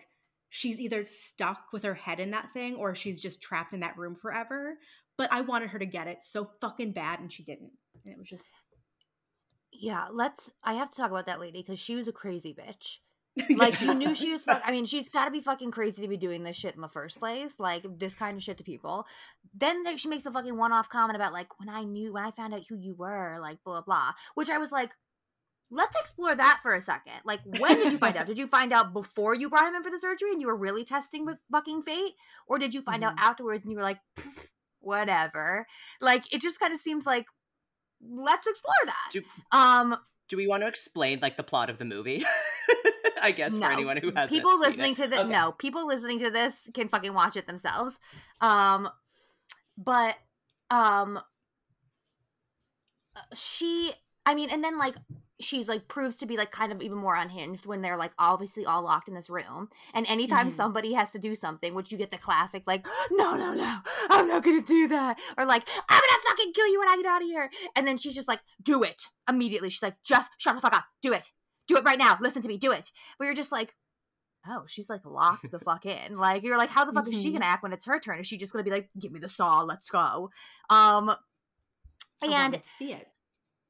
she's 0.55 0.79
either 0.79 1.03
stuck 1.03 1.65
with 1.73 1.81
her 1.83 1.95
head 1.95 2.19
in 2.19 2.29
that 2.31 2.53
thing 2.53 2.75
or 2.75 2.93
she's 2.93 3.19
just 3.19 3.41
trapped 3.41 3.73
in 3.73 3.79
that 3.79 3.97
room 3.97 4.15
forever 4.15 4.75
but 5.17 5.31
i 5.33 5.41
wanted 5.41 5.69
her 5.71 5.79
to 5.79 5.85
get 5.85 6.07
it 6.07 6.21
so 6.21 6.49
fucking 6.61 6.91
bad 6.93 7.19
and 7.19 7.33
she 7.33 7.43
didn't 7.43 7.71
and 8.05 8.13
it 8.13 8.19
was 8.19 8.29
just 8.29 8.47
Yeah, 9.71 10.07
let's. 10.11 10.51
I 10.63 10.73
have 10.75 10.89
to 10.89 10.95
talk 10.95 11.11
about 11.11 11.25
that 11.25 11.39
lady 11.39 11.61
because 11.61 11.79
she 11.79 11.95
was 11.95 12.07
a 12.07 12.13
crazy 12.13 12.53
bitch. 12.55 12.97
Like 13.57 13.81
you 13.81 13.93
knew 13.95 14.13
she 14.13 14.31
was. 14.31 14.43
Fuck, 14.49 14.61
I 14.63 14.71
mean, 14.71 14.85
she's 14.85 15.09
got 15.09 15.25
to 15.25 15.31
be 15.31 15.41
fucking 15.41 15.71
crazy 15.71 16.03
to 16.03 16.07
be 16.07 16.17
doing 16.17 16.43
this 16.43 16.55
shit 16.55 16.75
in 16.75 16.81
the 16.81 16.87
first 16.87 17.17
place. 17.17 17.59
Like 17.59 17.83
this 17.97 18.13
kind 18.15 18.37
of 18.37 18.43
shit 18.43 18.59
to 18.59 18.63
people. 18.63 19.07
Then 19.55 19.83
like, 19.83 19.97
she 19.97 20.07
makes 20.09 20.27
a 20.27 20.31
fucking 20.31 20.55
one-off 20.55 20.89
comment 20.89 21.15
about 21.15 21.33
like 21.33 21.47
when 21.59 21.69
I 21.69 21.83
knew 21.83 22.13
when 22.13 22.23
I 22.23 22.31
found 22.31 22.53
out 22.53 22.65
who 22.69 22.77
you 22.77 22.93
were, 22.95 23.39
like 23.41 23.57
blah 23.63 23.81
blah 23.81 23.81
blah. 23.81 24.11
Which 24.35 24.51
I 24.51 24.59
was 24.59 24.71
like, 24.71 24.91
let's 25.73 25.95
explore 25.99 26.35
that 26.35 26.59
for 26.61 26.75
a 26.75 26.81
second. 26.81 27.13
Like 27.25 27.39
when 27.45 27.77
did 27.77 27.91
you 27.91 27.97
find 27.97 28.15
out? 28.15 28.25
Did 28.31 28.37
you 28.37 28.47
find 28.47 28.71
out 28.71 28.93
before 28.93 29.33
you 29.35 29.49
brought 29.49 29.67
him 29.67 29.75
in 29.75 29.83
for 29.83 29.89
the 29.89 29.99
surgery 29.99 30.31
and 30.31 30.39
you 30.39 30.47
were 30.47 30.55
really 30.55 30.83
testing 30.85 31.25
with 31.25 31.37
fucking 31.51 31.81
fate, 31.83 32.13
or 32.47 32.59
did 32.59 32.73
you 32.73 32.81
find 32.81 33.03
out 33.03 33.15
Mhm. 33.17 33.21
afterwards 33.21 33.63
and 33.65 33.71
you 33.71 33.77
were 33.77 33.83
like, 33.83 33.99
whatever? 34.79 35.65
Like 35.99 36.31
it 36.33 36.41
just 36.41 36.59
kind 36.59 36.73
of 36.73 36.79
seems 36.79 37.05
like 37.05 37.25
let's 38.01 38.45
explore 38.47 38.73
that. 38.85 39.09
Do- 39.11 39.23
um 39.51 39.97
Do 40.27 40.37
we 40.37 40.47
want 40.47 40.61
to 40.63 40.67
explain 40.67 41.19
like 41.21 41.37
the 41.37 41.43
plot 41.43 41.69
of 41.69 41.77
the 41.77 41.85
movie? 41.85 42.23
I 43.21 43.31
guess 43.31 43.53
no. 43.55 43.65
for 43.67 43.71
anyone 43.71 43.97
who 43.97 44.11
has 44.15 44.29
people 44.29 44.59
listening 44.59 44.95
to 44.95 45.07
this 45.07 45.19
Okay. 45.19 45.29
no 45.29 45.53
people 45.53 45.87
listening 45.87 46.19
to 46.19 46.29
this 46.29 46.69
can 46.73 46.89
fucking 46.89 47.13
watch 47.13 47.37
it 47.37 47.47
themselves 47.47 47.97
um 48.41 48.89
but 49.77 50.15
um 50.69 51.19
she 53.33 53.93
i 54.25 54.35
mean 54.35 54.49
and 54.49 54.61
then 54.63 54.77
like 54.77 54.95
she's 55.43 55.67
like 55.67 55.87
proves 55.87 56.17
to 56.17 56.25
be 56.25 56.37
like 56.37 56.51
kind 56.51 56.71
of 56.71 56.81
even 56.81 56.97
more 56.97 57.15
unhinged 57.15 57.65
when 57.65 57.81
they're 57.81 57.97
like 57.97 58.11
obviously 58.17 58.65
all 58.65 58.81
locked 58.83 59.07
in 59.07 59.13
this 59.13 59.29
room. 59.29 59.69
And 59.93 60.05
anytime 60.07 60.47
Mhm. 60.49 60.51
somebody 60.53 60.93
has 60.93 61.11
to 61.11 61.19
do 61.19 61.35
something 61.35 61.73
which 61.73 61.91
you 61.91 61.97
get 61.97 62.11
the 62.11 62.17
classic 62.17 62.63
like 62.65 62.85
no 63.11 63.35
no 63.35 63.53
no 63.53 63.77
i'm 64.09 64.27
not 64.27 64.43
gonna 64.43 64.61
do 64.61 64.87
that 64.87 65.19
or 65.37 65.45
like 65.45 65.67
i'm 65.89 65.99
gonna 66.01 66.21
fucking 66.29 66.53
kill 66.53 66.67
you 66.71 66.79
when 66.79 66.89
i 66.89 66.95
get 66.97 67.05
out 67.05 67.21
of 67.21 67.27
here. 67.27 67.49
And 67.75 67.85
then 67.87 67.97
she's 67.97 68.15
just 68.15 68.27
like 68.27 68.39
do 68.61 68.83
it 68.83 69.03
immediately. 69.29 69.69
She's 69.69 69.83
like 69.83 69.95
just 70.03 70.31
shut 70.37 70.55
the 70.55 70.61
fuck 70.61 70.75
up. 70.75 70.85
Do 71.01 71.13
it. 71.13 71.31
Do 71.67 71.77
it 71.77 71.83
right 71.83 71.97
now. 71.99 72.17
Listen 72.21 72.41
to 72.41 72.47
me. 72.47 72.57
Do 72.57 72.71
it. 72.71 72.91
But 73.17 73.25
you're 73.25 73.33
just 73.35 73.51
like 73.51 73.75
oh 74.47 74.63
she's 74.67 74.89
like 74.89 75.05
locked 75.05 75.49
the 75.51 75.59
fuck 75.59 75.85
in. 75.85 76.17
Like 76.17 76.43
you're 76.43 76.57
like 76.57 76.69
how 76.69 76.83
the 76.85 76.91
fuck 76.93 77.07
is 77.07 77.21
she 77.21 77.31
gonna 77.31 77.45
act 77.45 77.63
when 77.63 77.71
it's 77.73 77.85
her 77.85 77.99
turn? 77.99 78.19
Is 78.19 78.27
she 78.27 78.37
just 78.37 78.51
gonna 78.51 78.63
be 78.63 78.71
like 78.71 78.89
give 78.99 79.11
me 79.11 79.19
the 79.19 79.29
saw. 79.29 79.61
Let's 79.61 79.89
go. 79.89 80.29
Um 80.69 81.09
I 82.21 82.27
and 82.45 82.59
see 82.63 82.93
it 82.93 83.07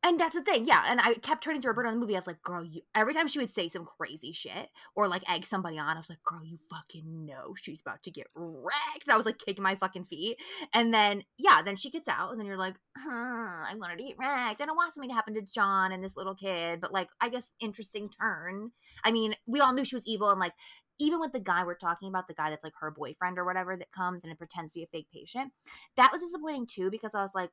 and 0.03 0.19
that's 0.19 0.35
the 0.35 0.41
thing, 0.41 0.65
yeah. 0.65 0.83
And 0.89 0.99
I 0.99 1.13
kept 1.15 1.43
turning 1.43 1.61
to 1.61 1.69
Roberta 1.69 1.89
in 1.89 1.95
the 1.95 1.99
movie. 1.99 2.15
I 2.15 2.19
was 2.19 2.27
like, 2.27 2.41
girl, 2.41 2.63
you 2.63 2.81
every 2.93 3.13
time 3.13 3.27
she 3.27 3.39
would 3.39 3.49
say 3.49 3.67
some 3.67 3.85
crazy 3.85 4.33
shit 4.33 4.69
or 4.95 5.07
like 5.07 5.23
egg 5.29 5.45
somebody 5.45 5.79
on, 5.79 5.95
I 5.95 5.99
was 5.99 6.09
like, 6.09 6.23
girl, 6.23 6.43
you 6.43 6.57
fucking 6.69 7.25
know 7.25 7.55
she's 7.55 7.81
about 7.81 8.03
to 8.03 8.11
get 8.11 8.27
wrecked. 8.35 9.09
I 9.09 9.17
was 9.17 9.25
like 9.25 9.39
kicking 9.39 9.63
my 9.63 9.75
fucking 9.75 10.05
feet. 10.05 10.37
And 10.73 10.93
then, 10.93 11.23
yeah, 11.37 11.61
then 11.63 11.75
she 11.75 11.89
gets 11.89 12.07
out, 12.07 12.31
and 12.31 12.39
then 12.39 12.45
you're 12.47 12.57
like, 12.57 12.75
huh, 12.97 13.09
I 13.09 13.73
wanted 13.75 13.97
to 13.99 14.03
get 14.03 14.19
wrecked. 14.19 14.61
I 14.61 14.65
don't 14.65 14.75
want 14.75 14.93
something 14.93 15.09
to 15.09 15.15
happen 15.15 15.35
to 15.35 15.41
John 15.41 15.91
and 15.91 16.03
this 16.03 16.17
little 16.17 16.35
kid, 16.35 16.81
but 16.81 16.91
like, 16.91 17.09
I 17.21 17.29
guess 17.29 17.51
interesting 17.59 18.09
turn. 18.09 18.71
I 19.03 19.11
mean, 19.11 19.35
we 19.47 19.59
all 19.61 19.73
knew 19.73 19.85
she 19.85 19.95
was 19.95 20.07
evil, 20.07 20.29
and 20.29 20.39
like, 20.39 20.53
even 20.99 21.19
with 21.19 21.31
the 21.31 21.39
guy 21.39 21.63
we're 21.63 21.75
talking 21.75 22.07
about, 22.07 22.27
the 22.27 22.33
guy 22.33 22.49
that's 22.49 22.63
like 22.63 22.73
her 22.79 22.91
boyfriend 22.91 23.39
or 23.39 23.45
whatever 23.45 23.75
that 23.75 23.91
comes 23.91 24.23
and 24.23 24.31
it 24.31 24.37
pretends 24.37 24.73
to 24.73 24.79
be 24.79 24.83
a 24.83 24.87
fake 24.87 25.07
patient, 25.13 25.51
that 25.97 26.11
was 26.11 26.21
disappointing 26.21 26.67
too 26.67 26.91
because 26.91 27.15
I 27.15 27.21
was 27.21 27.33
like, 27.33 27.49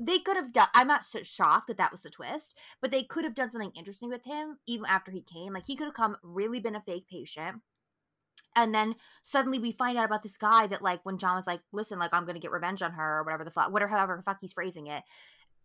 they 0.00 0.18
could 0.18 0.36
have 0.36 0.52
done 0.52 0.68
i'm 0.74 0.88
not 0.88 1.04
so 1.04 1.22
shocked 1.22 1.68
that 1.68 1.76
that 1.76 1.92
was 1.92 2.02
the 2.02 2.10
twist 2.10 2.56
but 2.80 2.90
they 2.90 3.02
could 3.02 3.24
have 3.24 3.34
done 3.34 3.50
something 3.50 3.72
interesting 3.76 4.08
with 4.08 4.24
him 4.24 4.58
even 4.66 4.86
after 4.86 5.12
he 5.12 5.22
came 5.22 5.52
like 5.52 5.66
he 5.66 5.76
could 5.76 5.84
have 5.84 5.94
come 5.94 6.16
really 6.22 6.58
been 6.58 6.74
a 6.74 6.80
fake 6.80 7.06
patient 7.08 7.60
and 8.56 8.74
then 8.74 8.94
suddenly 9.22 9.58
we 9.58 9.70
find 9.70 9.96
out 9.96 10.06
about 10.06 10.22
this 10.22 10.36
guy 10.36 10.66
that 10.66 10.82
like 10.82 11.00
when 11.04 11.18
john 11.18 11.36
was 11.36 11.46
like 11.46 11.60
listen 11.72 11.98
like 11.98 12.12
i'm 12.14 12.24
gonna 12.24 12.40
get 12.40 12.50
revenge 12.50 12.82
on 12.82 12.92
her 12.92 13.18
or 13.18 13.22
whatever 13.22 13.44
the 13.44 13.50
fuck 13.50 13.70
whatever 13.70 13.90
however 13.90 14.22
fuck 14.24 14.38
he's 14.40 14.54
phrasing 14.54 14.86
it 14.86 15.02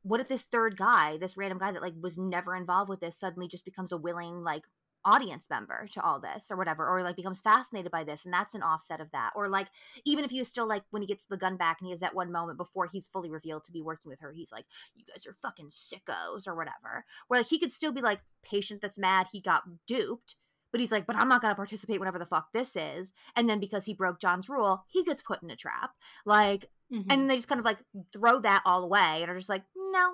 what 0.03 0.19
if 0.19 0.27
this 0.27 0.43
third 0.43 0.77
guy 0.77 1.17
this 1.17 1.37
random 1.37 1.57
guy 1.57 1.71
that 1.71 1.81
like 1.81 1.93
was 1.99 2.17
never 2.17 2.55
involved 2.55 2.89
with 2.89 2.99
this 2.99 3.17
suddenly 3.17 3.47
just 3.47 3.65
becomes 3.65 3.91
a 3.91 3.97
willing 3.97 4.43
like 4.43 4.63
audience 5.05 5.49
member 5.49 5.87
to 5.87 6.01
all 6.03 6.19
this 6.19 6.49
or 6.51 6.57
whatever 6.57 6.87
or 6.87 7.03
like 7.03 7.15
becomes 7.15 7.39
fascinated 7.39 7.91
by 7.91 8.03
this 8.03 8.25
and 8.25 8.33
that's 8.33 8.55
an 8.55 8.63
offset 8.63 8.99
of 8.99 9.11
that 9.11 9.31
or 9.35 9.47
like 9.47 9.67
even 10.03 10.25
if 10.25 10.31
he 10.31 10.39
was 10.39 10.47
still 10.47 10.67
like 10.67 10.83
when 10.89 11.01
he 11.01 11.07
gets 11.07 11.27
the 11.27 11.37
gun 11.37 11.55
back 11.57 11.77
and 11.79 11.85
he 11.87 11.91
has 11.91 11.99
that 12.01 12.15
one 12.15 12.31
moment 12.31 12.57
before 12.57 12.87
he's 12.87 13.07
fully 13.07 13.29
revealed 13.29 13.63
to 13.63 13.71
be 13.71 13.81
working 13.81 14.09
with 14.09 14.19
her 14.19 14.31
he's 14.31 14.51
like 14.51 14.65
you 14.95 15.03
guys 15.05 15.25
are 15.27 15.33
fucking 15.33 15.67
sickos 15.69 16.47
or 16.47 16.55
whatever 16.55 17.05
where 17.27 17.39
like 17.39 17.47
he 17.47 17.59
could 17.59 17.71
still 17.71 17.91
be 17.91 18.01
like 18.01 18.19
patient 18.43 18.81
that's 18.81 18.97
mad 18.97 19.27
he 19.31 19.39
got 19.39 19.63
duped 19.87 20.35
but 20.71 20.81
he's 20.81 20.91
like 20.91 21.05
but 21.05 21.15
i'm 21.15 21.29
not 21.29 21.41
going 21.41 21.51
to 21.51 21.55
participate 21.55 21.99
whatever 21.99 22.19
the 22.19 22.25
fuck 22.25 22.47
this 22.51 22.75
is 22.75 23.13
and 23.35 23.47
then 23.47 23.59
because 23.59 23.85
he 23.85 23.93
broke 23.93 24.19
john's 24.19 24.49
rule 24.49 24.83
he 24.87 25.03
gets 25.03 25.21
put 25.21 25.41
in 25.43 25.51
a 25.51 25.55
trap 25.55 25.91
like 26.25 26.65
Mhm. 26.93 27.05
and 27.09 27.27
they 27.29 27.35
just 27.35 27.47
kind 27.47 27.57
of 27.57 27.65
like 27.65 27.79
throw 28.13 28.39
that 28.41 28.61
all 28.63 28.83
away 28.83 29.21
and 29.21 29.31
are 29.31 29.35
just 29.37 29.49
like 29.49 29.63
no 29.75 30.11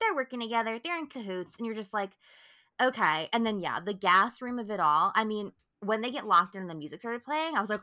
they're 0.00 0.16
working 0.16 0.40
together 0.40 0.80
they're 0.82 0.98
in 0.98 1.06
cahoots 1.06 1.56
and 1.56 1.64
you're 1.66 1.76
just 1.76 1.94
like 1.94 2.10
okay 2.80 3.28
and 3.32 3.44
then 3.44 3.60
yeah 3.60 3.80
the 3.80 3.94
gas 3.94 4.40
room 4.42 4.58
of 4.58 4.70
it 4.70 4.80
all 4.80 5.12
i 5.14 5.24
mean 5.24 5.52
when 5.80 6.00
they 6.00 6.10
get 6.10 6.26
locked 6.26 6.54
in 6.54 6.62
and 6.62 6.70
the 6.70 6.74
music 6.74 7.00
started 7.00 7.24
playing 7.24 7.56
i 7.56 7.60
was 7.60 7.70
like 7.70 7.82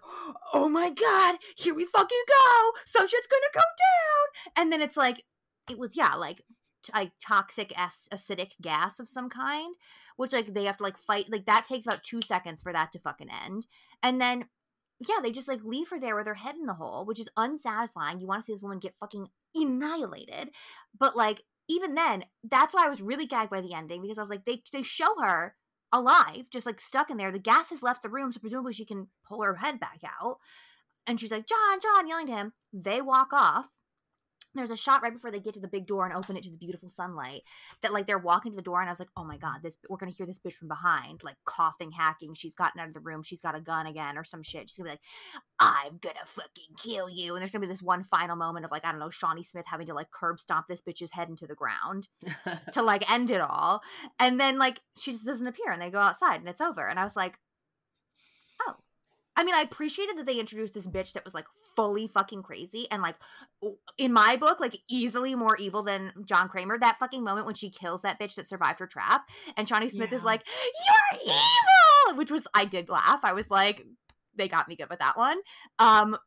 oh 0.54 0.70
my 0.70 0.92
god 0.92 1.36
here 1.58 1.74
we 1.74 1.86
fucking 1.86 2.24
go 2.28 2.72
some 2.86 3.08
shit's 3.08 3.28
gonna 3.28 3.42
go 3.54 3.60
down 3.60 4.64
and 4.64 4.72
then 4.72 4.82
it's 4.82 4.98
like 4.98 5.24
it 5.70 5.78
was 5.78 5.96
yeah 5.96 6.14
like 6.16 6.42
like 6.94 7.12
toxic 7.20 7.72
ac- 7.72 8.10
acidic 8.14 8.52
gas 8.62 9.00
of 9.00 9.10
some 9.10 9.30
kind 9.30 9.76
which 10.18 10.34
like 10.34 10.54
they 10.54 10.66
have 10.66 10.78
to 10.78 10.84
like 10.84 10.98
fight 10.98 11.26
like 11.30 11.46
that 11.46 11.66
takes 11.66 11.88
about 11.88 12.04
two 12.04 12.22
seconds 12.22 12.62
for 12.62 12.72
that 12.72 12.92
to 12.92 13.00
fucking 13.00 13.30
end 13.46 13.66
and 14.04 14.22
then 14.22 14.46
yeah, 15.00 15.16
they 15.22 15.32
just 15.32 15.48
like 15.48 15.64
leave 15.64 15.90
her 15.90 16.00
there 16.00 16.16
with 16.16 16.28
her 16.28 16.36
head 16.36 16.56
in 16.56 16.66
the 16.66 16.74
hole, 16.74 17.06
which 17.06 17.20
is 17.20 17.30
unsatisfying. 17.36 18.20
You 18.20 18.28
want 18.28 18.42
to 18.42 18.46
see 18.46 18.54
this 18.54 18.62
woman 18.62 18.80
get 18.80 18.96
fucking 19.00 19.28
annihilated. 19.54 20.52
But 20.98 21.16
like 21.16 21.42
even 21.68 21.96
then, 21.96 22.26
that's 22.44 22.74
why 22.74 22.86
I 22.86 22.90
was 22.90 23.02
really 23.02 23.26
gagged 23.26 23.52
by 23.52 23.62
the 23.62 23.74
ending 23.74 24.02
because 24.02 24.18
I 24.18 24.22
was 24.22 24.30
like, 24.30 24.46
they 24.46 24.62
they 24.72 24.84
show 24.84 25.14
her 25.20 25.56
alive, 25.92 26.46
just 26.52 26.66
like 26.66 26.80
stuck 26.80 27.10
in 27.10 27.18
there. 27.18 27.32
The 27.32 27.40
gas 27.40 27.70
has 27.70 27.84
left 27.84 28.04
the 28.04 28.10
room, 28.10 28.32
so 28.32 28.40
presumably 28.40 28.74
she 28.74 28.86
can 28.86 29.08
pull 29.28 29.42
her 29.42 29.56
head 29.56 29.80
back 29.80 30.02
out. 30.04 30.38
And 31.08 31.20
she's 31.20 31.32
like, 31.32 31.48
John, 31.48 31.80
John, 31.82 32.08
yelling 32.08 32.28
to 32.28 32.34
him. 32.34 32.54
They 32.74 33.02
walk 33.02 33.32
off. 33.32 33.68
There's 34.56 34.72
a 34.72 34.78
shot 34.78 35.02
right 35.02 35.14
before 35.14 35.32
they 35.32 35.40
get 35.40 35.54
to 35.56 35.60
the 35.60 35.68
big 35.68 35.86
door 35.86 36.06
and 36.06 36.16
open 36.16 36.38
it 36.38 36.44
to 36.44 36.50
the 36.50 36.58
beautiful 36.58 36.90
sunlight 36.90 37.42
that 37.82 37.94
like 37.94 38.08
they're 38.08 38.18
walking 38.18 38.52
to 38.52 38.56
the 38.56 38.62
door 38.62 38.80
and 38.80 38.90
I 38.90 38.92
was 38.92 39.00
like, 39.00 39.10
oh 39.18 39.24
my 39.24 39.38
god, 39.38 39.58
this 39.64 39.78
we're 39.90 39.98
gonna 39.98 40.12
hear 40.12 40.26
this 40.26 40.40
bitch 40.40 40.54
from 40.54 40.68
behind, 40.68 41.24
like 41.24 41.36
coughing, 41.46 41.92
hacking. 41.92 42.34
She's 42.34 42.56
gotten 42.56 42.80
out 42.82 42.88
of 42.88 42.94
the 42.94 43.00
room. 43.00 43.24
She's 43.24 43.42
got 43.42 43.58
a 43.58 43.62
gun 43.62 43.88
again 43.88 44.18
or 44.18 44.24
some 44.24 44.44
shit. 44.44 44.70
She's 44.70 44.78
gonna 44.78 44.90
be 44.90 44.94
like, 44.94 45.02
I'm 45.60 45.98
gonna 46.02 46.26
fucking 46.26 46.76
kill 46.78 47.10
you. 47.10 47.34
And 47.34 47.42
there's 47.42 47.52
gonna 47.52 47.66
be 47.66 47.72
this 47.72 47.84
one 47.84 48.04
final 48.04 48.36
moment 48.36 48.66
of 48.66 48.72
like 48.72 48.86
I 48.86 48.92
don't 48.92 49.00
know, 49.00 49.10
Shawnee 49.10 49.44
Smith 49.44 49.66
having 49.68 49.88
to 49.88 49.94
like 49.94 50.12
curb 50.12 50.40
stomp 50.40 50.68
this 50.68 50.82
bitch's 50.82 51.12
head 51.12 51.30
into 51.30 51.48
the 51.48 51.56
ground 51.56 52.08
to 52.72 52.82
like 52.82 53.10
end 53.12 53.32
it 53.32 53.42
all. 53.42 53.82
And 54.20 54.40
then 54.40 54.58
like 54.58 54.80
she 54.98 55.12
just 55.12 55.26
doesn't 55.26 55.48
appear 55.48 55.72
and 55.72 55.82
they 55.82 55.92
go 55.92 56.00
outside 56.00 56.40
and 56.40 56.50
it's 56.50 56.62
over. 56.62 56.88
And 56.88 57.00
I 57.00 57.04
was 57.04 57.16
like. 57.16 57.38
I 59.36 59.44
mean, 59.44 59.56
I 59.56 59.62
appreciated 59.62 60.18
that 60.18 60.26
they 60.26 60.40
introduced 60.40 60.74
this 60.74 60.88
bitch 60.88 61.14
that 61.14 61.26
was 61.26 61.34
like 61.34 61.46
fully 61.76 62.08
fucking 62.08 62.44
crazy 62.44 62.88
and 62.90 63.02
like 63.02 63.16
in 63.98 64.14
my 64.14 64.38
book, 64.38 64.60
like 64.60 64.80
easily 64.90 65.36
more 65.36 65.58
evil 65.58 65.84
than 65.84 66.12
John 66.26 66.48
Kramer. 66.48 66.80
That 66.80 67.00
fucking 67.00 67.24
moment 67.24 67.46
when 67.46 67.56
she 67.56 67.70
kills 67.70 68.02
that 68.02 68.20
bitch 68.20 68.36
that 68.36 68.48
survived 68.48 68.80
her 68.80 68.88
trap 68.88 69.30
and 69.58 69.68
Shawnee 69.68 69.90
Smith 69.90 70.14
is 70.14 70.24
like, 70.24 70.44
You're 70.88 71.22
evil 71.22 72.18
which 72.18 72.32
was 72.32 72.48
I 72.54 72.66
did 72.66 72.90
laugh. 72.90 73.22
I 73.24 73.34
was 73.34 73.50
like, 73.50 73.86
they 74.36 74.48
got 74.48 74.68
me 74.68 74.76
good 74.76 74.90
with 74.90 75.00
that 75.00 75.18
one. 75.18 75.38
Um 75.80 76.18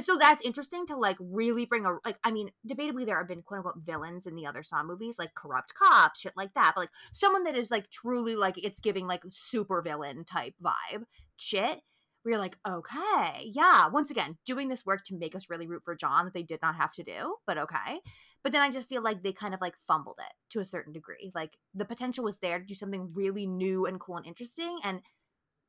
so 0.00 0.16
that's 0.16 0.42
interesting 0.42 0.86
to 0.86 0.96
like 0.96 1.16
really 1.20 1.66
bring 1.66 1.84
a 1.84 1.98
like 2.04 2.18
I 2.24 2.30
mean 2.30 2.50
debatably 2.66 3.04
there 3.04 3.18
have 3.18 3.28
been 3.28 3.42
quote 3.42 3.58
unquote 3.58 3.84
villains 3.84 4.26
in 4.26 4.34
the 4.34 4.46
other 4.46 4.62
Saw 4.62 4.82
movies 4.82 5.18
like 5.18 5.34
corrupt 5.34 5.74
cops 5.74 6.20
shit 6.20 6.32
like 6.36 6.54
that 6.54 6.72
but 6.74 6.82
like 6.82 6.90
someone 7.12 7.44
that 7.44 7.54
is 7.54 7.70
like 7.70 7.90
truly 7.90 8.34
like 8.34 8.56
it's 8.56 8.80
giving 8.80 9.06
like 9.06 9.22
super 9.28 9.82
villain 9.82 10.24
type 10.24 10.54
vibe 10.62 11.02
shit 11.36 11.82
you're 12.28 12.38
like 12.38 12.58
okay 12.66 13.50
yeah 13.52 13.88
once 13.88 14.10
again 14.10 14.36
doing 14.44 14.68
this 14.68 14.84
work 14.84 15.02
to 15.04 15.16
make 15.16 15.34
us 15.34 15.50
really 15.50 15.66
root 15.66 15.82
for 15.84 15.94
John 15.94 16.24
that 16.24 16.34
they 16.34 16.42
did 16.42 16.60
not 16.62 16.76
have 16.76 16.92
to 16.94 17.02
do 17.02 17.36
but 17.46 17.58
okay 17.58 18.00
but 18.42 18.52
then 18.52 18.62
I 18.62 18.70
just 18.70 18.88
feel 18.88 19.02
like 19.02 19.22
they 19.22 19.32
kind 19.32 19.54
of 19.54 19.60
like 19.60 19.76
fumbled 19.76 20.18
it 20.18 20.32
to 20.50 20.60
a 20.60 20.64
certain 20.64 20.92
degree 20.92 21.32
like 21.34 21.56
the 21.74 21.84
potential 21.84 22.24
was 22.24 22.38
there 22.38 22.58
to 22.58 22.64
do 22.64 22.74
something 22.74 23.10
really 23.14 23.46
new 23.46 23.86
and 23.86 23.98
cool 23.98 24.16
and 24.16 24.26
interesting 24.26 24.78
and 24.84 25.00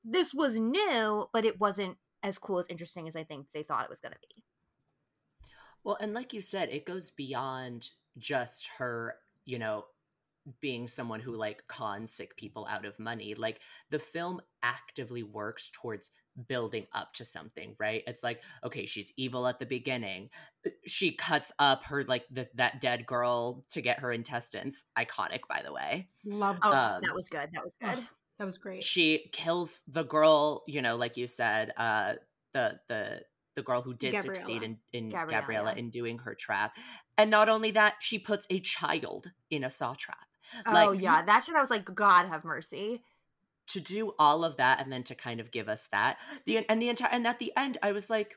this 0.04 0.34
was 0.34 0.60
new 0.60 1.28
but 1.34 1.46
it 1.46 1.60
wasn't 1.60 1.98
as 2.24 2.38
cool 2.38 2.60
as 2.60 2.68
interesting 2.68 3.08
as 3.08 3.16
I 3.16 3.24
think 3.24 3.52
they 3.52 3.64
thought 3.64 3.84
it 3.84 3.90
was 3.90 4.02
going 4.02 4.14
to 4.14 4.20
be. 4.20 4.44
Well, 5.84 5.98
and 6.02 6.14
like 6.14 6.34
you 6.34 6.42
said, 6.42 6.70
it 6.70 6.86
goes 6.86 7.12
beyond 7.12 7.90
just 8.18 8.70
her, 8.78 9.16
you 9.46 9.60
know, 9.60 9.86
being 10.62 10.88
someone 10.88 11.20
who 11.20 11.36
like 11.36 11.68
cons 11.68 12.12
sick 12.12 12.36
people 12.36 12.68
out 12.70 12.86
of 12.86 13.00
money. 13.00 13.36
Like 13.36 13.62
the 13.90 14.00
film 14.00 14.42
actively 14.62 15.24
works 15.24 15.70
towards 15.72 16.12
building 16.48 16.88
up 16.94 17.14
to 17.14 17.26
something, 17.26 17.76
right? 17.80 18.04
It's 18.08 18.24
like, 18.24 18.42
okay, 18.64 18.86
she's 18.86 19.12
evil 19.18 19.48
at 19.48 19.60
the 19.60 19.66
beginning. 19.66 20.30
Uh, 20.66 20.70
She 20.86 21.12
cuts 21.12 21.52
up 21.60 21.86
her 21.86 22.04
like 22.04 22.26
the, 22.32 22.48
that 22.56 22.82
dead 22.82 23.06
girl 23.06 23.64
to 23.72 23.82
get 23.82 24.00
her 24.00 24.12
intestines. 24.12 24.84
Iconic, 24.98 25.42
by 25.50 25.62
the 25.64 25.74
way. 25.74 26.10
Oh, 26.64 26.72
that. 26.72 26.96
Um, 26.96 27.02
that 27.04 27.14
was 27.14 27.30
good. 27.30 27.50
That 27.54 27.64
was 27.64 27.76
good. 27.82 28.08
That 28.38 28.46
was 28.46 28.58
great. 28.58 28.84
She 28.84 29.30
kills 29.34 29.82
the 29.88 30.04
girl, 30.04 30.64
you 30.68 30.82
know, 30.82 30.96
like 30.96 31.18
you 31.18 31.28
said, 31.28 31.72
uh 31.76 32.14
the 32.54 32.80
the 32.88 33.22
the 33.56 33.62
girl 33.62 33.82
who 33.82 33.94
did 33.94 34.14
succeed 34.22 34.64
in, 34.64 34.78
in 34.94 35.10
Gabriella, 35.10 35.42
Gabriella, 35.42 35.74
in 35.76 35.90
doing 35.90 36.20
her 36.20 36.34
trap. 36.34 36.78
And 37.18 37.30
not 37.30 37.50
only 37.50 37.72
that, 37.72 37.96
she 38.00 38.18
puts 38.18 38.48
a 38.50 38.60
child 38.62 39.32
in 39.50 39.66
a 39.66 39.70
saw 39.70 39.94
trap. 39.94 40.28
oh 40.66 40.92
yeah, 40.94 41.22
that 41.24 41.44
shit. 41.44 41.56
I 41.56 41.62
was 41.62 41.70
like, 41.70 41.84
God 41.94 42.28
have 42.28 42.46
mercy. 42.46 43.04
To 43.70 43.80
do 43.80 44.14
all 44.20 44.44
of 44.44 44.58
that 44.58 44.82
and 44.82 44.92
then 44.92 45.04
to 45.04 45.16
kind 45.16 45.40
of 45.40 45.52
give 45.52 45.70
us 45.70 45.88
that 45.92 46.18
the 46.46 46.58
and 46.70 46.82
the 46.82 46.90
entire 46.90 47.10
and 47.12 47.26
at 47.28 47.40
the 47.40 47.52
end 47.58 47.78
i 47.84 47.92
was 47.92 48.10
like 48.10 48.36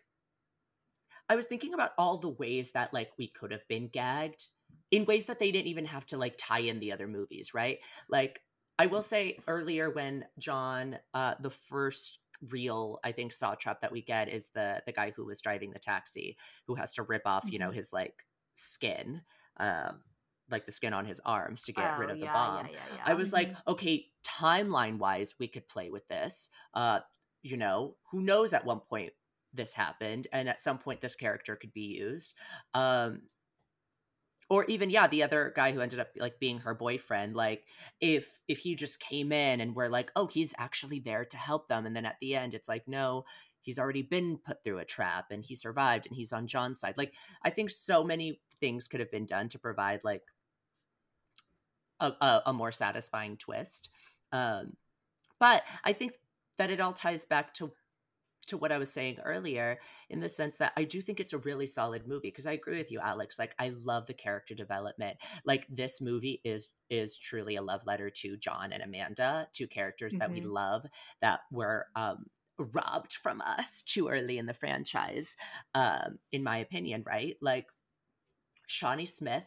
i 1.29 1.37
was 1.37 1.47
thinking 1.47 1.75
about 1.75 1.93
all 1.99 2.19
the 2.19 2.29
ways 2.29 2.73
that 2.73 2.93
like 2.93 3.11
we 3.19 3.29
could 3.29 3.53
have 3.53 3.67
been 3.69 3.89
gagged 3.89 4.49
in 4.91 5.05
ways 5.05 5.27
that 5.27 5.39
they 5.39 5.51
didn't 5.51 5.69
even 5.69 5.85
have 5.87 6.07
to 6.07 6.17
like 6.17 6.35
tie 6.39 6.61
in 6.61 6.81
the 6.81 6.93
other 6.93 7.07
movies 7.07 7.55
right 7.55 7.79
like 8.09 8.41
i 8.79 8.87
will 8.87 9.03
say 9.03 9.39
earlier 9.47 9.91
when 9.91 10.25
john 10.39 10.99
uh 11.15 11.35
the 11.41 11.51
first 11.51 12.19
real 12.51 12.99
i 13.05 13.13
think 13.13 13.33
saw 13.33 13.55
trap 13.55 13.81
that 13.81 13.93
we 13.93 14.03
get 14.03 14.29
is 14.29 14.49
the 14.55 14.83
the 14.87 14.93
guy 14.93 15.11
who 15.15 15.25
was 15.25 15.41
driving 15.41 15.71
the 15.73 15.79
taxi 15.79 16.37
who 16.67 16.75
has 16.75 16.93
to 16.93 17.03
rip 17.03 17.23
off 17.27 17.53
you 17.53 17.59
know 17.59 17.71
Mhm. 17.71 17.75
his 17.75 17.93
like 17.93 18.27
skin 18.55 19.23
um 19.59 20.03
like 20.53 20.67
the 20.67 20.73
skin 20.73 20.93
on 20.93 21.05
his 21.07 21.21
arms 21.25 21.63
to 21.65 21.73
get 21.73 21.97
rid 21.97 22.11
Oh, 22.11 22.15
of 22.15 22.21
the 22.21 22.27
bomb 22.27 22.67
Yeah, 22.67 22.73
yeah, 22.73 22.97
yeah. 22.97 23.03
I 23.07 23.15
was 23.15 23.33
like, 23.33 23.49
Mhm. 23.49 23.67
okay, 23.69 24.07
timeline 24.25 24.99
wise, 24.99 25.35
we 25.39 25.49
could 25.49 25.69
play 25.69 25.91
with 25.91 26.07
this. 26.09 26.49
Uh, 26.75 27.01
you 27.43 27.57
know, 27.57 27.97
who 28.11 28.21
knows 28.23 28.53
at 28.53 28.65
one 28.65 28.81
point 28.81 29.13
this 29.53 29.75
happened, 29.75 30.29
and 30.33 30.49
at 30.49 30.61
some 30.61 30.79
point 30.79 31.01
this 31.01 31.17
character 31.17 31.57
could 31.57 31.73
be 31.73 31.83
used. 31.99 32.35
Um, 32.75 33.23
or 34.51 34.65
even 34.67 34.91
yeah, 34.91 35.07
the 35.07 35.23
other 35.23 35.53
guy 35.57 35.73
who 35.73 35.81
ended 35.81 35.99
up 35.99 36.09
like 36.17 36.39
being 36.39 36.59
her 36.59 36.75
boyfriend. 36.75 37.35
Like, 37.35 37.65
if 38.01 38.43
if 38.49 38.59
he 38.59 38.75
just 38.75 39.01
came 39.01 39.33
in 39.33 39.61
and 39.61 39.75
we're 39.75 39.89
like, 39.89 40.11
oh, 40.17 40.27
he's 40.27 40.53
actually 40.59 41.01
there 41.01 41.25
to 41.25 41.37
help 41.37 41.69
them, 41.69 41.87
and 41.87 41.97
then 41.97 42.05
at 42.05 42.17
the 42.21 42.37
end, 42.37 42.55
it's 42.55 42.69
like, 42.69 42.87
no. 42.89 43.25
He's 43.65 43.79
already 43.79 44.03
been 44.03 44.39
put 44.39 44.65
through 44.65 44.79
a 44.79 44.85
trap 44.85 45.27
and 45.31 45.45
he 45.45 45.55
survived 45.55 46.05
and 46.07 46.17
he's 46.17 46.33
on 46.33 46.49
John's 46.49 46.81
side. 46.81 46.99
Like, 46.99 47.15
I 47.45 47.51
think 47.51 47.71
so 47.71 48.03
many 48.03 48.41
things 48.61 48.89
could 48.89 48.99
have 48.99 49.13
been 49.13 49.25
done 49.25 49.49
to 49.51 49.59
provide 49.61 50.01
like 50.03 50.23
a, 52.03 52.13
a, 52.21 52.43
a 52.47 52.53
more 52.53 52.73
satisfying 52.73 53.37
twist. 53.37 53.89
Um, 54.33 54.77
but 55.39 55.63
I 55.85 55.93
think 55.93 56.13
that 56.59 56.71
it 56.71 56.81
all 56.81 56.93
ties 56.93 57.25
back 57.25 57.55
to 57.55 57.73
to 58.49 58.57
what 58.57 58.73
I 58.73 58.79
was 58.79 58.93
saying 58.93 59.19
earlier 59.25 59.79
in 60.11 60.19
the 60.19 60.29
sense 60.29 60.57
that 60.57 60.73
I 60.77 60.83
do 60.83 61.01
think 61.01 61.21
it's 61.21 61.33
a 61.33 61.39
really 61.39 61.69
solid 61.69 62.09
movie 62.09 62.29
because 62.29 62.45
I 62.47 62.53
agree 62.53 62.77
with 62.77 62.91
you 62.91 62.99
Alex 62.99 63.39
like 63.39 63.55
I 63.57 63.69
love 63.85 64.07
the 64.07 64.15
character 64.15 64.53
development 64.53 65.17
like 65.45 65.65
this 65.69 66.01
movie 66.01 66.41
is 66.45 66.69
is 66.91 67.17
truly 67.17 67.55
a 67.55 67.63
love 67.63 67.87
letter 67.87 68.11
to 68.11 68.37
John 68.37 68.73
and 68.73 68.83
Amanda 68.83 69.47
two 69.53 69.69
characters 69.69 70.17
that 70.19 70.31
we 70.33 70.41
Mhm. 70.41 70.51
love 70.51 70.87
that 71.21 71.43
were 71.53 71.87
um 71.95 72.27
robbed 72.59 73.13
from 73.15 73.41
us 73.43 73.81
too 73.83 74.09
early 74.09 74.39
in 74.39 74.47
the 74.47 74.55
franchise 74.55 75.37
um 75.75 76.19
in 76.33 76.43
my 76.43 76.57
opinion 76.59 77.05
right 77.07 77.37
like 77.41 77.69
Shawnee 78.67 79.07
Smith 79.07 79.47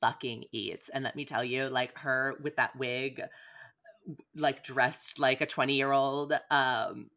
fucking 0.00 0.44
eats. 0.52 0.88
And 0.88 1.04
let 1.04 1.16
me 1.16 1.24
tell 1.24 1.44
you, 1.44 1.68
like 1.68 1.98
her 1.98 2.36
with 2.42 2.56
that 2.56 2.76
wig, 2.76 3.22
like 4.34 4.64
dressed 4.64 5.18
like 5.18 5.40
a 5.40 5.46
20 5.46 5.74
year 5.74 5.92
old, 5.92 6.32
um, 6.50 7.10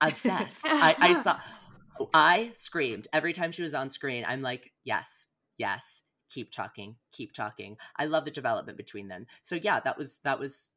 obsessed. 0.00 0.66
I, 0.66 0.94
I 0.98 1.14
saw, 1.14 1.38
I 2.14 2.50
screamed 2.54 3.08
every 3.12 3.32
time 3.32 3.52
she 3.52 3.62
was 3.62 3.74
on 3.74 3.88
screen. 3.88 4.24
I'm 4.26 4.42
like, 4.42 4.72
yes, 4.84 5.26
yes, 5.58 6.02
keep 6.30 6.52
talking, 6.52 6.96
keep 7.12 7.32
talking. 7.32 7.76
I 7.96 8.06
love 8.06 8.24
the 8.24 8.30
development 8.30 8.78
between 8.78 9.08
them. 9.08 9.26
So 9.42 9.56
yeah, 9.56 9.80
that 9.80 9.98
was, 9.98 10.18
that 10.24 10.38
was, 10.38 10.70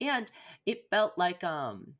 and 0.00 0.30
it 0.66 0.86
felt 0.90 1.12
like, 1.16 1.44
um, 1.44 1.94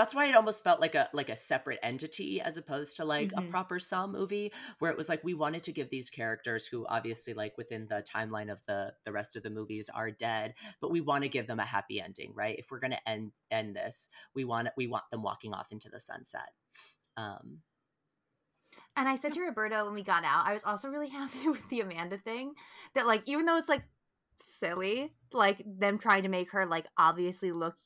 that's 0.00 0.14
why 0.14 0.24
it 0.24 0.34
almost 0.34 0.64
felt 0.64 0.80
like 0.80 0.94
a 0.94 1.10
like 1.12 1.28
a 1.28 1.36
separate 1.36 1.78
entity 1.82 2.40
as 2.40 2.56
opposed 2.56 2.96
to 2.96 3.04
like 3.04 3.32
a 3.36 3.42
Mhm. 3.42 3.50
proper 3.50 3.78
Saw 3.78 4.06
movie 4.06 4.50
where 4.78 4.90
it 4.90 4.96
was 4.96 5.10
like 5.10 5.22
we 5.22 5.34
wanted 5.34 5.62
to 5.64 5.72
give 5.72 5.90
these 5.90 6.08
characters 6.08 6.66
who 6.66 6.86
obviously 6.86 7.34
like 7.34 7.58
within 7.58 7.86
the 7.86 8.02
timeline 8.02 8.50
of 8.50 8.64
the 8.64 8.94
the 9.04 9.12
rest 9.12 9.36
of 9.36 9.42
the 9.42 9.50
movies 9.50 9.90
are 9.90 10.10
dead 10.10 10.54
but 10.80 10.90
we 10.90 11.02
want 11.02 11.22
to 11.24 11.28
give 11.28 11.46
them 11.46 11.60
a 11.60 11.66
happy 11.66 12.00
ending 12.00 12.32
right 12.34 12.58
if 12.58 12.70
we're 12.70 12.78
going 12.80 12.92
to 12.92 13.08
end 13.08 13.32
end 13.50 13.76
this 13.76 14.08
we 14.34 14.42
want 14.42 14.68
we 14.74 14.86
want 14.86 15.04
them 15.10 15.22
walking 15.22 15.52
off 15.52 15.70
into 15.70 15.90
the 15.90 16.00
sunset 16.00 16.48
um 17.18 17.60
And 18.96 19.08
I 19.08 19.16
said 19.16 19.32
to 19.34 19.42
Roberto 19.42 19.84
when 19.84 19.94
we 19.94 20.02
got 20.02 20.24
out, 20.24 20.46
I 20.46 20.54
was 20.54 20.64
also 20.64 20.88
really 20.88 21.08
happy 21.20 21.48
with 21.48 21.68
the 21.68 21.80
Amanda 21.80 22.18
thing. 22.18 22.54
That 22.94 23.06
like, 23.06 23.22
even 23.26 23.44
though 23.46 23.56
it's 23.58 23.68
like 23.68 23.84
silly, 24.40 25.12
like 25.32 25.62
them 25.66 25.98
trying 25.98 26.22
to 26.22 26.28
make 26.28 26.50
her 26.52 26.66
like 26.66 26.86
obviously 26.96 27.52
look 27.52 27.76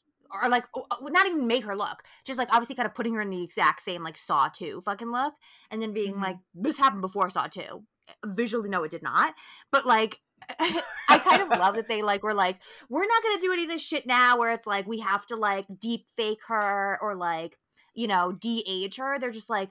or 0.43 0.49
like 0.49 0.65
not 1.03 1.27
even 1.27 1.47
make 1.47 1.65
her 1.65 1.77
look, 1.77 2.03
just 2.25 2.39
like 2.39 2.49
obviously 2.53 2.75
kind 2.75 2.87
of 2.87 2.95
putting 2.95 3.15
her 3.15 3.23
in 3.23 3.31
the 3.31 3.43
exact 3.43 3.83
same 3.83 4.03
like 4.03 4.17
Saw 4.19 4.49
two 4.49 4.81
fucking 4.83 5.11
look, 5.13 5.35
and 5.71 5.81
then 5.81 5.93
being 5.93 6.15
Mhm. 6.15 6.23
like, 6.23 6.37
this 6.55 6.79
happened 6.79 7.03
before 7.03 7.31
Saw 7.31 7.47
two. 7.47 7.85
Visually, 8.25 8.69
no, 8.69 8.83
it 8.85 8.91
did 8.91 9.03
not. 9.03 9.35
But 9.71 9.87
like. 9.87 10.21
I 11.09 11.19
kind 11.21 11.41
of 11.41 11.49
love 11.49 11.77
that 11.77 11.87
they 11.87 12.03
like 12.03 12.23
were 12.23 12.35
like, 12.35 12.61
we're 12.91 13.07
not 13.07 13.23
gonna 13.23 13.41
do 13.41 13.53
any 13.55 13.63
of 13.63 13.71
this 13.71 13.81
shit 13.87 14.05
now 14.07 14.39
where 14.39 14.51
it's 14.51 14.67
like 14.67 14.87
we 14.87 14.99
have 15.01 15.25
to 15.29 15.37
like 15.37 15.65
deep 15.81 16.07
fake 16.19 16.41
her 16.49 16.99
or 17.01 17.15
like, 17.15 17.57
you 17.95 18.07
know, 18.09 18.31
de-age 18.33 18.97
her. 18.97 19.19
They're 19.19 19.31
just 19.31 19.49
like, 19.49 19.71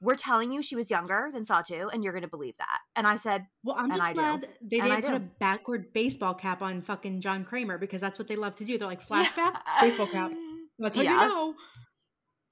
we're 0.00 0.14
telling 0.16 0.52
you 0.52 0.62
she 0.62 0.76
was 0.76 0.90
younger 0.90 1.30
than 1.32 1.44
Saw 1.44 1.62
2, 1.62 1.90
and 1.92 2.04
you're 2.04 2.12
going 2.12 2.22
to 2.22 2.28
believe 2.28 2.56
that. 2.58 2.80
And 2.94 3.06
I 3.06 3.16
said, 3.16 3.46
Well, 3.64 3.76
I'm 3.78 3.86
And 3.86 3.94
just 3.94 4.04
I 4.04 4.08
do. 4.10 4.14
glad 4.14 4.48
they 4.60 4.78
didn't 4.78 5.02
put 5.02 5.14
a 5.14 5.20
backward 5.20 5.92
baseball 5.92 6.34
cap 6.34 6.60
on 6.62 6.82
fucking 6.82 7.20
John 7.22 7.44
Kramer 7.44 7.78
because 7.78 8.00
that's 8.00 8.18
what 8.18 8.28
they 8.28 8.36
love 8.36 8.56
to 8.56 8.64
do. 8.64 8.76
They're 8.78 8.86
like 8.88 9.06
flashback, 9.08 9.54
baseball 9.80 10.06
cap. 10.06 10.32
That's 10.78 10.96
how 10.96 11.02
Yeah. 11.02 11.22
you 11.22 11.28
know. 11.34 11.54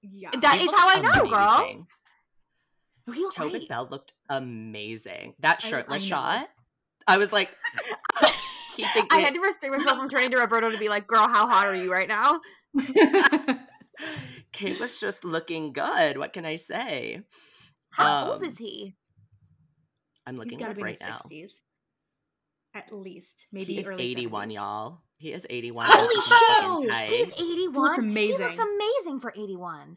Yeah. 0.03 0.31
That 0.41 0.59
he 0.59 0.65
is 0.67 0.75
how 0.75 0.89
I 0.89 1.01
know, 1.01 1.29
girl. 1.31 1.57
amazing. 1.59 1.87
He 3.13 3.21
looked 3.21 3.37
Tobin 3.37 3.53
great. 3.53 3.69
Bell 3.69 3.89
looked 3.91 4.13
amazing 4.31 5.35
that 5.41 5.61
I- 5.65 5.69
shirtless 5.69 6.03
I 6.03 6.05
know. 6.05 6.09
shot 6.09 6.49
I 7.07 7.19
was 7.19 7.33
like 7.33 7.51
I 9.11 9.19
had 9.19 9.35
to 9.35 9.41
restrain 9.41 9.73
myself 9.73 9.99
from 9.99 10.09
turning 10.09 10.31
to 10.31 10.39
Roberto 10.39 10.71
to 10.71 10.79
be 10.79 10.89
like, 10.89 11.07
girl, 11.07 11.29
how 11.29 11.47
hot 11.47 11.67
are 11.67 11.77
you 11.77 11.93
right 11.93 12.09
now? 12.09 12.41
Kate 14.55 14.79
was 14.81 15.01
just 15.01 15.25
looking 15.25 15.73
good. 15.73 16.17
What 16.17 16.33
can 16.33 16.47
I 16.47 16.57
say? 16.57 17.23
How 17.93 18.31
old 18.33 18.43
Um, 18.43 18.49
is 18.49 18.59
he? 18.59 18.95
I'm 20.27 20.37
looking 20.39 20.59
got 20.59 20.71
at 20.71 20.75
to 20.75 20.75
it 20.75 20.77
be 20.77 20.81
in 20.81 20.85
right 20.87 20.93
his 20.93 21.01
now. 21.03 21.19
60s. 21.19 21.51
At 22.75 22.93
least. 22.93 23.45
Maybe 23.53 23.75
he's 23.77 23.89
81, 23.89 24.49
70s. 24.49 24.55
y'all. 24.55 25.01
He 25.19 25.33
is 25.33 25.47
81. 25.49 25.87
Holy 25.89 26.15
He's 26.15 26.27
shit! 26.27 26.39
fucking 26.63 26.89
tight. 26.89 27.09
He's 27.09 27.31
81. 27.33 27.37
He 27.37 27.69
looks 27.69 27.99
amazing. 27.99 28.59
amazing 28.61 29.21
for 29.21 29.33
81. 29.37 29.97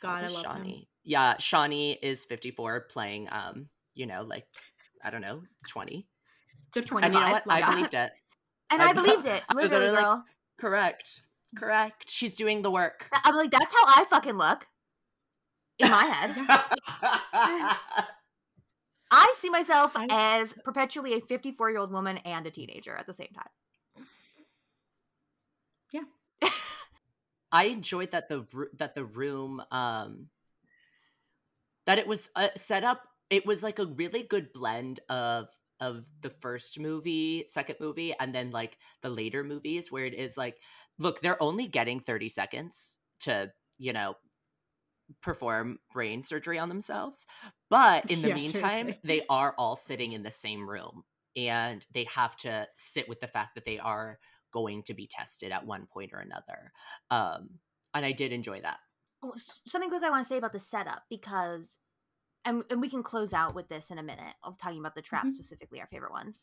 God, 0.00 0.08
How 0.08 0.14
I 0.14 0.20
old 0.20 0.26
is 0.26 0.34
love 0.34 0.62
him. 0.62 0.82
Yeah, 1.02 1.38
Shawnee 1.38 1.92
is 2.02 2.24
54, 2.24 2.82
playing, 2.90 3.28
um, 3.30 3.68
you 3.94 4.06
know, 4.06 4.22
like 4.22 4.46
I 5.02 5.10
don't 5.10 5.20
know, 5.22 5.42
20. 5.68 6.06
The 6.72 6.80
And 6.80 6.90
you 7.14 7.20
know 7.20 7.30
what? 7.30 7.42
I 7.48 7.70
believed 7.72 7.94
it. 7.94 8.10
And 8.70 8.82
I 8.82 8.88
I, 8.88 8.92
believed 8.92 9.26
it. 9.26 9.42
I 9.48 9.54
Literally, 9.54 9.86
literally 9.86 9.90
like- 9.96 10.04
girl. 10.04 10.24
Correct. 10.58 11.20
Correct. 11.56 12.08
She's 12.08 12.36
doing 12.36 12.62
the 12.62 12.70
work. 12.70 13.08
I'm 13.24 13.36
like, 13.36 13.50
that's 13.50 13.72
how 13.72 13.84
I 13.86 14.04
fucking 14.04 14.34
look. 14.34 14.66
In 15.78 15.90
my 15.90 16.04
head. 16.04 16.34
I 19.10 19.34
see 19.38 19.50
myself 19.50 19.96
as 20.10 20.52
perpetually 20.64 21.14
a 21.14 21.20
54 21.20 21.70
year 21.70 21.78
old 21.78 21.92
woman 21.92 22.18
and 22.18 22.46
a 22.46 22.50
teenager 22.50 22.92
at 22.92 23.06
the 23.06 23.12
same 23.12 23.30
time. 23.34 24.06
Yeah. 25.92 26.02
I 27.52 27.66
enjoyed 27.66 28.10
that 28.10 28.28
the 28.28 28.44
that 28.78 28.94
the 28.94 29.04
room 29.04 29.62
um 29.70 30.28
that 31.86 31.98
it 31.98 32.06
was 32.08 32.28
uh, 32.34 32.48
set 32.56 32.82
up 32.82 33.02
it 33.30 33.46
was 33.46 33.62
like 33.62 33.78
a 33.78 33.86
really 33.86 34.22
good 34.22 34.52
blend 34.52 35.00
of 35.08 35.48
of 35.80 36.04
the 36.20 36.30
first 36.30 36.78
movie, 36.78 37.44
second 37.48 37.76
movie 37.80 38.14
and 38.18 38.34
then 38.34 38.50
like 38.50 38.78
the 39.02 39.10
later 39.10 39.44
movies 39.44 39.90
where 39.90 40.04
it 40.04 40.14
is 40.14 40.36
like 40.36 40.58
look, 40.98 41.20
they're 41.20 41.42
only 41.42 41.66
getting 41.66 42.00
30 42.00 42.28
seconds 42.28 42.98
to, 43.20 43.52
you 43.78 43.92
know, 43.92 44.16
perform 45.20 45.78
brain 45.92 46.22
surgery 46.24 46.58
on 46.58 46.68
themselves. 46.68 47.26
But 47.70 48.04
in 48.08 48.22
the 48.22 48.28
Yeah, 48.28 48.30
meantime, 48.30 48.92
seriously. 48.92 49.02
they 49.02 49.22
are 49.28 49.54
all 49.58 49.76
sitting 49.76 50.12
in 50.12 50.22
the 50.22 50.30
same 50.30 50.68
room 50.68 51.04
and 51.36 51.86
they 51.92 52.04
have 52.04 52.36
to 52.38 52.68
sit 52.76 53.08
with 53.08 53.20
the 53.20 53.26
fact 53.28 53.54
that 53.54 53.64
they 53.64 53.78
are 53.78 54.18
going 54.52 54.82
to 54.84 54.94
be 54.94 55.06
tested 55.06 55.50
at 55.52 55.66
one 55.66 55.86
point 55.86 56.12
or 56.12 56.18
another. 56.20 56.72
Um, 57.10 57.58
and 57.92 58.04
I 58.04 58.12
did 58.12 58.32
enjoy 58.32 58.60
that. 58.60 58.78
Oh, 59.22 59.34
Something 59.36 59.90
quick 59.90 60.02
I 60.02 60.10
want 60.10 60.24
to 60.24 60.28
say 60.28 60.36
about 60.36 60.52
the 60.52 60.60
setup 60.60 61.04
because, 61.08 61.78
and, 62.44 62.64
and 62.70 62.80
we 62.82 62.90
can 62.90 63.02
close 63.04 63.32
out 63.34 63.54
with 63.54 63.68
this 63.68 63.90
in 63.90 63.98
a 63.98 64.02
minute 64.02 64.36
of 64.42 64.58
talking 64.58 64.80
about 64.80 64.94
the 64.94 65.02
traps 65.02 65.32
Mhm. 65.32 65.34
specifically, 65.34 65.80
our 65.80 65.88
favorite 65.88 66.12
ones. 66.12 66.40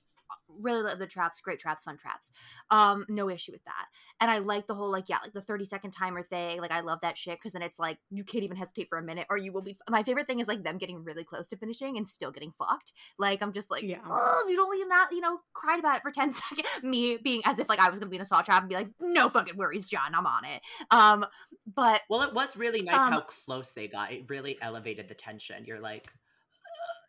Really 0.60 0.82
love 0.84 1.00
the 1.00 1.08
traps, 1.08 1.40
great 1.42 1.60
traps, 1.60 1.84
fun 1.84 1.98
traps. 1.98 2.32
Um, 2.70 3.06
no 3.10 3.30
issue 3.30 3.52
with 3.52 3.64
that. 3.66 3.86
And 4.20 4.30
I 4.30 4.40
like 4.40 4.68
the 4.68 4.76
whole 4.76 4.92
like 4.92 5.10
yeah, 5.10 5.18
like 5.24 5.34
the 5.34 5.42
thirty 5.42 5.66
second 5.66 5.92
timer 5.92 6.24
thing. 6.24 6.60
Like 6.62 6.72
I 6.72 6.82
love 6.82 7.00
that 7.02 7.18
shit 7.18 7.38
because 7.40 7.54
then 7.54 7.62
it's 7.62 7.80
like 7.80 7.98
you 8.10 8.24
can't 8.24 8.44
even 8.44 8.58
hesitate 8.58 8.90
for 8.90 8.98
a 8.98 9.04
minute 9.04 9.28
or 9.30 9.38
you 9.38 9.52
will 9.54 9.62
be. 9.62 9.78
My 9.90 10.04
favorite 10.04 10.28
thing 10.28 10.40
is 10.40 10.48
like 10.48 10.64
them 10.64 10.78
getting 10.78 11.04
really 11.04 11.24
close 11.24 11.48
to 11.50 11.58
finishing 11.58 11.98
and 11.98 12.08
still 12.08 12.32
getting 12.32 12.52
fucked. 12.58 12.94
Like 13.18 13.42
I'm 13.42 13.54
just 13.54 13.72
like, 13.72 13.84
Yeah. 13.84 14.00
oh, 14.10 14.46
you'd 14.50 14.60
only 14.60 14.84
not 14.86 15.12
you 15.12 15.22
know 15.22 15.40
cried 15.54 15.80
about 15.80 15.98
it 15.98 16.02
for 16.04 16.12
ten 16.12 16.32
seconds. 16.34 16.68
Me 16.84 17.18
being 17.18 17.42
as 17.46 17.60
if 17.60 17.70
like 17.70 17.80
I 17.80 17.90
was 17.90 18.00
gonna 18.00 18.10
be 18.10 18.18
in 18.18 18.22
a 18.22 18.26
saw 18.26 18.42
trap 18.42 18.62
and 18.62 18.70
be 18.70 18.76
like, 18.76 18.90
no 19.00 19.30
fucking 19.30 19.58
worries, 19.58 19.88
John, 19.88 20.14
I'm 20.14 20.28
on 20.28 20.46
it. 20.46 20.62
Um, 20.92 21.26
but 21.74 22.02
Well, 22.10 22.22
it 22.24 22.34
was 22.34 22.58
really 22.58 22.82
nice 22.82 22.96
how 22.98 23.18
Um, 23.18 23.24
close 23.46 23.72
they 23.72 23.88
got. 23.88 24.12
It 24.12 24.26
really 24.30 24.58
elevated 24.62 25.08
the 25.08 25.14
tension. 25.16 25.64
You're 25.66 25.80
like, 25.80 26.12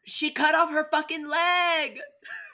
she 0.05 0.31
cut 0.31 0.55
off 0.55 0.71
her 0.71 0.89
fucking 0.91 1.27
leg. 1.29 1.99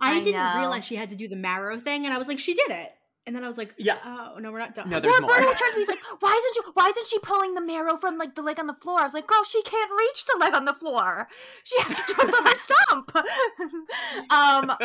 I, 0.00 0.18
I 0.18 0.22
didn't 0.22 0.40
know. 0.40 0.58
realize 0.58 0.84
she 0.84 0.96
had 0.96 1.08
to 1.10 1.16
do 1.16 1.28
the 1.28 1.36
marrow 1.36 1.78
thing, 1.78 2.04
and 2.04 2.14
I 2.14 2.18
was 2.18 2.28
like, 2.28 2.38
she 2.38 2.54
did 2.54 2.70
it. 2.70 2.92
And 3.26 3.36
then 3.36 3.44
I 3.44 3.46
was 3.46 3.58
like, 3.58 3.74
Yeah. 3.76 3.98
oh 4.06 4.38
no, 4.38 4.50
we're 4.50 4.58
not 4.58 4.74
done. 4.74 4.88
No, 4.88 5.00
there's 5.00 5.18
Or 5.18 5.20
more. 5.20 5.30
Bernie 5.34 5.46
turns 5.48 5.58
to 5.58 5.76
me, 5.76 5.80
he's 5.80 5.88
like, 5.88 6.00
"Why 6.20 6.30
isn't 6.34 6.54
she? 6.64 6.70
Why 6.72 6.88
isn't 6.88 7.06
she 7.08 7.18
pulling 7.18 7.52
the 7.52 7.60
marrow 7.60 7.96
from 7.96 8.16
like 8.16 8.34
the 8.34 8.40
leg 8.40 8.58
on 8.58 8.66
the 8.66 8.72
floor?" 8.72 9.00
I 9.00 9.04
was 9.04 9.12
like, 9.12 9.26
"Girl, 9.26 9.44
she 9.44 9.60
can't 9.64 9.90
reach 9.98 10.24
the 10.24 10.38
leg 10.40 10.54
on 10.54 10.64
the 10.64 10.72
floor. 10.72 11.28
She 11.64 11.78
has 11.82 11.88
to 11.88 12.14
do 12.14 12.22
it 12.22 12.34
from 12.34 12.46
her 12.46 12.54
stump." 12.54 13.16
um, 14.32 14.78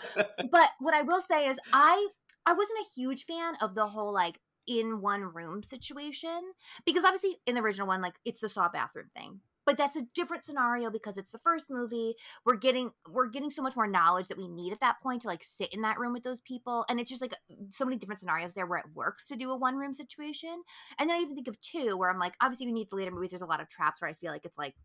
but 0.51 0.69
what 0.79 0.93
I 0.93 1.03
will 1.03 1.21
say 1.21 1.47
is, 1.47 1.57
I 1.71 2.07
I 2.45 2.53
wasn't 2.53 2.79
a 2.81 2.99
huge 2.99 3.23
fan 3.25 3.53
of 3.61 3.75
the 3.75 3.87
whole 3.87 4.13
like 4.13 4.39
in 4.67 4.99
one 4.99 5.21
room 5.21 5.63
situation 5.63 6.41
because 6.85 7.05
obviously 7.05 7.37
in 7.45 7.55
the 7.55 7.61
original 7.61 7.87
one, 7.87 8.01
like 8.01 8.15
it's 8.25 8.41
the 8.41 8.49
saw 8.49 8.67
bathroom 8.67 9.09
thing. 9.15 9.39
But 9.65 9.77
that's 9.77 9.95
a 9.95 10.05
different 10.13 10.43
scenario 10.43 10.89
because 10.89 11.17
it's 11.17 11.31
the 11.31 11.39
first 11.39 11.71
movie. 11.71 12.15
We're 12.45 12.55
getting 12.55 12.91
we're 13.09 13.27
getting 13.27 13.49
so 13.49 13.61
much 13.61 13.75
more 13.75 13.87
knowledge 13.87 14.27
that 14.27 14.37
we 14.37 14.47
need 14.47 14.73
at 14.73 14.81
that 14.81 15.01
point 15.01 15.21
to 15.21 15.27
like 15.27 15.43
sit 15.43 15.73
in 15.73 15.81
that 15.81 15.99
room 15.99 16.13
with 16.13 16.23
those 16.23 16.41
people, 16.41 16.85
and 16.89 16.99
it's 16.99 17.09
just 17.09 17.21
like 17.21 17.35
so 17.69 17.85
many 17.85 17.97
different 17.97 18.19
scenarios 18.19 18.53
there 18.53 18.65
where 18.65 18.79
it 18.79 18.93
works 18.93 19.27
to 19.27 19.35
do 19.35 19.51
a 19.51 19.57
one 19.57 19.75
room 19.75 19.93
situation. 19.93 20.63
And 20.99 21.09
then 21.09 21.17
I 21.17 21.21
even 21.21 21.35
think 21.35 21.47
of 21.47 21.59
two 21.61 21.97
where 21.97 22.09
I'm 22.09 22.19
like, 22.19 22.35
obviously 22.41 22.65
we 22.65 22.73
need 22.73 22.89
the 22.89 22.97
later 22.97 23.11
movies. 23.11 23.31
There's 23.31 23.41
a 23.41 23.47
lot 23.47 23.61
of 23.61 23.69
traps 23.69 24.01
where 24.01 24.09
I 24.09 24.13
feel 24.13 24.31
like 24.31 24.45
it's 24.45 24.57
like 24.57 24.75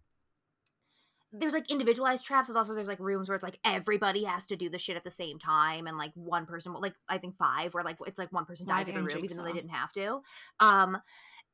there's 1.33 1.53
like 1.53 1.71
individualized 1.71 2.25
traps, 2.25 2.49
but 2.49 2.57
also 2.57 2.75
there's 2.75 2.89
like 2.89 3.01
rooms 3.01 3.29
where 3.29 3.35
it's 3.35 3.45
like 3.45 3.59
everybody 3.65 4.25
has 4.25 4.47
to 4.47 4.57
do 4.57 4.71
the 4.71 4.79
shit 4.79 4.97
at 4.97 5.05
the 5.05 5.11
same 5.11 5.39
time, 5.39 5.87
and 5.87 5.99
like 5.99 6.13
one 6.15 6.47
person 6.47 6.73
like 6.73 6.95
I 7.09 7.19
think 7.19 7.37
five 7.37 7.75
where 7.75 7.85
like 7.85 7.99
it's 8.07 8.19
like 8.19 8.33
one 8.33 8.47
person 8.47 8.67
dies 8.67 8.89
a 8.89 8.95
room 8.95 9.11
even 9.23 9.37
though 9.37 9.45
they 9.45 9.53
didn't 9.53 9.71
have 9.71 9.93
to. 9.93 10.23
Um, 10.61 10.99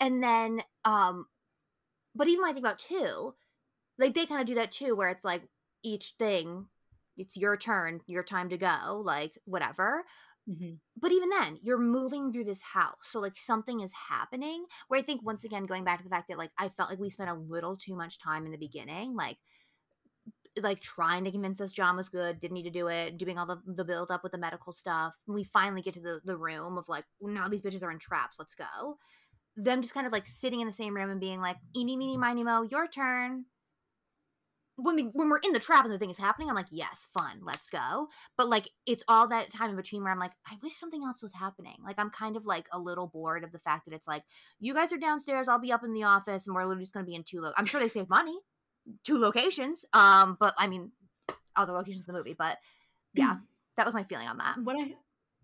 and 0.00 0.22
then 0.22 0.62
um, 0.84 1.26
but 2.14 2.28
even 2.28 2.42
when 2.42 2.50
I 2.50 2.54
think 2.54 2.64
about 2.64 2.78
two, 2.78 3.34
like 3.98 4.14
they 4.14 4.26
kind 4.26 4.40
of 4.40 4.46
do 4.46 4.54
that 4.56 4.72
too, 4.72 4.94
where 4.94 5.08
it's 5.08 5.24
like 5.24 5.42
each 5.82 6.14
thing, 6.18 6.66
it's 7.16 7.36
your 7.36 7.56
turn, 7.56 8.00
your 8.06 8.22
time 8.22 8.48
to 8.48 8.58
go, 8.58 9.02
like 9.04 9.38
whatever 9.44 10.04
Mhm. 10.48 10.78
but 10.98 11.10
even 11.10 11.30
then 11.30 11.58
you're 11.62 11.78
moving 11.78 12.30
through 12.30 12.44
this 12.44 12.60
house 12.60 12.98
so 13.00 13.18
like 13.18 13.36
something 13.36 13.80
is 13.80 13.92
happening 13.94 14.66
where 14.88 15.00
i 15.00 15.02
think 15.02 15.22
once 15.24 15.44
again 15.44 15.64
going 15.64 15.84
back 15.84 15.98
to 15.98 16.04
the 16.04 16.10
fact 16.10 16.28
that 16.28 16.36
like 16.36 16.50
i 16.58 16.68
felt 16.68 16.90
like 16.90 16.98
we 16.98 17.08
spent 17.08 17.30
a 17.30 17.34
little 17.34 17.74
too 17.76 17.96
much 17.96 18.18
time 18.18 18.44
in 18.44 18.52
the 18.52 18.58
beginning 18.58 19.14
like 19.14 19.38
like 20.60 20.80
trying 20.80 21.24
to 21.24 21.32
convince 21.32 21.62
us 21.62 21.72
john 21.72 21.96
was 21.96 22.10
good 22.10 22.38
didn't 22.40 22.54
need 22.54 22.64
to 22.64 22.70
do 22.70 22.88
it 22.88 23.16
doing 23.16 23.38
all 23.38 23.46
the, 23.46 23.60
the 23.66 23.84
build 23.86 24.10
up 24.10 24.22
with 24.22 24.32
the 24.32 24.38
medical 24.38 24.72
stuff 24.72 25.16
and 25.26 25.34
we 25.34 25.44
finally 25.44 25.80
get 25.80 25.94
to 25.94 26.00
the, 26.00 26.20
the 26.24 26.36
room 26.36 26.76
of 26.76 26.88
like 26.90 27.06
now 27.22 27.48
these 27.48 27.62
bitches 27.62 27.82
are 27.82 27.90
in 27.90 27.98
traps 27.98 28.36
let's 28.38 28.54
go 28.54 28.98
them 29.56 29.82
just 29.82 29.94
kind 29.94 30.06
of 30.06 30.12
like 30.12 30.26
sitting 30.26 30.60
in 30.60 30.66
the 30.66 30.72
same 30.72 30.94
room 30.96 31.10
and 31.10 31.20
being 31.20 31.40
like 31.40 31.56
eeny 31.76 31.96
meeny 31.96 32.16
miny 32.16 32.44
mo 32.44 32.62
your 32.62 32.88
turn 32.88 33.44
when 34.76 34.96
we 34.96 35.02
when 35.12 35.28
we're 35.28 35.38
in 35.38 35.52
the 35.52 35.60
trap 35.60 35.84
and 35.84 35.94
the 35.94 35.98
thing 35.98 36.10
is 36.10 36.18
happening, 36.18 36.48
I'm 36.48 36.56
like, 36.56 36.66
yes, 36.70 37.06
fun, 37.16 37.40
let's 37.42 37.70
go. 37.70 38.08
But 38.36 38.48
like 38.48 38.68
it's 38.86 39.04
all 39.06 39.28
that 39.28 39.52
time 39.52 39.70
in 39.70 39.76
between 39.76 40.02
where 40.02 40.12
I'm 40.12 40.18
like, 40.18 40.32
I 40.46 40.56
wish 40.62 40.74
something 40.74 41.02
else 41.04 41.22
was 41.22 41.32
happening. 41.32 41.76
Like 41.84 41.96
I'm 41.98 42.10
kind 42.10 42.36
of 42.36 42.46
like 42.46 42.66
a 42.72 42.78
little 42.78 43.06
bored 43.06 43.44
of 43.44 43.52
the 43.52 43.60
fact 43.60 43.84
that 43.86 43.94
it's 43.94 44.08
like, 44.08 44.24
you 44.58 44.74
guys 44.74 44.92
are 44.92 44.98
downstairs, 44.98 45.48
I'll 45.48 45.60
be 45.60 45.72
up 45.72 45.84
in 45.84 45.94
the 45.94 46.02
office, 46.04 46.46
and 46.46 46.54
we're 46.54 46.62
literally 46.62 46.84
just 46.84 46.94
gonna 46.94 47.06
be 47.06 47.14
in 47.14 47.22
two 47.22 47.40
lo- 47.40 47.52
I'm 47.56 47.66
sure 47.66 47.80
they 47.80 47.88
save 47.88 48.08
money. 48.08 48.36
Two 49.04 49.18
locations. 49.18 49.84
Um, 49.92 50.36
but 50.38 50.54
I 50.58 50.66
mean 50.66 50.90
other 51.56 51.72
locations 51.72 52.08
in 52.08 52.12
the 52.12 52.18
movie, 52.18 52.34
but 52.36 52.58
yeah, 53.14 53.36
that 53.76 53.86
was 53.86 53.94
my 53.94 54.02
feeling 54.02 54.26
on 54.26 54.38
that. 54.38 54.56
What 54.62 54.76
I 54.76 54.94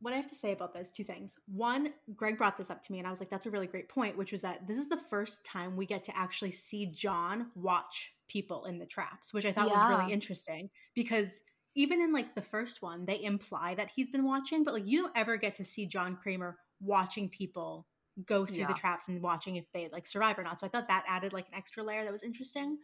what 0.01 0.13
I 0.13 0.17
have 0.17 0.29
to 0.31 0.35
say 0.35 0.53
about 0.53 0.73
this 0.73 0.91
two 0.91 1.05
things. 1.05 1.39
One, 1.47 1.93
Greg 2.17 2.39
brought 2.39 2.57
this 2.57 2.71
up 2.71 2.83
to 2.83 2.93
me, 2.93 2.99
and 2.99 3.07
I 3.07 3.11
was 3.11 3.21
like, 3.21 3.31
"That's 3.31 3.47
a 3.47 3.51
really 3.51 3.67
great 3.67 3.89
point." 3.89 4.17
Which 4.17 4.33
was 4.33 4.43
that 4.43 4.67
this 4.67 4.79
is 4.79 4.89
the 4.89 4.97
first 4.97 5.45
time 5.45 5.77
we 5.77 5.87
get 5.87 6.05
to 6.05 6.17
actually 6.17 6.53
see 6.53 6.87
John 6.87 7.51
watch 7.55 8.15
people 8.29 8.65
in 8.67 8.79
the 8.79 8.87
traps, 8.87 9.33
which 9.33 9.45
I 9.45 9.53
thought 9.53 9.71
was 9.71 9.83
really 9.89 10.13
interesting 10.13 10.71
because 10.95 11.41
even 11.75 12.01
in 12.01 12.13
like 12.13 12.35
the 12.35 12.43
first 12.43 12.83
one, 12.83 13.05
they 13.07 13.23
imply 13.23 13.75
that 13.77 13.91
he's 13.95 14.11
been 14.11 14.25
watching, 14.25 14.65
but 14.65 14.75
like 14.75 14.87
you 14.87 15.03
don't 15.03 15.17
ever 15.17 15.37
get 15.37 15.55
to 15.57 15.65
see 15.65 15.87
John 15.87 16.17
Kramer 16.17 16.59
watching 16.81 17.29
people 17.29 17.87
go 18.27 18.45
through 18.45 18.59
Yeah. 18.59 18.67
the 18.67 18.75
traps 18.75 19.09
and 19.09 19.23
watching 19.23 19.57
if 19.57 19.71
they 19.73 19.89
like 19.93 20.07
survive 20.07 20.39
or 20.39 20.43
not. 20.43 20.59
So 20.59 20.67
I 20.67 20.69
thought 20.69 20.89
that 20.89 21.05
added 21.07 21.33
like 21.33 21.47
an 21.49 21.55
extra 21.55 21.83
layer 21.83 22.03
that 22.05 22.13
was 22.13 22.23
interesting. 22.23 22.79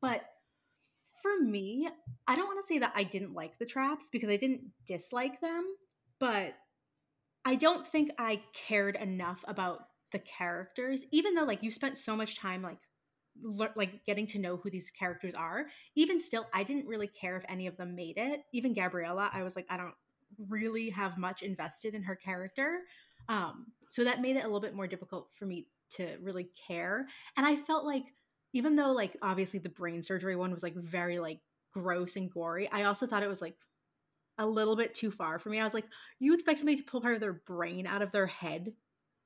But 0.00 0.24
for 1.22 1.38
me, 1.38 1.88
I 2.26 2.34
don't 2.34 2.46
want 2.46 2.60
to 2.60 2.66
say 2.66 2.78
that 2.78 2.92
I 2.94 3.04
didn't 3.04 3.34
like 3.34 3.58
the 3.58 3.66
traps 3.66 4.08
because 4.08 4.30
I 4.30 4.36
didn't 4.36 4.62
dislike 4.86 5.40
them, 5.40 5.64
but 6.20 6.54
I 7.44 7.56
don't 7.56 7.86
think 7.86 8.10
I 8.18 8.42
cared 8.54 8.96
enough 8.96 9.42
about 9.48 9.86
the 10.12 10.18
characters, 10.18 11.04
even 11.10 11.34
though 11.34 11.44
like 11.44 11.62
you 11.62 11.70
spent 11.70 11.96
so 11.96 12.14
much 12.14 12.38
time 12.38 12.62
like 12.62 12.78
lear- 13.42 13.72
like 13.76 14.04
getting 14.04 14.26
to 14.28 14.38
know 14.38 14.56
who 14.56 14.70
these 14.70 14.90
characters 14.90 15.34
are. 15.34 15.66
Even 15.96 16.20
still, 16.20 16.46
I 16.52 16.62
didn't 16.62 16.86
really 16.86 17.06
care 17.06 17.36
if 17.36 17.44
any 17.48 17.66
of 17.66 17.76
them 17.76 17.96
made 17.96 18.18
it. 18.18 18.42
Even 18.52 18.74
Gabriella, 18.74 19.30
I 19.32 19.42
was 19.42 19.56
like, 19.56 19.66
I 19.70 19.76
don't 19.76 19.94
really 20.48 20.90
have 20.90 21.18
much 21.18 21.42
invested 21.42 21.94
in 21.94 22.02
her 22.02 22.14
character. 22.14 22.80
Um, 23.28 23.66
so 23.88 24.04
that 24.04 24.20
made 24.20 24.36
it 24.36 24.44
a 24.44 24.46
little 24.46 24.60
bit 24.60 24.74
more 24.74 24.86
difficult 24.86 25.28
for 25.38 25.46
me 25.46 25.66
to 25.90 26.16
really 26.22 26.50
care. 26.66 27.06
And 27.36 27.46
I 27.46 27.56
felt 27.56 27.84
like 27.84 28.04
even 28.52 28.76
though 28.76 28.92
like 28.92 29.16
obviously 29.22 29.60
the 29.60 29.68
brain 29.68 30.02
surgery 30.02 30.36
one 30.36 30.52
was 30.52 30.62
like 30.62 30.74
very 30.74 31.18
like 31.18 31.40
gross 31.72 32.16
and 32.16 32.30
gory, 32.30 32.68
I 32.70 32.84
also 32.84 33.06
thought 33.06 33.22
it 33.22 33.28
was 33.28 33.40
like 33.40 33.54
a 34.40 34.46
little 34.46 34.74
bit 34.74 34.94
too 34.94 35.12
far 35.12 35.38
for 35.38 35.48
me. 35.50 35.60
I 35.60 35.64
was 35.64 35.74
like, 35.74 35.86
you 36.18 36.34
expect 36.34 36.58
somebody 36.58 36.76
to 36.78 36.82
pull 36.82 37.00
part 37.00 37.14
of 37.14 37.20
their 37.20 37.34
brain 37.46 37.86
out 37.86 38.02
of 38.02 38.10
their 38.10 38.26
head? 38.26 38.72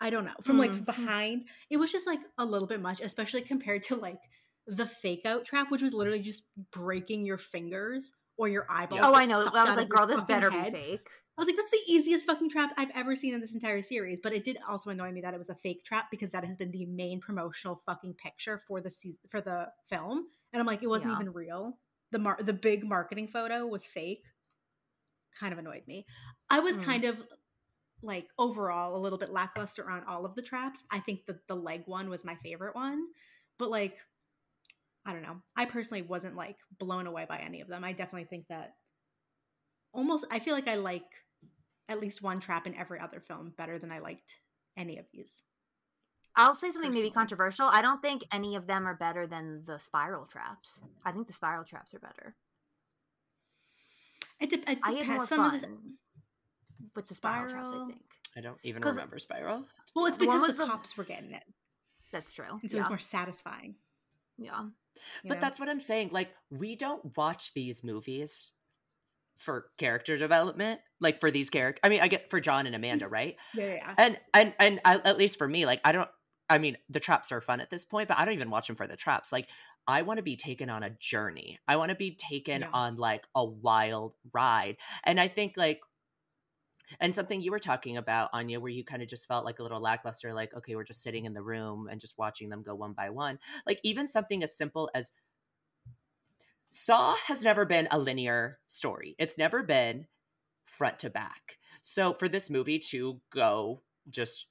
I 0.00 0.10
don't 0.10 0.24
know. 0.26 0.34
From 0.42 0.58
like 0.58 0.72
Mm. 0.72 0.84
behind. 0.84 1.44
It 1.70 1.78
was 1.78 1.90
just 1.90 2.06
like 2.06 2.20
a 2.36 2.44
little 2.44 2.68
bit 2.68 2.82
much, 2.82 3.00
especially 3.00 3.40
compared 3.42 3.84
to 3.84 3.96
like 3.96 4.18
the 4.66 4.86
fake 4.86 5.24
out 5.24 5.44
trap, 5.46 5.70
which 5.70 5.80
was 5.82 5.94
literally 5.94 6.20
just 6.20 6.42
breaking 6.72 7.24
your 7.24 7.38
fingers 7.38 8.12
or 8.36 8.48
your 8.48 8.66
eyeballs. 8.68 9.00
Yeah. 9.02 9.08
Oh, 9.08 9.14
I 9.14 9.24
know. 9.26 9.42
sucked 9.44 9.56
I 9.56 9.62
was 9.64 9.70
of 9.72 9.76
like, 9.78 9.88
girl, 9.88 10.06
this 10.06 10.22
better 10.24 10.50
head. 10.50 10.72
be 10.72 10.78
fake. 10.78 11.08
I 11.36 11.40
was 11.40 11.48
like, 11.48 11.56
that's 11.56 11.70
the 11.70 11.80
easiest 11.88 12.26
fucking 12.26 12.50
trap 12.50 12.72
I've 12.76 12.90
ever 12.94 13.16
seen 13.16 13.34
in 13.34 13.40
this 13.40 13.54
entire 13.54 13.82
series. 13.82 14.20
But 14.20 14.32
it 14.34 14.44
did 14.44 14.56
also 14.68 14.90
annoy 14.90 15.10
me 15.12 15.20
that 15.22 15.34
it 15.34 15.38
was 15.38 15.50
a 15.50 15.54
fake 15.54 15.84
trap 15.84 16.06
because 16.10 16.32
that 16.32 16.44
has 16.44 16.56
been 16.56 16.70
the 16.70 16.86
main 16.86 17.20
promotional 17.20 17.80
fucking 17.86 18.14
picture 18.14 18.58
for 18.68 18.80
the 18.80 18.90
se- 18.90 19.18
for 19.30 19.40
the 19.40 19.68
film, 19.88 20.26
and 20.52 20.60
I'm 20.60 20.66
like, 20.66 20.82
it 20.82 20.88
wasn't 20.88 21.12
Yeah. 21.14 21.20
even 21.22 21.32
real. 21.32 21.78
The 22.12 22.18
mar- 22.20 22.38
the 22.40 22.52
big 22.52 22.84
marketing 22.84 23.26
photo 23.28 23.66
was 23.66 23.84
fake. 23.84 24.22
Kind 25.38 25.52
of 25.52 25.58
annoyed 25.58 25.82
me. 25.86 26.06
I 26.50 26.60
was 26.60 26.76
Mm. 26.76 26.84
kind 26.84 27.04
of 27.04 27.22
like 28.02 28.28
overall 28.38 28.96
a 28.96 29.00
little 29.00 29.18
bit 29.18 29.30
lackluster 29.30 29.88
on 29.90 30.04
all 30.04 30.24
of 30.26 30.34
the 30.34 30.42
traps. 30.42 30.84
I 30.90 31.00
think 31.00 31.26
that 31.26 31.46
the 31.48 31.56
leg 31.56 31.84
one 31.86 32.10
was 32.10 32.24
my 32.24 32.36
favorite 32.36 32.74
one, 32.74 33.06
but 33.58 33.70
like, 33.70 33.98
I 35.06 35.12
don't 35.12 35.22
know. 35.22 35.42
I 35.56 35.64
personally 35.64 36.02
wasn't 36.02 36.36
like 36.36 36.56
blown 36.78 37.06
away 37.06 37.26
by 37.28 37.38
any 37.38 37.60
of 37.60 37.68
them. 37.68 37.84
I 37.84 37.92
definitely 37.92 38.26
think 38.26 38.46
that 38.48 38.76
almost 39.92 40.24
I 40.30 40.38
feel 40.38 40.54
like 40.54 40.68
I 40.68 40.74
like 40.76 41.04
at 41.88 42.00
least 42.00 42.22
one 42.22 42.40
trap 42.40 42.66
in 42.66 42.74
every 42.74 42.98
other 43.00 43.20
film 43.20 43.52
better 43.56 43.78
than 43.78 43.92
I 43.92 43.98
liked 43.98 44.36
any 44.76 44.98
of 44.98 45.06
these. 45.12 45.42
I'll 46.36 46.54
say 46.54 46.70
something 46.70 46.92
maybe 46.92 47.10
controversial. 47.10 47.66
I 47.66 47.80
don't 47.80 48.02
think 48.02 48.24
any 48.32 48.56
of 48.56 48.66
them 48.66 48.86
are 48.88 48.96
better 48.96 49.26
than 49.26 49.64
the 49.66 49.78
spiral 49.78 50.26
traps. 50.26 50.82
I 51.04 51.12
think 51.12 51.26
the 51.26 51.32
spiral 51.32 51.64
traps 51.64 51.94
are 51.94 52.00
better. 52.00 52.34
It, 54.40 54.50
de- 54.50 54.70
it 54.70 54.78
I 54.82 54.92
had 54.92 54.94
more 54.94 55.00
depends. 55.02 55.28
Some 55.28 55.44
of 55.44 55.52
this, 55.52 55.64
with 56.94 57.08
the 57.08 57.14
spiral, 57.14 57.48
traps. 57.50 57.72
I 57.72 57.86
think 57.86 58.00
I 58.36 58.40
don't 58.40 58.58
even 58.62 58.82
remember 58.82 59.18
Spiral. 59.18 59.64
well, 59.94 60.06
it's 60.06 60.18
because 60.18 60.42
was 60.42 60.56
the 60.56 60.64
the- 60.64 60.70
cops 60.70 60.96
were 60.96 61.04
getting 61.04 61.32
it, 61.32 61.44
that's 62.12 62.32
true. 62.32 62.44
and 62.62 62.70
so 62.70 62.76
yeah. 62.76 62.80
it's 62.82 62.88
more 62.88 62.98
satisfying. 62.98 63.76
yeah. 64.38 64.62
you 64.62 64.70
But 65.24 65.34
know? 65.34 65.40
that's 65.40 65.58
what 65.60 65.68
I'm 65.68 65.80
saying. 65.80 66.10
Like, 66.12 66.30
we 66.50 66.76
don't 66.76 67.16
watch 67.16 67.54
these 67.54 67.82
movies 67.84 68.50
for 69.36 69.66
character 69.78 70.16
development. 70.16 70.80
Like 71.00 71.20
for 71.20 71.30
these 71.30 71.50
characters, 71.50 71.80
I 71.84 71.88
mean, 71.88 72.00
I 72.00 72.08
get 72.08 72.30
for 72.30 72.40
John 72.40 72.66
and 72.66 72.74
Amanda, 72.74 73.08
right? 73.20 73.36
yeah, 73.54 73.64
yeah, 73.66 73.74
yeah. 73.74 73.94
And 73.98 74.18
and 74.32 74.54
and 74.58 74.80
I, 74.84 74.94
at 74.96 75.18
least 75.18 75.38
for 75.38 75.48
me, 75.48 75.66
like 75.66 75.80
I 75.84 75.92
don't. 75.92 76.08
I 76.48 76.58
mean, 76.58 76.76
the 76.90 77.00
traps 77.00 77.32
are 77.32 77.40
fun 77.40 77.60
at 77.60 77.70
this 77.70 77.84
point, 77.84 78.08
but 78.08 78.18
I 78.18 78.24
don't 78.24 78.34
even 78.34 78.50
watch 78.50 78.66
them 78.66 78.76
for 78.76 78.86
the 78.86 78.96
traps. 78.96 79.32
Like, 79.32 79.48
I 79.86 80.02
want 80.02 80.18
to 80.18 80.22
be 80.22 80.36
taken 80.36 80.70
on 80.70 80.82
a 80.82 80.90
journey. 80.90 81.58
I 81.66 81.76
want 81.76 81.90
to 81.90 81.96
be 81.96 82.14
taken 82.16 82.62
Yeah. 82.62 82.70
on 82.72 82.96
like 82.96 83.24
a 83.34 83.44
wild 83.44 84.14
ride. 84.32 84.76
And 85.04 85.18
I 85.20 85.28
think 85.28 85.56
like 85.56 85.80
and 87.00 87.14
something 87.14 87.40
you 87.40 87.50
were 87.50 87.58
talking 87.58 87.96
about, 87.96 88.30
Aine, 88.34 88.60
where 88.60 88.70
you 88.70 88.84
kind 88.84 89.02
of 89.02 89.08
just 89.08 89.26
felt 89.26 89.44
like 89.44 89.58
a 89.58 89.62
little 89.62 89.80
lackluster, 89.80 90.34
like, 90.34 90.54
okay, 90.54 90.76
we're 90.76 90.84
just 90.84 91.02
sitting 91.02 91.24
in 91.24 91.32
the 91.32 91.42
room 91.42 91.88
and 91.90 92.00
just 92.00 92.18
watching 92.18 92.50
them 92.50 92.62
go 92.62 92.74
one 92.74 92.92
by 92.92 93.10
one. 93.10 93.38
Like, 93.66 93.80
even 93.82 94.06
something 94.06 94.42
as 94.42 94.56
simple 94.56 94.90
as 94.94 95.12
Saw 96.70 97.14
has 97.26 97.42
never 97.42 97.64
been 97.64 97.88
a 97.90 97.98
linear 97.98 98.58
story, 98.66 99.14
it's 99.18 99.38
never 99.38 99.62
been 99.62 100.08
front 100.64 100.98
to 101.00 101.10
back. 101.10 101.58
So, 101.80 102.12
for 102.14 102.28
this 102.28 102.50
movie 102.50 102.78
to 102.90 103.20
go 103.30 103.82
just 104.10 104.46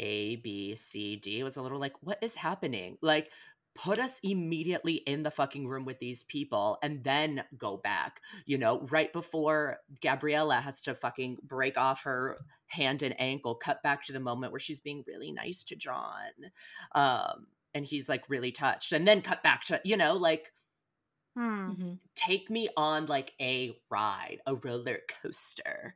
A, 0.00 0.36
B, 0.36 0.74
C, 0.74 1.16
D, 1.16 1.40
it 1.40 1.44
was 1.44 1.56
a 1.56 1.62
little 1.62 1.78
like, 1.78 1.94
what 2.02 2.18
is 2.22 2.34
happening? 2.36 2.98
Like, 3.02 3.32
put 3.74 3.98
us 3.98 4.18
immediately 4.22 4.94
in 4.94 5.22
the 5.22 5.30
fucking 5.30 5.68
room 5.68 5.84
with 5.84 5.98
these 5.98 6.22
people 6.22 6.78
and 6.82 7.04
then 7.04 7.44
go 7.58 7.76
back 7.76 8.22
you 8.46 8.56
know, 8.56 8.80
right 8.90 9.12
before 9.12 9.78
Gabriella 10.00 10.56
has 10.56 10.80
to 10.82 10.94
fucking 10.94 11.38
break 11.42 11.76
off 11.76 12.02
her 12.04 12.38
hand 12.68 13.02
and 13.02 13.18
ankle, 13.20 13.54
cut 13.54 13.82
back 13.82 14.02
to 14.04 14.12
the 14.12 14.20
moment 14.20 14.50
where 14.52 14.58
she's 14.60 14.80
being 14.80 15.04
really 15.06 15.30
nice 15.30 15.62
to 15.64 15.76
John. 15.76 16.30
Um, 16.94 17.48
and 17.74 17.84
he's 17.84 18.08
like 18.08 18.24
really 18.30 18.50
touched. 18.52 18.92
And 18.92 19.06
then 19.06 19.20
cut 19.20 19.42
back 19.42 19.64
to, 19.64 19.80
you 19.84 19.96
know, 19.96 20.14
like 20.14 20.52
Hmm. 21.34 21.70
Mhm. 21.72 22.00
take 22.14 22.50
me 22.50 22.68
on 22.76 23.06
like 23.06 23.34
a 23.40 23.78
ride, 23.90 24.40
a 24.46 24.54
roller 24.54 25.00
coaster. 25.08 25.94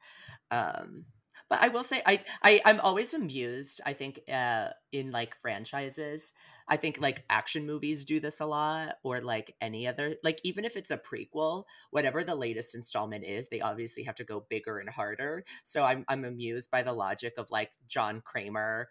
Um, 0.50 1.06
but 1.50 1.60
I 1.60 1.68
will 1.68 1.84
say 1.84 2.00
I, 2.06 2.22
I 2.42 2.60
I'm 2.64 2.80
always 2.80 3.12
amused, 3.12 3.80
I 3.84 3.92
think, 3.92 4.20
uh 4.32 4.68
in 4.92 5.10
like 5.10 5.36
franchises. 5.42 6.32
I 6.68 6.76
think 6.76 7.00
like 7.00 7.24
action 7.28 7.66
movies 7.66 8.04
do 8.04 8.20
this 8.20 8.40
a 8.40 8.46
lot, 8.46 8.94
or 9.02 9.20
like 9.20 9.56
any 9.60 9.86
other 9.88 10.14
like 10.22 10.40
even 10.44 10.64
if 10.64 10.76
it's 10.76 10.90
a 10.92 10.96
prequel, 10.98 11.64
whatever 11.90 12.24
the 12.24 12.36
latest 12.36 12.74
installment 12.74 13.24
is, 13.24 13.48
they 13.48 13.60
obviously 13.60 14.04
have 14.04 14.14
to 14.16 14.24
go 14.24 14.46
bigger 14.48 14.78
and 14.78 14.88
harder. 14.88 15.44
So 15.64 15.84
I'm 15.84 16.04
I'm 16.08 16.24
amused 16.24 16.70
by 16.70 16.82
the 16.82 16.92
logic 16.92 17.34
of 17.38 17.50
like 17.50 17.72
John 17.88 18.22
Kramer, 18.24 18.88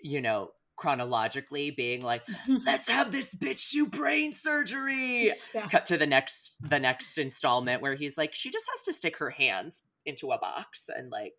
you 0.00 0.20
know, 0.20 0.50
chronologically 0.76 1.70
being 1.70 2.02
like, 2.02 2.22
let's 2.66 2.88
have 2.88 3.12
this 3.12 3.34
bitch 3.34 3.70
do 3.70 3.86
brain 3.86 4.32
surgery 4.32 5.32
Yeah. 5.54 5.68
cut 5.68 5.86
to 5.86 5.96
the 5.96 6.06
next 6.06 6.54
the 6.60 6.80
next 6.80 7.18
installment 7.18 7.80
where 7.82 7.94
he's 7.94 8.18
like 8.18 8.34
she 8.34 8.50
just 8.50 8.68
has 8.74 8.84
to 8.84 8.92
stick 8.92 9.18
her 9.18 9.30
hands 9.30 9.82
into 10.04 10.32
a 10.32 10.38
box 10.38 10.90
and 10.94 11.10
like 11.10 11.34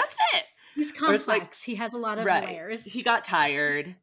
that's 0.00 0.16
it 0.34 0.44
He's 0.74 0.92
complex. 0.92 1.26
like- 1.28 1.54
he 1.54 1.74
has 1.76 1.92
a 1.92 1.98
lot 1.98 2.18
of 2.18 2.24
right 2.26 2.44
layers. 2.44 2.84
he 2.84 3.02
got 3.02 3.24
tired 3.24 3.94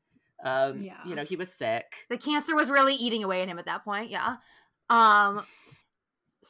um 0.44 0.82
Yeah. 0.82 0.98
you 1.06 1.16
know 1.16 1.24
he 1.24 1.36
was 1.36 1.52
sick 1.54 2.06
The 2.10 2.18
cancer 2.18 2.56
was 2.56 2.70
really 2.70 2.94
eating 2.96 3.24
away 3.24 3.42
at 3.42 3.48
him 3.48 3.58
at 3.60 3.66
that 3.66 3.84
point. 3.84 4.10
Yeah. 4.12 4.36
Um, 4.90 5.44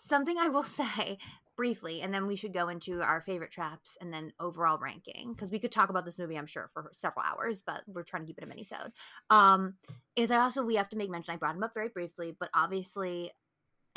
something 0.07 0.37
I 0.37 0.49
will 0.49 0.63
say 0.81 1.17
briefly, 1.55 2.01
and 2.01 2.13
then 2.13 2.27
we 2.27 2.35
should 2.35 2.53
go 2.53 2.69
into 2.69 3.01
our 3.01 3.19
favorite 3.19 3.49
traps 3.51 3.97
and 3.99 4.13
then 4.13 4.31
overall 4.39 4.77
ranking 4.77 5.33
because 5.33 5.49
we 5.49 5.57
could 5.57 5.71
talk 5.71 5.89
about 5.89 6.05
this 6.05 6.19
movie, 6.19 6.37
I'm 6.37 6.45
sure, 6.45 6.69
for 6.73 6.89
several 6.93 7.25
hours, 7.25 7.63
but 7.63 7.81
we're 7.87 8.03
trying 8.03 8.23
to 8.23 8.27
keep 8.27 8.37
it 8.37 8.43
a 8.43 8.47
mini-sode. 8.47 8.91
Um, 9.31 9.73
is 10.15 10.29
I 10.29 10.37
also 10.37 10.63
we 10.63 10.75
have 10.75 10.89
to 10.89 10.97
make 10.97 11.09
mention. 11.09 11.33
I 11.33 11.37
brought 11.37 11.55
him 11.55 11.63
up 11.63 11.73
very 11.73 11.89
briefly, 11.89 12.35
but 12.39 12.49
obviously, 12.53 13.31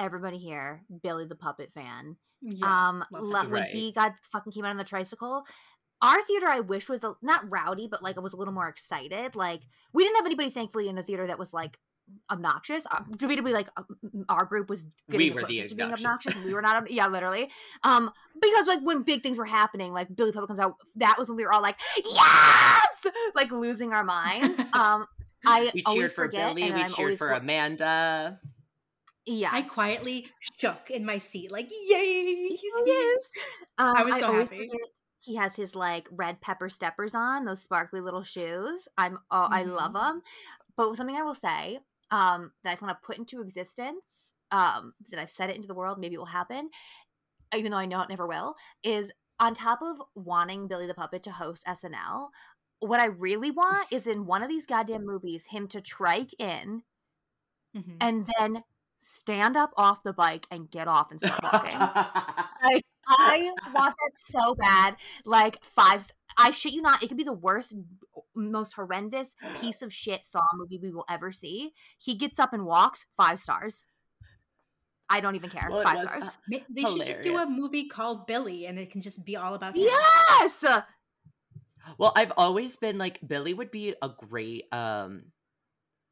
everybody 0.01 0.39
here, 0.39 0.83
Billy 1.03 1.27
the 1.27 1.37
puppet 1.37 1.73
fan, 1.73 2.17
yeah. 2.43 2.67
um 2.89 3.05
love 3.13 3.47
lo- 3.47 3.53
when 3.53 3.63
Right. 3.63 3.71
he 3.71 3.93
got 3.93 4.15
fucking 4.33 4.51
came 4.53 4.65
out 4.65 4.71
on 4.73 4.77
the 4.79 4.85
tricycle 4.85 5.45
our 6.03 6.23
theater 6.23 6.47
i 6.49 6.61
wish 6.61 6.89
was 6.89 7.05
a, 7.05 7.13
not 7.21 7.43
rowdy 7.51 7.87
but 7.87 8.03
like 8.03 8.17
it 8.17 8.23
was 8.23 8.33
a 8.33 8.37
little 8.39 8.55
more 8.55 8.69
excited. 8.69 9.37
Like 9.37 9.61
we 9.93 10.03
didn't 10.03 10.17
have 10.17 10.25
anybody 10.27 10.49
thankfully 10.49 10.89
in 10.89 10.95
the 10.97 11.03
theater 11.03 11.27
that 11.27 11.39
was 11.39 11.53
like 11.53 11.77
obnoxious. 12.33 12.87
Uh, 12.91 13.03
debatably 13.17 13.53
like 13.53 13.69
uh, 13.77 13.83
our 14.31 14.45
group 14.47 14.69
was 14.71 14.85
getting 15.11 15.19
We 15.19 15.29
the 15.29 15.35
were 15.35 15.41
the 15.43 15.47
closest 15.47 15.69
to 15.69 15.75
being 15.77 15.93
obnoxious. 15.93 16.07
obnoxious 16.27 16.45
we 16.45 16.55
were 16.55 16.63
not 16.63 16.91
yeah 16.91 17.07
literally. 17.09 17.51
Um 17.85 18.11
because 18.41 18.67
like 18.67 18.81
when 18.81 19.03
big 19.03 19.23
things 19.23 19.37
were 19.37 19.45
happening 19.45 19.93
like 19.93 20.09
billy 20.17 20.33
puppet 20.33 20.49
comes 20.49 20.59
out 20.59 20.77
that 20.97 21.17
was 21.19 21.29
when 21.29 21.37
we 21.37 21.45
were 21.45 21.53
all 21.53 21.63
like 21.63 21.77
yes! 22.03 23.07
Like 23.35 23.51
losing 23.51 23.93
our 23.93 24.05
minds. 24.05 24.59
Um 24.73 25.07
i 25.47 25.71
we 25.75 25.83
cheered 25.83 25.87
always 25.87 26.15
for 26.15 26.25
forget 26.25 26.55
billy 26.55 26.71
we 26.73 26.81
I'm 26.83 26.89
cheered 26.89 27.19
for 27.19 27.29
for- 27.29 27.33
amanda 27.35 28.39
yes 29.27 29.53
I 29.53 29.63
quietly 29.63 30.29
shook 30.59 30.91
in 30.91 31.05
my 31.05 31.19
seat, 31.19 31.51
like, 31.53 31.69
yay! 31.71 32.49
He's 32.49 32.61
here. 32.85 33.19
yes. 33.19 33.31
Um, 33.79 33.95
I 33.97 34.03
I 34.03 34.05
was 34.05 34.19
so 34.19 34.27
always 34.27 34.51
happy. 34.51 34.69
he 35.23 35.37
has 35.37 35.57
his 35.57 35.75
like 35.77 36.09
red 36.11 36.41
pepper 36.41 36.69
steppers 36.69 37.15
on, 37.15 37.45
those 37.45 37.63
sparkly 37.63 38.01
little 38.01 38.25
shoes. 38.25 38.89
I'm 38.99 39.19
oh, 39.31 39.49
I 39.51 39.65
love 39.65 39.93
Mhm. 39.93 39.95
them. 39.95 40.23
But 40.77 40.97
something 40.97 41.17
I 41.17 41.23
will 41.23 41.35
say 41.35 41.81
um, 42.11 42.53
that 42.65 42.79
I 42.81 42.85
want 42.85 42.99
to 43.01 43.07
put 43.07 43.19
into 43.19 43.41
existence, 43.43 44.35
um, 44.51 44.95
that 45.11 45.21
I've 45.21 45.31
said 45.31 45.51
it 45.51 45.57
into 45.57 45.69
the 45.69 45.75
world, 45.75 45.99
maybe 46.01 46.15
it 46.17 46.19
will 46.19 46.27
happen, 46.27 46.71
even 47.57 47.71
though 47.73 47.79
I 47.79 47.87
know 47.87 48.01
it 48.03 48.09
never 48.11 48.27
will, 48.27 48.57
is 48.85 49.11
on 49.41 49.55
top 49.55 49.81
of 49.83 50.03
wanting 50.15 50.69
Billy 50.69 50.87
the 50.87 50.95
Puppet 50.95 51.23
to 51.25 51.33
host 51.33 51.65
SNL, 51.67 52.31
what 52.81 53.01
I 53.01 53.07
really 53.07 53.51
want 53.51 53.93
is 53.93 54.07
in 54.07 54.27
one 54.27 54.43
of 54.43 54.49
these 54.49 54.67
goddamn 54.67 55.07
movies 55.07 55.47
him 55.47 55.69
to 55.69 55.81
trike 55.81 56.35
in 56.41 56.83
Mhm. 57.75 57.97
and 58.01 58.27
then 58.39 58.65
stand 59.01 59.57
up 59.57 59.73
off 59.77 60.03
the 60.03 60.13
bike 60.13 60.47
and 60.51 60.71
get 60.71 60.87
off 60.87 61.11
and 61.11 61.21
start 61.21 61.43
walking. 61.43 61.79
Like 62.63 62.85
I 63.09 63.51
want 63.75 63.95
that 63.97 64.11
so 64.15 64.55
bad. 64.55 64.97
Like 65.25 65.65
five. 65.65 66.13
I 66.37 66.51
shit 66.51 66.75
you 66.75 66.83
not. 66.83 67.03
It 67.03 67.09
could 67.09 67.17
be 67.17 67.25
the 67.25 67.33
worst, 67.33 67.75
most 68.35 68.75
horrendous 68.75 69.35
piece 69.63 69.81
of 69.81 69.95
shit 69.95 70.27
Saw 70.27 70.43
movie 70.55 70.79
we 70.79 70.93
will 70.93 71.07
ever 71.09 71.33
see. 71.33 71.73
He 71.99 72.15
gets 72.17 72.39
up 72.39 72.53
and 72.53 72.67
walks. 72.67 73.07
Five 73.17 73.39
stars. 73.39 73.87
I 75.09 75.21
don't 75.21 75.37
even 75.37 75.49
care. 75.49 75.69
Well, 75.71 75.83
five 75.83 75.97
was, 75.97 76.09
stars. 76.11 76.25
uh, 76.25 76.31
Ma- 76.51 76.59
They 76.69 76.83
should 76.83 77.07
just 77.07 77.23
do 77.23 77.39
a 77.39 77.47
movie 77.47 77.89
called 77.89 78.27
Billy, 78.27 78.67
and 78.67 78.79
it 78.79 78.91
can 78.91 79.01
just 79.01 79.25
be 79.25 79.37
all 79.37 79.55
about 79.55 79.75
him. 79.75 79.85
yes. 79.85 80.63
Well, 81.97 82.13
I've 82.15 82.33
always 82.37 82.77
been 82.77 82.99
like 82.99 83.27
Billy 83.27 83.55
would 83.55 83.71
be 83.71 83.95
a 84.03 84.11
great 84.11 84.65
um 84.71 85.33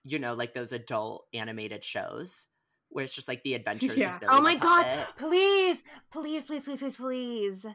you 0.03 0.19
know, 0.19 0.33
like 0.33 0.55
those 0.55 0.73
adult 0.73 1.27
animated 1.35 1.85
shows 1.85 2.47
where 2.91 3.05
it's 3.05 3.15
just 3.15 3.29
like 3.29 3.43
the 3.43 3.55
adventures 3.55 3.97
Yeah. 3.97 4.15
of 4.15 4.21
Billy 4.21 4.33
Oh 4.35 4.41
my 4.41 4.55
god! 4.55 4.85
Puppet. 4.85 5.07
Please, 5.17 5.83
please, 6.11 6.45
please, 6.45 6.65
please, 6.65 6.79
please, 6.81 6.97
please. 6.97 7.65
Um, 7.65 7.75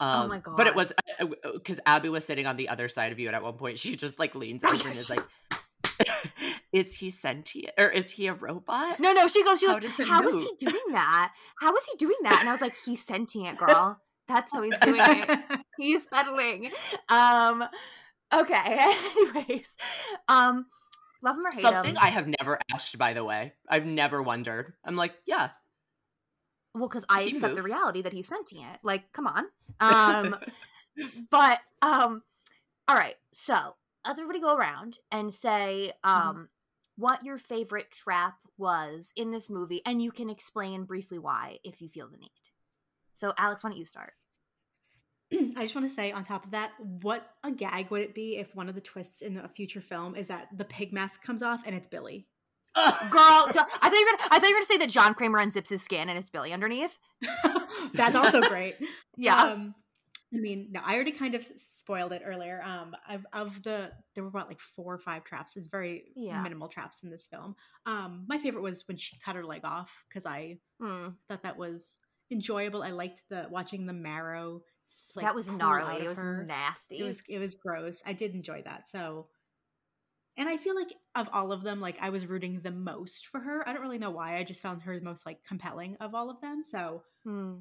Oh 0.00 0.28
my 0.28 0.38
god! 0.40 0.56
But 0.56 0.66
it 0.66 0.74
was 0.74 0.92
because 1.54 1.80
Abby 1.86 2.08
was 2.08 2.24
sitting 2.24 2.46
on 2.46 2.56
the 2.56 2.68
other 2.68 2.88
side 2.88 3.12
of 3.12 3.18
you, 3.18 3.28
and 3.28 3.36
at 3.36 3.42
one 3.42 3.54
point 3.54 3.78
she 3.78 3.96
just 3.96 4.18
like 4.18 4.34
leans 4.34 4.64
Oh, 4.64 4.68
over 4.68 4.76
yeah, 4.76 4.88
and 4.88 4.96
is 4.96 5.10
like, 5.10 5.22
"Is 6.72 6.92
he 6.94 7.10
sentient 7.10 7.72
or 7.78 7.86
is 7.88 8.10
he 8.10 8.26
a 8.26 8.34
robot?" 8.34 8.98
No, 9.00 9.12
no. 9.12 9.28
She 9.28 9.44
goes. 9.44 9.60
She 9.60 9.66
How 9.66 9.78
goes. 9.78 9.96
How 10.08 10.26
is 10.26 10.42
he 10.42 10.50
doing 10.58 10.82
that? 10.92 11.32
How 11.60 11.74
is 11.76 11.84
he 11.90 11.96
doing 11.96 12.16
that? 12.24 12.38
And 12.40 12.48
I 12.48 12.52
was 12.52 12.60
like, 12.60 12.74
he's 12.84 13.04
sentient, 13.04 13.56
girl. 13.58 14.00
That's 14.26 14.50
how 14.52 14.62
he's 14.62 14.76
doing 14.78 15.00
it. 15.00 15.60
he's 15.78 16.06
pedaling. 16.08 16.70
Um. 17.08 17.64
Okay. 18.34 18.92
Anyways, 19.36 19.68
um, 20.28 20.66
love 21.24 21.36
him 21.36 21.46
or 21.46 21.50
hate 21.50 21.62
Something 21.62 21.92
him. 21.92 21.98
I 22.00 22.08
have 22.08 22.28
never 22.40 22.58
asked, 22.72 22.96
by 22.98 23.14
the 23.14 23.24
way. 23.24 23.54
I've 23.68 23.86
never 23.86 24.22
wondered. 24.22 24.74
I'm 24.84 24.96
like, 24.96 25.14
yeah, 25.26 25.50
Well, 26.74 26.88
because 26.88 27.04
I 27.08 27.22
He 27.24 27.30
accept 27.30 27.54
the 27.56 27.62
reality 27.62 28.02
that 28.02 28.12
he's 28.12 28.28
sentient. 28.28 28.78
Like, 28.82 29.12
come 29.12 29.26
on. 29.26 29.46
Um, 29.80 30.36
but 31.28 31.58
um, 31.82 32.22
all 32.86 32.94
right. 32.94 33.16
So 33.32 33.74
let's 34.06 34.20
everybody 34.20 34.38
go 34.38 34.54
around 34.54 34.98
and 35.10 35.34
say 35.34 35.90
um 36.04 36.48
what 36.96 37.24
your 37.24 37.38
favorite 37.38 37.90
trap 37.90 38.36
was 38.56 39.12
in 39.16 39.32
this 39.32 39.50
movie, 39.50 39.82
and 39.84 40.00
you 40.00 40.12
can 40.12 40.30
explain 40.30 40.84
briefly 40.84 41.18
why 41.18 41.58
if 41.64 41.82
you 41.82 41.88
feel 41.88 42.08
the 42.08 42.18
need. 42.18 42.30
So, 43.14 43.32
Alex, 43.36 43.64
why 43.64 43.70
don't 43.70 43.78
you 43.78 43.84
start? 43.84 44.12
I 45.56 45.62
just 45.62 45.74
want 45.74 45.88
to 45.88 45.94
say 45.94 46.12
on 46.12 46.24
top 46.24 46.44
of 46.44 46.50
that, 46.52 46.72
what 46.78 47.26
a 47.42 47.50
gag 47.50 47.90
would 47.90 48.02
it 48.02 48.14
be 48.14 48.36
if 48.36 48.54
one 48.54 48.68
of 48.68 48.74
the 48.74 48.80
twists 48.80 49.22
in 49.22 49.36
a 49.38 49.48
future 49.48 49.80
film 49.80 50.14
is 50.14 50.28
that 50.28 50.48
the 50.56 50.64
pig 50.64 50.92
mask 50.92 51.22
comes 51.22 51.42
off 51.42 51.62
and 51.66 51.74
it's 51.74 51.88
Billy? 51.88 52.26
Girl, 52.76 52.82
I 53.20 53.50
thought 53.52 53.92
you 53.92 54.04
were 54.04 54.18
gonna, 54.18 54.28
I 54.32 54.38
thought 54.38 54.48
you 54.48 54.54
were 54.54 54.58
gonna 54.58 54.66
say 54.66 54.76
that 54.78 54.90
John 54.90 55.14
Kramer 55.14 55.38
unzips 55.38 55.68
his 55.68 55.82
skin 55.82 56.08
and 56.08 56.18
it's 56.18 56.28
Billy 56.30 56.52
underneath. 56.52 56.98
That's 57.94 58.16
also 58.16 58.40
great. 58.42 58.76
Yeah. 59.16 59.40
Um, 59.44 59.76
I 60.34 60.38
mean, 60.38 60.70
no, 60.72 60.80
I 60.84 60.94
already 60.96 61.12
kind 61.12 61.36
of 61.36 61.46
spoiled 61.56 62.12
it 62.12 62.22
earlier. 62.26 62.60
Um, 62.66 62.96
I've, 63.08 63.24
of 63.32 63.62
the 63.62 63.92
there 64.16 64.24
were 64.24 64.28
about 64.28 64.48
like 64.48 64.58
four 64.58 64.92
or 64.92 64.98
five 64.98 65.22
traps. 65.22 65.56
It's 65.56 65.68
very 65.68 66.06
Yeah. 66.16 66.42
minimal 66.42 66.66
traps 66.66 67.04
in 67.04 67.10
this 67.10 67.28
film. 67.28 67.54
Um, 67.86 68.24
my 68.28 68.38
favorite 68.38 68.62
was 68.62 68.82
when 68.88 68.96
she 68.96 69.16
cut 69.24 69.36
her 69.36 69.44
leg 69.44 69.60
off 69.62 69.92
because 70.08 70.26
I 70.26 70.58
Hmm. 70.82 71.10
thought 71.28 71.44
that 71.44 71.56
was 71.56 71.98
enjoyable. 72.32 72.82
I 72.82 72.90
liked 72.90 73.22
the 73.30 73.46
watching 73.48 73.86
the 73.86 73.92
marrow. 73.92 74.62
S- 74.88 75.12
like, 75.16 75.24
that 75.24 75.34
was 75.34 75.48
gnarly. 75.48 76.02
It 76.04 76.08
was 76.08 76.18
her. 76.18 76.44
nasty. 76.44 76.98
It 76.98 77.04
was 77.04 77.22
it 77.28 77.38
was 77.38 77.54
gross. 77.54 78.02
I 78.06 78.12
did 78.12 78.34
enjoy 78.34 78.62
that. 78.62 78.88
So, 78.88 79.28
and 80.36 80.48
I 80.48 80.56
feel 80.56 80.74
like 80.74 80.94
of 81.14 81.28
all 81.32 81.52
of 81.52 81.62
them, 81.62 81.80
like 81.80 81.98
I 82.00 82.10
was 82.10 82.26
rooting 82.26 82.60
the 82.60 82.70
most 82.70 83.26
for 83.26 83.40
her. 83.40 83.68
I 83.68 83.72
don't 83.72 83.82
really 83.82 83.98
know 83.98 84.10
why. 84.10 84.36
I 84.36 84.44
just 84.44 84.62
found 84.62 84.82
her 84.82 84.98
the 84.98 85.04
most 85.04 85.24
like 85.26 85.42
compelling 85.44 85.96
of 86.00 86.14
all 86.14 86.30
of 86.30 86.40
them. 86.40 86.62
So 86.64 87.02
Hmm. 87.24 87.54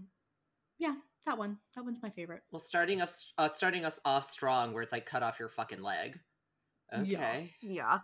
yeah, 0.80 0.95
that 1.26 1.38
one. 1.38 1.57
That 1.76 1.86
one's 1.86 2.01
my 2.01 2.09
favorite. 2.09 2.41
well, 2.51 2.59
starting 2.59 3.01
us 3.01 3.32
uh, 3.38 3.49
starting 3.53 3.86
us 3.86 3.99
off 4.05 4.30
strong, 4.30 4.74
where 4.74 4.84
it's 4.84 4.91
like 4.91 5.05
cut 5.05 5.24
off 5.24 5.39
your 5.39 5.49
fucking 5.49 5.82
leg. 5.82 6.19
Yeah. 7.03 7.17
Okay. 7.19 7.53
Yeah. 7.61 7.99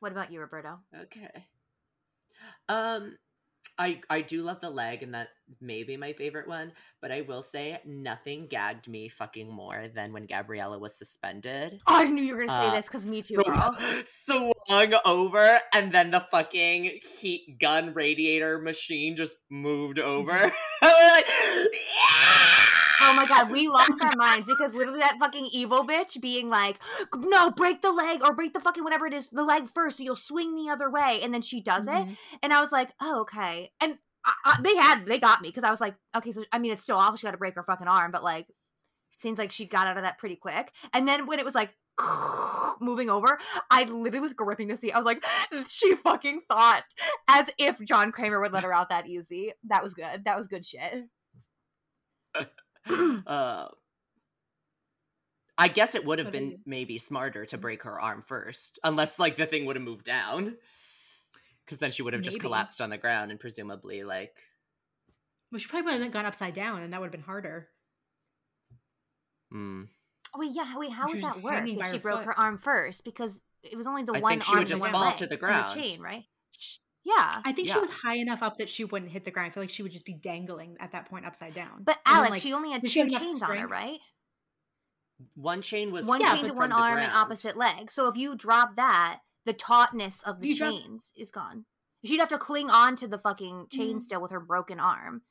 What 0.00 0.12
about 0.12 0.32
you, 0.32 0.40
Roberto? 0.40 0.78
Okay. 1.02 1.46
Um 2.68 3.16
I 3.82 4.00
I 4.08 4.20
do 4.20 4.42
love 4.42 4.60
the 4.60 4.70
leg 4.70 5.02
and 5.02 5.12
that 5.14 5.28
may 5.60 5.82
be 5.82 5.96
my 5.96 6.12
favorite 6.12 6.46
one, 6.46 6.72
but 7.00 7.10
I 7.10 7.22
will 7.22 7.42
say 7.42 7.80
nothing 7.84 8.46
gagged 8.46 8.88
me 8.88 9.08
fucking 9.08 9.50
more 9.52 9.88
than 9.92 10.12
when 10.12 10.26
Gabriella 10.26 10.78
was 10.78 10.96
suspended. 10.96 11.80
Oh, 11.88 11.96
I 11.96 12.04
knew 12.04 12.22
you 12.22 12.36
were 12.36 12.46
gonna 12.46 12.60
say 12.60 12.68
Uh, 12.68 12.74
this 12.76 12.86
because 12.86 13.10
me 13.10 13.22
too, 13.22 13.42
girl. 13.42 13.76
Swung 14.04 14.94
over 15.04 15.60
and 15.74 15.90
then 15.90 16.12
the 16.12 16.20
fucking 16.30 17.00
heat 17.20 17.58
gun 17.58 17.92
radiator 17.92 18.60
machine 18.60 19.16
just 19.16 19.36
moved 19.50 19.98
over. 19.98 20.52
We're 20.82 20.88
like, 20.88 21.26
Oh 23.04 23.14
my 23.14 23.26
god, 23.26 23.50
we 23.50 23.68
lost 23.68 24.02
our 24.02 24.14
minds 24.16 24.48
because 24.48 24.74
literally 24.74 25.00
that 25.00 25.18
fucking 25.18 25.46
evil 25.52 25.86
bitch 25.86 26.20
being 26.20 26.48
like, 26.48 26.78
"No, 27.16 27.50
break 27.50 27.80
the 27.82 27.92
leg 27.92 28.22
or 28.22 28.34
break 28.34 28.52
the 28.52 28.60
fucking 28.60 28.84
whatever 28.84 29.06
it 29.06 29.12
is, 29.12 29.28
the 29.28 29.42
leg 29.42 29.68
first, 29.68 29.96
so 29.98 30.02
you'll 30.02 30.16
swing 30.16 30.54
the 30.54 30.70
other 30.70 30.90
way." 30.90 31.20
And 31.22 31.32
then 31.34 31.42
she 31.42 31.60
does 31.60 31.86
it, 31.88 31.90
Mhm. 31.90 32.16
and 32.42 32.52
I 32.52 32.60
was 32.60 32.72
like, 32.72 32.92
"Oh, 33.00 33.20
okay." 33.22 33.72
And 33.80 33.98
I, 34.24 34.32
I, 34.44 34.60
they 34.62 34.76
had 34.76 35.04
they 35.06 35.18
got 35.18 35.42
me 35.42 35.48
because 35.48 35.64
I 35.64 35.70
was 35.70 35.80
like, 35.80 35.94
"Okay, 36.16 36.30
so 36.32 36.44
I 36.52 36.58
mean, 36.58 36.72
it's 36.72 36.82
still 36.82 36.96
awful. 36.96 37.16
She 37.16 37.26
got 37.26 37.32
to 37.32 37.38
break 37.38 37.54
her 37.56 37.62
fucking 37.64 37.88
arm, 37.88 38.12
but 38.12 38.22
like, 38.22 38.46
seems 39.16 39.38
like 39.38 39.50
she 39.52 39.66
got 39.66 39.86
out 39.88 39.96
of 39.96 40.04
that 40.04 40.18
pretty 40.18 40.36
quick." 40.36 40.72
And 40.92 41.06
then 41.08 41.26
when 41.26 41.38
it 41.40 41.44
was 41.44 41.54
like 41.56 41.76
moving 42.80 43.10
over, 43.10 43.38
I 43.70 43.84
literally 43.84 44.20
was 44.20 44.32
gripping 44.34 44.68
the 44.68 44.76
seat. 44.76 44.92
I 44.92 44.96
was 44.96 45.06
like, 45.06 45.24
"She 45.68 45.94
fucking 45.96 46.42
thought 46.48 46.84
as 47.28 47.50
if 47.58 47.80
John 47.80 48.12
Kramer 48.12 48.40
would 48.40 48.52
let 48.52 48.64
her 48.64 48.72
out 48.72 48.90
that 48.90 49.08
easy." 49.08 49.52
That 49.64 49.82
was 49.82 49.92
good. 49.94 50.24
That 50.24 50.36
was 50.38 50.46
good 50.46 50.64
shit. 50.64 51.08
uh, 53.26 53.68
I 55.58 55.68
guess 55.68 55.94
it 55.94 56.04
would 56.04 56.18
have 56.18 56.30
been 56.32 56.58
maybe 56.66 56.98
smarter 56.98 57.44
to 57.46 57.58
break 57.58 57.82
her 57.84 58.00
arm 58.00 58.22
first, 58.22 58.78
unless 58.84 59.18
like 59.18 59.36
the 59.36 59.46
thing 59.46 59.66
would 59.66 59.76
have 59.76 59.84
moved 59.84 60.04
down, 60.04 60.56
because 61.64 61.78
then 61.78 61.90
she 61.90 62.02
would 62.02 62.12
have 62.12 62.22
just 62.22 62.38
Maybe. 62.38 62.40
collapsed 62.40 62.80
on 62.80 62.90
the 62.90 62.98
ground 62.98 63.30
and 63.30 63.40
presumably 63.40 64.04
like 64.04 64.42
Well, 65.52 65.60
she 65.60 65.68
probably 65.68 65.92
would 65.92 66.02
have 66.02 66.10
gone 66.12 66.26
upside 66.26 66.52
down, 66.54 66.82
and 66.82 66.92
that 66.92 67.00
would 67.00 67.06
have 67.06 67.12
been 67.12 67.20
harder. 67.20 67.70
hmm. 69.50 69.82
Oh, 70.34 70.38
Wait, 70.40 70.52
yeah, 70.54 70.76
wait, 70.76 70.92
how 70.92 71.08
She 71.08 71.16
would 71.16 71.24
that 71.24 71.42
work 71.42 71.68
if 71.76 71.86
she 71.86 71.98
her 71.98 71.98
broke 71.98 72.18
foot. 72.20 72.26
her 72.26 72.38
arm 72.38 72.58
first? 72.58 73.04
Because 73.04 73.42
it 73.62 73.76
was 73.76 73.86
only 73.86 74.02
the 74.02 74.14
I 74.14 74.20
one 74.20 74.32
think 74.32 74.42
she 74.42 74.54
arm 74.54 74.58
would 74.58 74.66
just 74.66 74.82
fall 74.88 75.00
leg 75.06 75.16
to 75.16 75.26
the 75.26 75.36
and 75.36 75.40
ground. 75.40 75.68
chain, 75.68 76.00
right? 76.00 76.24
Sh- 77.04 77.08
Yeah. 77.08 77.42
I 77.44 77.52
think 77.52 77.68
Yeah. 77.68 77.74
she 77.74 77.80
was 77.80 77.90
high 77.90 78.14
enough 78.16 78.42
up 78.42 78.58
that 78.58 78.68
she 78.68 78.84
wouldn't 78.84 79.10
hit 79.10 79.24
the 79.24 79.30
ground. 79.30 79.50
I 79.50 79.54
feel 79.54 79.62
like 79.62 79.70
she 79.70 79.82
would 79.82 79.92
just 79.92 80.04
be 80.04 80.14
dangling 80.14 80.76
at 80.80 80.92
that 80.92 81.08
point 81.08 81.26
upside 81.26 81.54
down. 81.54 81.82
But 81.82 81.98
And 82.06 82.12
then, 82.14 82.16
Alex, 82.18 82.30
like, 82.32 82.42
she 82.42 82.52
only 82.52 82.70
had 82.70 82.82
did 82.82 82.90
she 82.90 83.02
two 83.02 83.10
chains 83.18 83.42
on 83.42 83.56
her, 83.56 83.66
right? 83.66 83.98
One 85.34 85.62
chain 85.62 85.92
was 85.92 86.06
One 86.06 86.20
Yeah, 86.20 86.34
chain 86.34 86.46
to 86.46 86.52
one 86.54 86.72
arm 86.72 86.98
and 86.98 87.12
opposite 87.12 87.56
leg. 87.56 87.90
So 87.90 88.08
if 88.08 88.16
you 88.16 88.34
drop 88.34 88.74
that, 88.76 89.20
the 89.44 89.52
tautness 89.54 90.22
of 90.24 90.40
the 90.40 90.48
You 90.48 90.56
drop- 90.56 90.72
chains 90.72 91.12
is 91.16 91.30
gone. 91.30 91.64
She'd 92.04 92.18
have 92.18 92.28
to 92.30 92.38
cling 92.38 92.70
on 92.70 92.96
to 92.96 93.06
the 93.06 93.18
fucking 93.18 93.68
chain 93.70 93.98
Mhm. 93.98 94.02
still 94.02 94.20
with 94.20 94.32
her 94.32 94.40
broken 94.40 94.80
arm, 94.80 95.22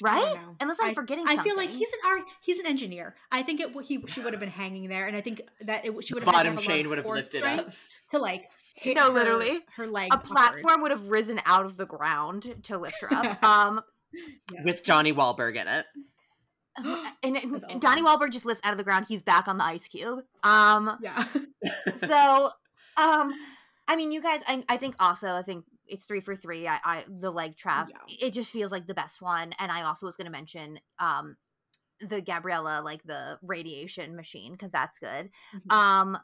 right? 0.00 0.36
know. 0.36 0.56
Unless 0.60 0.78
I'm 0.80 0.90
I- 0.90 0.94
forgetting 0.94 1.26
I 1.26 1.34
something. 1.34 1.50
feel 1.50 1.56
like 1.56 1.70
he's 1.70 1.92
an 1.92 1.98
art. 2.04 2.22
He's 2.40 2.60
an 2.60 2.66
engineer. 2.66 3.16
I 3.32 3.42
think 3.42 3.58
it. 3.60 3.68
w- 3.72 3.84
He 3.86 4.04
she 4.06 4.20
would 4.20 4.32
have 4.32 4.38
been 4.40 4.48
hanging 4.50 4.88
there, 4.88 5.06
and 5.08 5.16
I 5.16 5.20
think 5.20 5.40
that 5.62 5.84
it, 5.84 6.04
she 6.04 6.14
would 6.14 6.22
have 6.22 6.32
had 6.34 6.44
to 6.44 6.50
bottom 6.50 6.52
have 6.54 6.64
a 6.64 6.68
lot 6.68 6.74
chain 6.76 6.84
of 6.86 6.90
would 6.90 6.98
have 6.98 7.04
core 7.04 7.16
lifted 7.16 7.38
strength 7.40 7.68
up. 7.68 7.74
to 8.10 8.18
like 8.18 8.48
hit. 8.74 8.94
No, 8.96 9.04
her- 9.06 9.10
literally. 9.10 9.60
her 9.76 9.86
leg. 9.86 10.10
a 10.12 10.16
upward. 10.16 10.30
platform 10.36 10.82
would 10.82 10.90
have 10.90 11.06
risen 11.08 11.40
out 11.46 11.66
of 11.66 11.76
the 11.76 11.86
ground 11.86 12.54
to 12.64 12.78
lift 12.78 13.00
her 13.02 13.12
up. 13.12 13.42
um, 13.44 13.80
Yeah. 14.52 14.62
with 14.64 14.82
Johnny 14.84 15.12
Wahlberg 15.12 15.56
in 15.56 15.68
it. 15.68 15.86
and, 16.76 16.96
and 17.36 17.60
That's 17.62 17.74
Donnie. 17.80 18.02
Wahlberg 18.02 18.30
just 18.32 18.44
lifts 18.46 18.60
out 18.64 18.72
of 18.72 18.78
the 18.78 18.84
ground. 18.84 19.06
He's 19.08 19.22
back 19.22 19.46
on 19.48 19.58
the 19.58 19.64
ice 19.64 19.88
cube. 19.88 20.20
Um, 20.42 20.98
Yeah. 21.02 21.24
so 21.96 22.50
um 22.96 23.32
i 23.88 23.96
mean 23.96 24.12
you 24.12 24.20
guys 24.20 24.42
I, 24.46 24.62
I 24.68 24.76
think 24.76 24.96
also 25.00 25.28
i 25.28 25.42
think 25.42 25.64
it's 25.86 26.04
three 26.04 26.20
for 26.20 26.34
three 26.36 26.68
i, 26.68 26.78
I 26.84 27.04
the 27.08 27.30
leg 27.30 27.56
trap 27.56 27.88
Yeah. 27.90 28.16
it 28.26 28.32
just 28.32 28.50
feels 28.50 28.70
like 28.70 28.86
the 28.86 28.92
best 28.94 29.22
one 29.22 29.54
and 29.58 29.72
i 29.72 29.82
also 29.82 30.04
was 30.06 30.16
going 30.16 30.26
to 30.26 30.30
mention 30.30 30.78
um 30.98 31.36
the 32.00 32.20
gabriella 32.20 32.82
like 32.84 33.02
the 33.04 33.38
radiation 33.42 34.14
machine 34.14 34.52
because 34.52 34.70
that's 34.72 34.98
good 34.98 35.30
Mhm. 35.54 35.72
um 35.72 36.18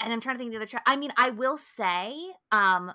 and 0.00 0.12
i'm 0.12 0.20
trying 0.20 0.34
to 0.36 0.38
think 0.38 0.48
of 0.48 0.52
the 0.52 0.58
other 0.58 0.66
trap 0.66 0.82
i 0.86 0.96
mean 0.96 1.12
i 1.16 1.30
will 1.30 1.56
say 1.58 2.14
um 2.50 2.92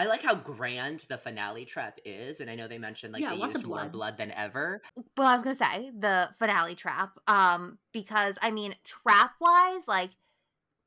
I 0.00 0.04
like 0.06 0.22
how 0.22 0.36
grand 0.36 1.00
the 1.08 1.18
finale 1.18 1.64
trap 1.64 1.98
is, 2.04 2.38
and 2.40 2.48
I 2.48 2.54
know 2.54 2.68
they 2.68 2.78
mentioned 2.78 3.12
like 3.12 3.20
Yeah, 3.20 3.30
they 3.30 3.42
used 3.44 3.66
more 3.66 3.84
blood. 3.88 4.16
than 4.16 4.30
ever. 4.30 4.80
well 5.16 5.26
i 5.26 5.32
was 5.34 5.42
going 5.42 5.56
to 5.56 5.64
say 5.64 5.90
the 5.98 6.28
finale 6.38 6.76
trap 6.76 7.18
um 7.26 7.78
because 7.92 8.38
i 8.40 8.52
mean 8.52 8.76
trap 8.84 9.32
wise 9.40 9.88
like 9.88 10.10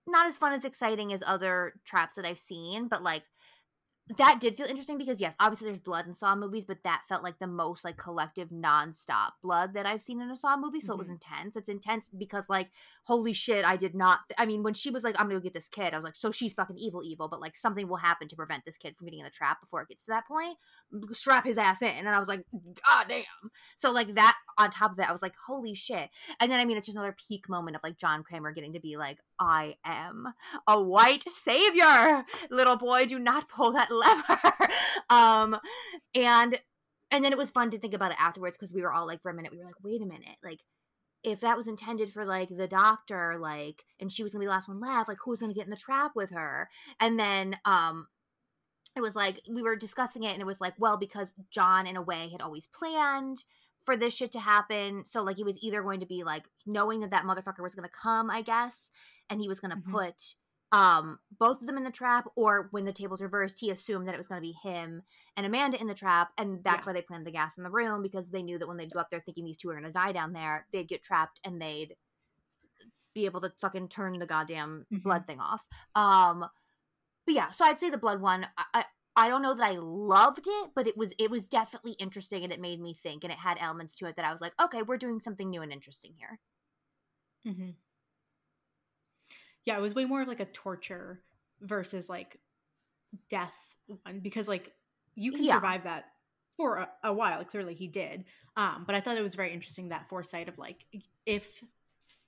not 0.08 0.28
as 0.28 0.38
fun 0.38 0.54
as 0.54 0.64
exciting 0.64 1.12
as 1.12 1.22
other 1.28 1.74
traps 1.84 2.16
that 2.16 2.24
i've 2.26 2.38
seen 2.38 2.88
but 2.88 3.04
like 3.04 3.24
that 4.18 4.40
did 4.42 4.58
feel 4.58 4.66
interesting 4.66 4.98
because 4.98 5.22
yes 5.22 5.34
obviously 5.40 5.66
there's 5.66 5.80
blood 5.80 6.06
in 6.06 6.14
saw 6.14 6.36
movies 6.36 6.66
but 6.66 6.84
that 6.84 7.02
felt 7.08 7.24
like 7.24 7.40
the 7.40 7.48
most 7.48 7.86
like 7.86 7.98
collective 7.98 8.50
nonstop 8.50 9.30
blood 9.42 9.74
that 9.74 9.86
i've 9.86 10.02
seen 10.02 10.20
in 10.20 10.30
a 10.30 10.36
saw 10.36 10.58
movie 10.58 10.80
so 10.82 10.94
it 10.94 10.98
was 10.98 11.08
Mhm. 11.08 11.12
intense. 11.14 11.56
It's 11.56 11.70
intense 11.70 12.10
because 12.10 12.50
like 12.50 12.72
holy 13.06 13.32
shit 13.32 13.64
i 13.66 13.78
did 13.78 13.96
not 13.96 14.20
th- 14.28 14.36
i 14.38 14.46
mean 14.46 14.64
when 14.64 14.74
she 14.74 14.90
was 14.90 15.04
like 15.04 15.16
i'm 15.20 15.28
gonna 15.28 15.40
go 15.40 15.44
get 15.44 15.54
this 15.54 15.70
kid 15.70 15.94
i 15.94 15.98
was 15.98 16.04
like 16.04 16.16
so 16.16 16.32
she's 16.32 16.54
fucking 16.54 16.78
evil 16.78 17.02
evil 17.06 17.28
but 17.30 17.40
like 17.40 17.56
something 17.56 17.88
will 17.88 17.96
happen 17.98 18.28
to 18.28 18.36
prevent 18.36 18.66
this 18.66 18.78
kid 18.78 18.98
from 18.98 19.06
getting 19.06 19.20
in 19.20 19.26
the 19.26 19.30
trap 19.32 19.62
before 19.62 19.82
it 19.82 19.88
gets 19.88 20.06
to 20.06 20.12
that 20.12 20.28
point 20.28 20.58
strap 21.12 21.46
his 21.46 21.58
ass 21.58 21.82
in 21.82 21.90
and 21.90 22.10
i 22.10 22.20
was 22.20 22.28
like 22.28 22.44
god 22.86 23.06
damn. 23.08 23.24
So 23.76 23.92
like 23.92 24.16
that 24.16 24.36
on 24.58 24.72
top 24.72 24.92
of 24.92 24.98
that 24.98 25.10
i 25.10 25.12
was 25.12 25.22
like 25.22 25.36
holy 25.48 25.76
shit. 25.76 26.10
And 26.40 26.52
then 26.52 26.60
i 26.60 26.66
mean 26.66 26.76
it's 26.76 26.88
just 26.88 26.98
another 26.98 27.16
peak 27.28 27.48
moment 27.48 27.76
of 27.78 27.84
like 27.84 27.98
john 27.98 28.24
kramer 28.24 28.52
getting 28.52 28.74
to 28.74 28.80
be 28.80 28.98
like 28.98 29.20
i 29.40 29.76
am 29.86 30.28
a 30.68 30.84
white 30.84 31.24
savior 31.30 32.26
little 32.50 32.76
boy 32.78 33.06
do 33.06 33.20
not 33.20 33.48
pull 33.48 33.72
that 33.74 33.91
lever. 33.96 34.70
Um 35.10 35.58
and 36.16 36.60
and 37.12 37.24
then 37.26 37.32
it 37.34 37.38
was 37.38 37.50
fun 37.50 37.70
to 37.72 37.78
think 37.78 37.94
about 37.94 38.12
it 38.12 38.22
afterwards 38.22 38.58
because 38.58 38.74
we 38.74 38.82
were 38.82 38.94
all 38.94 39.06
like 39.08 39.22
for 39.22 39.30
a 39.32 39.34
minute 39.34 39.52
we 39.52 39.58
were 39.60 39.66
like 39.66 39.84
wait 39.84 40.02
a 40.02 40.06
minute 40.06 40.38
like 40.44 40.62
if 41.24 41.42
that 41.42 41.58
was 41.58 41.68
intended 41.68 42.12
for 42.12 42.26
like 42.26 42.50
the 42.50 42.68
doctor 42.68 43.38
like 43.40 43.84
and 44.00 44.12
she 44.12 44.24
was 44.24 44.32
gonna 44.34 44.42
be 44.42 44.46
the 44.48 44.52
last 44.52 44.68
one 44.68 44.80
left 44.80 45.08
like 45.10 45.18
who's 45.24 45.42
gonna 45.42 45.54
get 45.54 45.66
in 45.66 45.70
the 45.70 45.76
trap 45.76 46.12
with 46.16 46.32
her? 46.32 46.68
And 47.00 47.20
then 47.20 47.58
um 47.66 48.08
it 48.96 49.02
was 49.02 49.16
like 49.16 49.42
we 49.50 49.62
were 49.62 49.76
discussing 49.76 50.24
it 50.24 50.34
and 50.34 50.42
it 50.42 50.46
was 50.46 50.60
like 50.62 50.74
well 50.78 50.98
because 50.98 51.34
john 51.50 51.88
in 51.88 51.96
a 51.96 52.02
way 52.02 52.30
had 52.30 52.42
always 52.42 52.68
planned 52.68 53.44
for 53.86 53.98
this 53.98 54.16
shit 54.16 54.32
to 54.34 54.40
happen. 54.40 55.04
So 55.06 55.24
like 55.24 55.38
he 55.38 55.44
was 55.44 55.58
either 55.64 55.82
going 55.82 56.02
to 56.02 56.06
be 56.06 56.24
like 56.24 56.46
knowing 56.66 57.00
that 57.02 57.12
that 57.12 57.24
motherfucker 57.26 57.62
was 57.64 57.76
gonna 57.76 57.90
come 57.90 58.30
i 58.30 58.42
guess 58.42 58.92
and 59.30 59.40
he 59.42 59.48
was 59.48 59.60
gonna 59.60 59.78
Mhm. 59.78 59.92
put 59.92 60.36
um 60.72 61.20
both 61.38 61.60
of 61.62 61.68
them 61.68 61.78
in 61.78 61.84
the 61.84 61.92
trap 61.92 62.28
or 62.36 62.68
when 62.72 62.86
the 62.86 62.94
tables 62.94 63.22
reversed 63.22 63.60
he 63.60 63.72
assumed 63.72 64.08
that 64.08 64.16
it 64.16 64.18
was 64.18 64.28
going 64.28 64.38
to 64.42 64.48
be 64.48 64.56
him 64.64 65.02
and 65.36 65.46
amanda 65.46 65.80
in 65.80 65.88
the 65.88 65.94
trap 65.94 66.30
and 66.38 66.64
that's 66.64 66.86
Yeah. 66.86 66.86
why 66.86 66.94
they 66.94 67.02
planted 67.02 67.28
the 67.28 67.32
gas 67.32 67.58
in 67.58 67.64
the 67.64 67.70
room 67.70 68.02
because 68.02 68.30
they 68.30 68.44
knew 68.44 68.58
that 68.58 68.68
when 68.68 68.78
they'd 68.78 68.92
go 68.92 69.00
up 69.00 69.10
there 69.12 69.22
thinking 69.22 69.46
these 69.46 69.58
two 69.58 69.70
are 69.70 69.74
going 69.74 69.84
to 69.84 69.92
die 69.92 70.12
down 70.14 70.34
there 70.34 70.68
they'd 70.72 70.88
get 70.88 71.04
trapped 71.04 71.40
and 71.44 71.62
they'd 71.62 71.96
be 73.14 73.26
able 73.26 73.42
to 73.42 73.50
fucking 73.60 73.90
turn 73.90 74.18
the 74.20 74.26
goddamn 74.26 74.86
Mhm. 74.90 75.02
blood 75.04 75.26
thing 75.28 75.40
off 75.40 75.66
um 75.96 76.40
but 77.26 77.36
yeah 77.36 77.52
so 77.52 77.66
i'd 77.66 77.80
say 77.80 77.90
the 77.90 77.98
blood 77.98 78.22
one 78.22 78.48
I, 78.58 78.66
I 78.74 78.86
I 79.18 79.30
don't 79.30 79.42
know 79.42 79.54
that 79.54 79.68
I 79.68 79.76
loved 79.76 80.48
it, 80.48 80.72
but 80.76 80.88
it 80.88 80.98
was 80.98 81.14
it 81.20 81.30
was 81.32 81.50
definitely 81.50 81.94
interesting 82.00 82.46
and 82.46 82.54
it 82.54 82.62
made 82.62 82.80
me 82.80 82.94
think 82.94 83.26
and 83.26 83.34
it 83.34 83.40
had 83.40 83.58
elements 83.60 83.98
to 83.98 84.08
it 84.08 84.16
that 84.16 84.26
I 84.26 84.32
was 84.32 84.42
like, 84.42 84.54
okay, 84.62 84.84
we're 84.84 84.98
doing 84.98 85.20
something 85.20 85.50
new 85.50 85.62
and 85.62 85.72
interesting 85.74 86.14
here. 86.18 86.40
Mm-hmm. 87.46 87.72
Yeah, 89.66 89.78
it 89.78 89.82
was 89.82 89.94
way 89.94 90.06
more 90.06 90.22
of 90.22 90.28
like 90.28 90.40
a 90.40 90.46
torture 90.46 91.22
versus 91.62 92.10
like 92.10 92.38
death 93.30 93.54
one 93.88 94.20
because 94.20 94.48
like 94.48 94.74
you 95.16 95.32
can 95.32 95.44
Yeah. 95.44 95.56
survive 95.56 95.84
that 95.84 96.06
for 96.58 96.78
a, 96.78 96.90
a 97.04 97.14
while. 97.14 97.44
Clearly, 97.46 97.74
he 97.76 97.88
did. 97.88 98.26
Um, 98.56 98.84
but 98.86 98.96
I 98.96 99.02
thought 99.02 99.18
it 99.18 99.24
was 99.24 99.36
very 99.36 99.54
interesting 99.54 99.90
that 99.90 100.10
foresight 100.10 100.50
of 100.50 100.58
like 100.58 100.86
if 101.26 101.64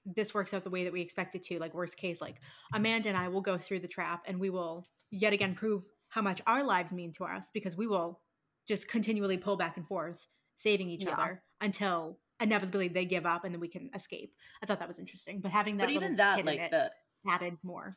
this 0.06 0.34
works 0.34 0.54
out 0.54 0.64
the 0.64 0.70
way 0.70 0.84
that 0.84 0.94
we 0.94 1.02
expect 1.02 1.34
it 1.36 1.44
to, 1.44 1.60
like 1.60 1.74
worst 1.74 1.98
case, 1.98 2.22
like 2.22 2.36
Amanda 2.74 3.10
and 3.10 3.18
I 3.18 3.30
will 3.30 3.42
go 3.42 3.58
through 3.58 3.80
the 3.80 3.88
trap 3.88 4.24
and 4.28 4.40
we 4.40 4.50
will 4.50 4.86
yet 5.12 5.34
again 5.34 5.56
prove 5.56 5.84
how 6.10 6.22
much 6.22 6.42
our 6.46 6.64
lives 6.64 6.94
mean 6.94 7.12
to 7.14 7.24
us 7.24 7.52
because 7.52 7.78
we 7.78 7.88
will 7.88 8.20
just 8.68 8.88
continually 8.88 9.38
pull 9.38 9.56
back 9.58 9.78
and 9.78 9.88
forth, 9.88 10.28
saving 10.58 10.90
each 10.90 11.04
Yeah. 11.06 11.14
other 11.14 11.44
until 11.62 12.20
inevitably 12.40 12.90
they 12.90 13.06
give 13.06 13.26
up 13.26 13.46
and 13.46 13.54
then 13.54 13.62
we 13.62 13.68
can 13.70 13.90
escape. 13.96 14.34
I 14.62 14.66
thought 14.66 14.80
that 14.80 14.88
was 14.88 15.00
interesting. 15.00 15.40
But 15.40 15.52
having 15.52 15.78
that 15.78 15.86
but 15.86 15.94
even 15.94 16.16
that, 16.18 16.46
like 16.46 16.70
the 16.72 16.92
added 17.28 17.58
more. 17.64 17.96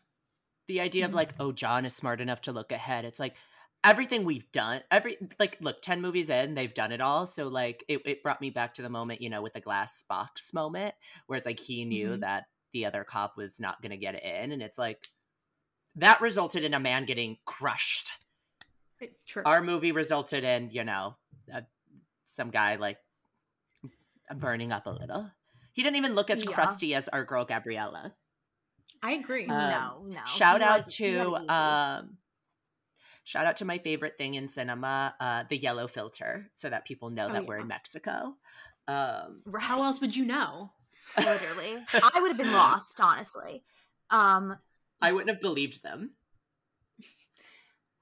the 0.69 0.81
idea 0.81 1.05
of 1.05 1.13
Mhm. 1.13 1.15
like, 1.15 1.35
oh, 1.39 1.53
John 1.53 1.85
is 1.87 1.95
smart 1.95 2.21
enough 2.21 2.41
to 2.43 2.53
look 2.53 2.73
ahead. 2.73 3.05
It's 3.05 3.21
like 3.21 3.37
everything 3.85 4.25
we've 4.25 4.51
done, 4.51 4.83
every 4.91 5.17
like, 5.39 5.57
look, 5.61 5.81
ten 5.81 6.01
movies 6.01 6.29
in, 6.29 6.55
they've 6.55 6.75
done 6.75 6.91
it 6.91 7.01
all. 7.01 7.29
So 7.29 7.47
like, 7.47 7.85
it, 7.87 8.03
it 8.05 8.23
brought 8.25 8.41
me 8.41 8.51
back 8.51 8.75
to 8.75 8.83
the 8.83 8.89
moment, 8.89 9.21
you 9.21 9.31
know, 9.31 9.43
with 9.43 9.53
the 9.53 9.61
glass 9.61 10.03
box 10.03 10.53
moment, 10.53 10.97
where 11.29 11.37
it's 11.37 11.47
like 11.47 11.61
he 11.61 11.85
knew 11.85 12.17
Mhm. 12.17 12.21
that 12.23 12.47
the 12.73 12.85
other 12.85 13.05
cop 13.05 13.37
was 13.37 13.61
not 13.61 13.81
going 13.81 13.91
to 13.91 13.97
get 13.97 14.21
in, 14.25 14.51
and 14.51 14.61
it's 14.61 14.77
like 14.77 15.09
that 15.95 16.21
resulted 16.21 16.65
in 16.65 16.75
a 16.75 16.81
man 16.81 17.05
getting 17.05 17.39
crushed. 17.45 18.11
True. 19.27 19.45
Our 19.47 19.63
movie 19.63 19.93
resulted 19.93 20.43
in, 20.43 20.71
you 20.71 20.83
know, 20.83 21.17
uh, 21.55 21.61
some 22.27 22.51
guy 22.51 22.75
like 22.75 22.99
burning 24.35 24.73
up 24.73 24.87
a 24.87 24.91
little. 24.91 25.31
He 25.73 25.83
didn't 25.85 25.97
even 25.97 26.15
look 26.17 26.29
as 26.29 26.45
Yeah. 26.45 26.51
crusty 26.53 26.93
as 26.95 27.07
our 27.09 27.25
girl 27.25 27.45
Gabriella. 27.45 28.17
I 29.07 29.13
agree. 29.13 29.47
Uh, 29.47 29.69
no, 29.69 30.05
no. 30.09 30.21
shout 30.27 30.61
He, 30.61 30.65
out 30.67 30.79
like, 30.79 30.89
to 30.89 31.37
um 31.49 32.19
shout 33.23 33.47
out 33.47 33.57
to 33.59 33.65
my 33.65 33.79
favorite 33.79 34.19
thing 34.19 34.35
in 34.35 34.49
cinema 34.49 35.15
uh 35.21 35.45
the 35.49 35.57
yellow 35.57 35.87
filter 35.87 36.51
so 36.55 36.69
that 36.69 36.85
people 36.85 37.11
know 37.11 37.29
Oh, 37.31 37.33
that 37.33 37.47
we're 37.47 37.59
in 37.59 37.69
mexico 37.69 38.35
um 38.89 39.43
Right. 39.45 39.63
How 39.63 39.85
else 39.85 40.01
would 40.01 40.17
you 40.17 40.25
know? 40.25 40.73
literally 41.19 41.77
i 41.95 42.21
would 42.21 42.29
have 42.29 42.37
been 42.37 42.53
lost 42.53 43.01
honestly 43.01 43.63
um 44.11 44.57
i 45.01 45.13
wouldn't 45.13 45.31
have 45.31 45.41
believed 45.41 45.81
them 45.85 46.11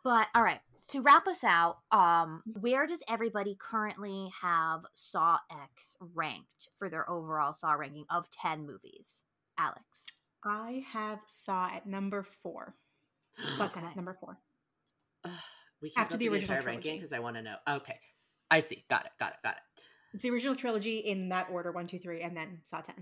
but 0.03 0.27
all 0.35 0.43
right 0.43 0.61
to 0.89 1.03
wrap 1.03 1.27
us 1.27 1.45
out 1.45 1.81
um 1.93 2.43
where 2.61 2.87
does 2.87 3.03
everybody 3.07 3.57
currently 3.61 4.31
have 4.41 4.87
saw 4.95 5.37
x 5.69 5.99
ranked 6.15 6.69
for 6.79 6.89
their 6.89 7.09
overall 7.11 7.53
saw 7.53 7.73
ranking 7.73 8.07
of 8.11 8.29
10 8.31 8.67
movies 8.67 9.25
alex 9.59 10.07
I 10.45 10.85
have 10.93 11.21
Saw 11.27 11.67
at 11.75 11.87
number 11.87 12.23
four. 12.23 12.75
Saw 13.57 13.67
10 13.69 13.83
Okay. 13.83 13.91
at 13.91 13.97
number 13.97 14.15
four. 14.21 14.39
we 15.81 15.91
can't 15.91 16.05
After 16.05 16.15
go 16.15 16.19
the 16.19 16.27
through 16.27 16.35
original 16.35 16.57
entire 16.57 16.67
ranking 16.67 16.83
trilogy. 16.83 16.99
because 16.99 17.13
i 17.13 17.19
want 17.19 17.37
to 17.37 17.43
know 17.43 17.57
okay 17.69 17.99
i 18.51 18.61
see 18.61 18.85
got 18.91 19.07
it 19.07 19.13
got 19.19 19.33
it 19.33 19.39
got 19.43 19.55
it 19.57 19.83
It's 20.13 20.23
the 20.23 20.31
original 20.31 20.55
trilogy 20.55 20.99
in 20.99 21.31
that 21.31 21.49
order 21.51 21.73
one, 21.73 21.87
two, 21.87 21.99
three, 21.99 22.21
and 22.23 22.37
then 22.37 22.61
Saw 22.65 22.81
10. 22.83 22.95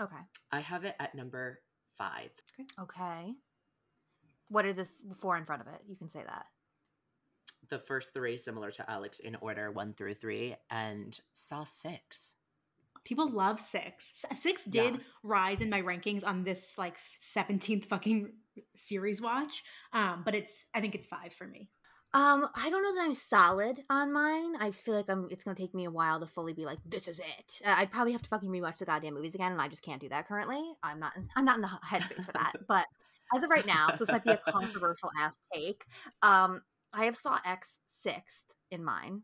okay 0.00 0.16
i 0.52 0.60
have 0.60 0.84
it 0.84 0.94
at 1.00 1.14
number 1.14 1.60
five 1.98 2.30
okay 2.58 2.66
Okay. 2.80 3.32
what 4.48 4.64
are 4.64 4.72
the 4.72 4.84
th- 4.84 5.16
four 5.20 5.36
in 5.36 5.44
front 5.44 5.62
of 5.62 5.68
it 5.68 5.80
you 5.88 5.96
can 5.96 6.08
say 6.08 6.22
that 6.24 6.46
the 7.68 7.78
first 7.80 8.14
three 8.14 8.38
similar 8.38 8.70
to 8.70 8.88
alex 8.90 9.18
in 9.18 9.34
order 9.40 9.70
one 9.72 9.92
through 9.92 10.14
three 10.14 10.54
and 10.70 11.18
saw 11.34 11.64
six 11.64 12.36
People 13.06 13.28
love 13.28 13.60
six. 13.60 14.24
Six 14.34 14.64
did 14.64 14.94
Yeah. 14.96 15.00
rise 15.22 15.60
in 15.60 15.70
my 15.70 15.80
rankings 15.80 16.26
on 16.26 16.42
this 16.44 16.76
like 16.76 16.96
17th 17.20 17.86
fucking 17.86 18.32
series 18.74 19.22
watch. 19.22 19.62
Um, 19.92 20.22
but 20.24 20.34
it's, 20.34 20.64
I 20.74 20.80
think 20.80 20.94
it's 20.96 21.06
five 21.06 21.32
for 21.32 21.46
me. 21.46 21.70
Um, 22.14 22.48
I 22.54 22.68
don't 22.68 22.82
know 22.82 22.94
that 22.96 23.04
I'm 23.04 23.14
solid 23.14 23.80
on 23.90 24.12
mine. 24.12 24.56
I 24.58 24.70
feel 24.70 24.94
like 24.94 25.08
I'm. 25.10 25.28
It's 25.30 25.44
gonna 25.44 25.54
take 25.54 25.74
me 25.74 25.84
a 25.84 25.90
while 25.90 26.18
to 26.18 26.26
fully 26.26 26.54
be 26.54 26.64
like, 26.64 26.78
this 26.86 27.08
is 27.08 27.20
it. 27.20 27.60
Uh, 27.64 27.74
I'd 27.76 27.90
probably 27.90 28.12
have 28.12 28.22
to 28.22 28.28
fucking 28.28 28.48
rewatch 28.48 28.78
the 28.78 28.86
goddamn 28.86 29.14
movies 29.14 29.34
again, 29.34 29.52
and 29.52 29.60
I 29.60 29.68
just 29.68 29.82
can't 29.82 30.00
do 30.00 30.08
that 30.08 30.26
currently. 30.26 30.62
I'm 30.82 30.98
not. 30.98 31.12
I'm 31.36 31.44
not 31.44 31.56
in 31.56 31.62
the 31.62 31.68
headspace 31.68 32.24
for 32.24 32.32
that. 32.32 32.52
But 32.68 32.86
as 33.36 33.42
of 33.44 33.50
right 33.50 33.66
now, 33.66 33.88
so 33.90 33.98
this 34.04 34.08
might 34.08 34.24
be 34.24 34.30
a 34.30 34.38
controversial 34.38 35.10
ass 35.18 35.36
take. 35.52 35.84
Um, 36.22 36.62
I 36.94 37.04
have 37.04 37.16
Saw 37.16 37.38
X 37.44 37.80
sixth 37.88 38.44
in 38.70 38.82
mine. 38.82 39.20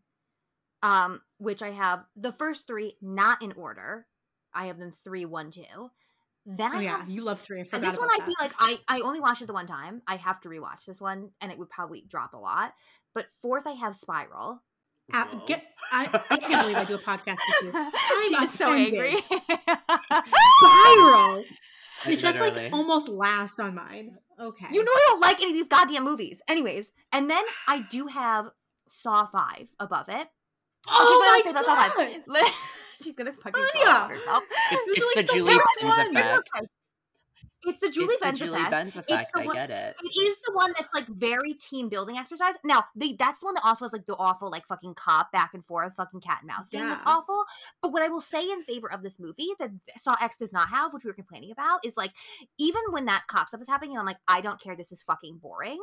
Um, 0.82 1.20
which 1.38 1.62
I 1.62 1.70
have 1.70 2.04
the 2.16 2.32
first 2.32 2.66
three 2.66 2.96
not 3.00 3.40
in 3.42 3.52
order. 3.52 4.06
I 4.54 4.66
have 4.66 4.78
them 4.78 4.90
three, 4.90 5.24
one, 5.24 5.50
two. 5.50 5.62
Then 6.44 6.72
Oh, 6.74 6.78
I 6.78 6.82
yeah. 6.82 6.98
have 6.98 7.08
You 7.08 7.22
love 7.22 7.40
three. 7.40 7.58
I 7.58 7.60
and 7.60 7.70
forgot 7.70 7.90
this 7.90 7.98
one 7.98 8.08
about 8.08 8.14
I 8.14 8.18
that. 8.18 8.26
feel 8.26 8.34
like 8.40 8.52
I 8.58 8.78
I 8.88 9.00
only 9.02 9.20
watched 9.20 9.42
it 9.42 9.46
the 9.46 9.52
one 9.52 9.66
time. 9.66 10.02
I 10.08 10.16
have 10.16 10.40
to 10.40 10.48
rewatch 10.48 10.84
this 10.86 11.00
one, 11.00 11.30
and 11.40 11.52
it 11.52 11.58
would 11.58 11.70
probably 11.70 12.04
drop 12.08 12.34
a 12.34 12.38
lot. 12.38 12.74
But 13.14 13.26
fourth, 13.42 13.66
I 13.66 13.72
have 13.72 13.94
Spiral. 13.94 14.60
Uh, 15.12 15.26
get, 15.46 15.62
I, 15.92 16.08
I 16.30 16.36
can't 16.38 16.62
believe 16.62 16.76
I 16.76 16.84
do 16.84 16.94
a 16.94 16.98
podcast 16.98 17.36
with 17.62 17.74
you. 17.74 17.90
she 18.28 18.36
I'm 18.36 18.44
is 18.44 18.52
so 18.52 18.72
angry. 18.72 19.14
Spiral! 20.24 21.44
Bitch, 22.04 22.22
that's 22.22 22.40
like 22.40 22.72
almost 22.72 23.08
last 23.08 23.60
on 23.60 23.74
mine. 23.74 24.16
Okay. 24.40 24.66
you 24.72 24.82
know 24.82 24.90
I 24.90 25.06
don't 25.08 25.20
like 25.20 25.40
any 25.40 25.50
of 25.50 25.56
these 25.56 25.68
goddamn 25.68 26.02
movies. 26.04 26.40
Anyways, 26.48 26.90
and 27.12 27.30
then 27.30 27.44
I 27.68 27.80
do 27.90 28.06
have 28.08 28.50
Saw 28.88 29.24
Five 29.26 29.70
above 29.78 30.08
it. 30.08 30.28
Oh 30.88 31.42
She's 31.44 31.44
my 31.46 31.52
gonna 31.52 31.64
say 31.64 31.72
about 31.72 31.96
god! 31.96 32.24
Five. 32.36 32.54
She's 33.02 33.14
gonna 33.14 33.32
fucking 33.32 33.62
Aine! 33.76 33.82
fall 33.84 33.92
out 33.92 34.10
herself. 34.10 34.42
it's, 34.70 34.86
This 34.86 34.98
it's 34.98 35.16
like 35.16 35.26
the 35.26 35.32
the 35.32 35.38
julie 35.38 35.54
benz 35.54 35.98
one. 35.98 36.16
effect 36.16 36.48
It's 37.64 37.78
the 37.80 37.90
Julie 37.90 38.06
it's 38.14 38.18
the 38.20 38.24
Benz 38.26 38.38
julie 38.40 38.52
effect. 38.56 38.70
benz 38.70 38.96
effect 38.96 39.30
the 39.34 39.40
i 39.42 39.46
one- 39.46 39.54
get 39.54 39.70
it 39.70 39.96
It 40.02 40.26
is 40.26 40.40
the 40.40 40.52
one 40.54 40.72
that's 40.76 40.92
like 40.94 41.06
very 41.08 41.54
team 41.54 41.88
building 41.88 42.16
exercise. 42.18 42.54
Now, 42.64 42.84
they 42.96 43.12
that's 43.14 43.38
the 43.40 43.46
one 43.46 43.54
that 43.54 43.64
also 43.64 43.84
has 43.84 43.92
like 43.92 44.06
the 44.06 44.16
awful 44.16 44.50
like 44.50 44.66
fucking 44.66 44.94
cop 44.94 45.30
back 45.32 45.54
and 45.54 45.64
forth 45.64 45.94
fucking 45.96 46.20
cat 46.20 46.38
and 46.40 46.48
mouse 46.48 46.68
game 46.68 46.88
that's 46.88 47.02
awful. 47.06 47.44
But 47.80 47.92
what 47.92 48.02
I 48.02 48.08
will 48.08 48.20
say 48.20 48.50
in 48.50 48.62
favor 48.64 48.90
of 48.92 49.02
this 49.02 49.20
movie 49.20 49.50
that 49.60 49.70
Saw 49.96 50.16
X 50.20 50.36
does 50.36 50.52
not 50.52 50.68
have, 50.70 50.92
which 50.92 51.04
we 51.04 51.10
were 51.10 51.14
complaining 51.14 51.52
about, 51.52 51.84
is 51.86 51.96
like 51.96 52.12
even 52.58 52.82
when 52.90 53.04
that 53.06 53.24
cop 53.28 53.46
stuff 53.48 53.60
is 53.60 53.68
happening, 53.68 53.92
and 53.92 54.00
I'm 54.00 54.06
like, 54.06 54.18
I 54.26 54.40
don't 54.40 54.60
care, 54.60 54.74
this 54.76 54.90
is 54.92 55.00
fucking 55.02 55.38
boring. 55.38 55.80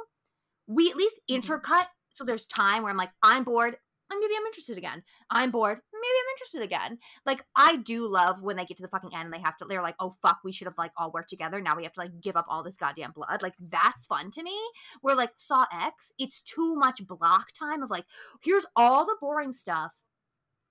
We 0.67 0.89
at 0.89 0.97
least 0.97 1.19
Mhm. 1.29 1.41
intercut 1.41 1.85
so 2.11 2.23
there's 2.25 2.45
time 2.45 2.81
where 2.83 2.91
I'm 2.91 2.97
like, 2.97 3.11
I'm 3.23 3.43
bored. 3.43 3.77
Maybe 4.09 4.33
I'm 4.35 4.45
interested 4.45 4.77
again. 4.77 5.03
I'm 5.29 5.51
bored. 5.51 5.79
Maybe 5.93 6.03
I'm 6.03 6.33
interested 6.33 6.61
again. 6.61 6.97
Like 7.25 7.45
I 7.55 7.77
do 7.77 8.07
love 8.07 8.41
when 8.41 8.55
they 8.55 8.65
get 8.65 8.77
to 8.77 8.83
the 8.83 8.89
fucking 8.89 9.13
end 9.13 9.25
and 9.25 9.33
they 9.33 9.39
have 9.39 9.57
to. 9.57 9.65
They're 9.65 9.83
like, 9.83 9.95
oh 9.99 10.15
fuck, 10.21 10.39
we 10.43 10.51
should 10.51 10.67
have 10.67 10.77
like 10.77 10.91
all 10.97 11.11
worked 11.11 11.29
together. 11.29 11.61
Now 11.61 11.75
we 11.75 11.83
have 11.83 11.93
to 11.93 11.99
like 11.99 12.19
give 12.21 12.35
up 12.35 12.45
all 12.49 12.63
this 12.63 12.75
goddamn 12.75 13.11
blood. 13.11 13.41
Like 13.43 13.55
that's 13.59 14.05
fun 14.05 14.31
to 14.31 14.43
me. 14.43 14.57
Where 15.01 15.15
like 15.15 15.31
Saw 15.37 15.65
X, 15.71 16.11
it's 16.17 16.41
too 16.41 16.75
much 16.75 17.05
block 17.05 17.51
time 17.57 17.83
of 17.83 17.89
like, 17.89 18.05
here's 18.41 18.65
all 18.75 19.05
the 19.05 19.17
boring 19.21 19.53
stuff. 19.53 19.93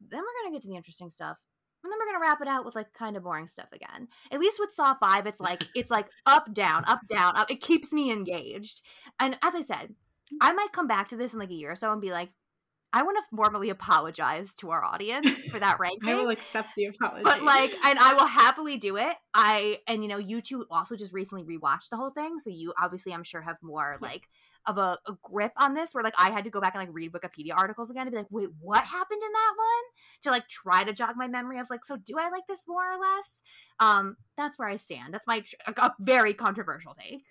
Then 0.01 0.21
we're 0.21 0.43
gonna 0.43 0.55
get 0.55 0.63
to 0.63 0.69
the 0.69 0.77
interesting 0.77 1.11
stuff. 1.11 1.39
And 1.85 1.93
then 1.93 1.99
we're 1.99 2.13
gonna 2.13 2.21
wrap 2.21 2.41
it 2.41 2.49
out 2.49 2.65
with 2.65 2.75
like 2.75 2.93
kind 2.93 3.17
of 3.17 3.23
boring 3.23 3.47
stuff 3.47 3.69
again. 3.73 4.09
At 4.33 4.41
least 4.41 4.59
with 4.59 4.73
Saw 4.73 4.95
Five, 4.95 5.27
it's 5.27 5.41
like 5.41 5.63
it's 5.77 5.91
like 5.91 6.09
up, 6.27 6.53
down, 6.53 6.85
up, 6.87 7.01
down, 7.09 7.37
up. 7.37 7.51
It 7.51 7.61
keeps 7.61 7.93
me 7.93 8.11
engaged. 8.11 8.83
And 9.21 9.39
as 9.43 9.55
I 9.55 9.63
said, 9.63 9.95
I 10.41 10.53
might 10.53 10.73
come 10.73 10.87
back 10.87 11.09
to 11.09 11.17
this 11.17 11.33
in 11.33 11.39
like 11.39 11.51
a 11.51 11.55
year 11.55 11.73
or 11.73 11.77
so 11.77 11.93
and 11.93 12.01
be 12.01 12.11
like, 12.11 12.31
I 12.91 13.03
want 13.03 13.19
to 13.19 13.37
formally 13.37 13.69
apologize 13.69 14.55
to 14.57 14.71
our 14.71 14.83
audience 14.83 15.43
for 15.43 15.59
that 15.59 15.79
ranking. 15.79 16.09
I 16.09 16.15
will 16.15 16.31
accept 16.31 16.71
the 16.75 16.87
apology. 16.87 17.23
but 17.23 17.43
like, 17.43 17.75
and 17.85 17.99
I 17.99 18.15
will 18.15 18.27
happily 18.27 18.79
do 18.79 18.97
it. 18.97 19.15
I 19.35 19.79
and 19.87 20.03
you 20.03 20.09
know, 20.09 20.17
you 20.17 20.41
two 20.41 20.65
also 20.71 20.97
just 20.97 21.13
recently 21.13 21.45
rewatched 21.45 21.91
the 21.91 21.97
whole 21.97 22.11
thing, 22.11 22.39
so 22.39 22.49
you 22.49 22.73
obviously, 22.81 23.13
I'm 23.13 23.25
sure, 23.25 23.43
have 23.43 23.57
more 23.63 23.99
like 24.01 24.27
of 24.67 24.79
a, 24.79 24.99
a 25.07 25.13
grip 25.23 25.53
on 25.59 25.75
this. 25.75 25.95
Where 25.95 26.03
like, 26.03 26.15
I 26.19 26.31
had 26.31 26.45
to 26.45 26.51
go 26.51 26.61
back 26.61 26.75
and 26.75 26.83
like 26.83 26.95
read 26.95 27.13
Wikipedia 27.13 27.55
articles 27.55 27.91
again 27.91 28.07
to 28.07 28.11
be 28.11 28.17
like, 28.17 28.27
wait, 28.31 28.49
what 28.59 28.85
happened 28.85 29.23
in 29.23 29.33
that 29.33 29.55
one? 29.57 30.23
To 30.23 30.31
like 30.31 30.49
try 30.49 30.83
to 30.85 30.95
jog 30.95 31.15
my 31.17 31.29
memory. 31.29 31.59
I 31.59 31.61
was 31.61 31.71
like, 31.71 31.85
so 31.85 31.97
do 31.97 32.19
I 32.19 32.31
like 32.31 32.47
this 32.49 32.65
more 32.67 32.91
or 32.91 32.99
less? 32.99 33.43
Um, 33.81 34.17
that's 34.39 34.59
where 34.59 34.69
I 34.69 34.77
stand. 34.77 35.13
That's 35.13 35.27
my 35.27 35.41
tr- 35.41 35.57
a 35.77 35.93
very 36.01 36.33
controversial 36.33 36.97
take. 36.99 37.23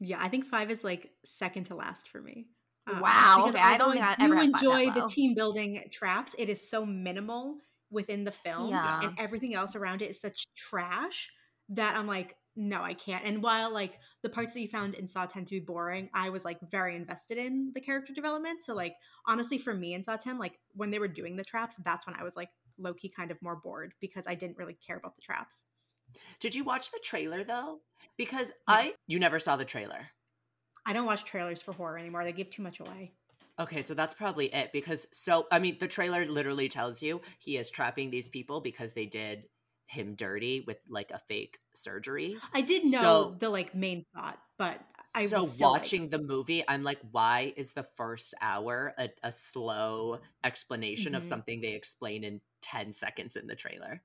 yeah, 0.00 0.18
I 0.20 0.28
think 0.28 0.44
five 0.44 0.70
is 0.70 0.84
like 0.84 1.10
second 1.24 1.64
to 1.64 1.74
last 1.74 2.08
for 2.08 2.20
me. 2.20 2.48
Um, 2.90 3.00
Wow, 3.00 3.46
okay, 3.48 3.58
I 3.58 3.76
don't 3.76 3.92
think 3.92 4.04
I 4.04 4.14
do 4.16 4.24
ever 4.24 4.36
had 4.36 4.52
five 4.52 4.62
that 4.62 4.78
enjoy 4.78 5.00
the 5.00 5.08
team 5.08 5.34
building 5.34 5.84
traps. 5.90 6.34
It 6.38 6.48
is 6.48 6.68
so 6.68 6.84
minimal 6.86 7.56
within 7.90 8.24
the 8.24 8.32
film, 8.32 8.70
Yeah. 8.70 9.00
and 9.02 9.18
everything 9.18 9.54
else 9.54 9.74
around 9.74 10.02
it 10.02 10.10
is 10.10 10.20
such 10.20 10.44
trash 10.56 11.30
that 11.70 11.96
I'm 11.96 12.06
like, 12.06 12.36
no, 12.56 12.82
I 12.82 12.92
can't. 12.94 13.24
And 13.24 13.42
while 13.42 13.72
like 13.72 13.98
the 14.22 14.28
parts 14.28 14.52
that 14.54 14.60
you 14.60 14.68
found 14.68 14.94
in 14.94 15.06
Saw 15.06 15.26
10 15.26 15.44
to 15.44 15.50
be 15.54 15.60
boring, 15.60 16.10
I 16.12 16.30
was 16.30 16.44
like 16.44 16.58
very 16.70 16.96
invested 16.96 17.38
in 17.38 17.70
the 17.72 17.80
character 17.80 18.12
development. 18.12 18.60
So 18.60 18.74
like 18.74 18.94
honestly, 19.26 19.58
for 19.58 19.72
me 19.74 19.94
in 19.94 20.02
Saw 20.02 20.16
10, 20.16 20.38
like 20.38 20.58
when 20.74 20.90
they 20.90 20.98
were 20.98 21.08
doing 21.08 21.36
the 21.36 21.44
traps, 21.44 21.76
that's 21.84 22.04
when 22.06 22.16
I 22.16 22.24
was 22.24 22.34
like 22.34 22.48
low 22.76 22.94
key 22.94 23.10
kind 23.10 23.30
of 23.30 23.40
more 23.42 23.54
bored 23.56 23.94
because 24.00 24.26
I 24.26 24.34
didn't 24.34 24.58
really 24.58 24.76
care 24.84 24.96
about 24.96 25.14
the 25.14 25.22
traps. 25.22 25.64
Did 26.40 26.54
you 26.54 26.64
watch 26.64 26.90
the 26.90 27.00
trailer 27.02 27.44
though? 27.44 27.80
Because 28.16 28.48
Yeah. 28.48 28.74
I 28.74 28.94
you 29.06 29.20
never 29.20 29.38
saw 29.38 29.56
the 29.56 29.64
trailer. 29.64 30.08
I 30.88 30.94
don't 30.94 31.04
watch 31.06 31.24
trailers 31.24 31.60
for 31.60 31.72
horror 31.72 31.98
anymore. 31.98 32.24
They 32.24 32.32
give 32.32 32.50
too 32.50 32.62
much 32.62 32.80
away. 32.80 33.12
Okay, 33.60 33.82
so 33.82 33.92
that's 33.92 34.14
probably 34.14 34.46
it 34.54 34.72
because 34.72 35.06
so 35.12 35.46
I 35.52 35.58
mean 35.58 35.76
the 35.78 35.88
trailer 35.88 36.24
literally 36.24 36.68
tells 36.68 37.02
you 37.02 37.20
he 37.38 37.56
is 37.58 37.70
trapping 37.70 38.10
these 38.10 38.28
people 38.28 38.60
because 38.60 38.92
they 38.92 39.04
did 39.04 39.44
him 39.86 40.14
dirty 40.14 40.62
with 40.66 40.78
like 40.88 41.10
a 41.10 41.18
fake 41.18 41.58
surgery. 41.74 42.36
I 42.54 42.62
did 42.62 42.84
know 42.84 43.00
So- 43.02 43.36
the 43.38 43.50
like 43.50 43.74
main 43.74 44.04
thought, 44.14 44.38
but 44.58 44.80
I 45.14 45.26
so 45.26 45.40
was 45.42 45.52
still, 45.52 45.72
like, 45.72 45.80
watching 45.82 46.08
the 46.08 46.18
movie, 46.18 46.62
I'm 46.68 46.82
like, 46.82 47.00
why 47.10 47.52
is 47.56 47.72
the 47.72 47.86
first 47.96 48.32
hour 48.40 48.94
a, 48.98 49.08
a 49.22 49.32
slow 49.32 50.20
explanation 50.44 51.14
of 51.14 51.22
Mhm. 51.22 51.26
something 51.26 51.60
they 51.60 51.72
explain 51.72 52.24
in 52.24 52.40
10 52.62 52.92
seconds 52.92 53.36
in 53.36 53.46
the 53.46 53.56
trailer? 53.56 54.02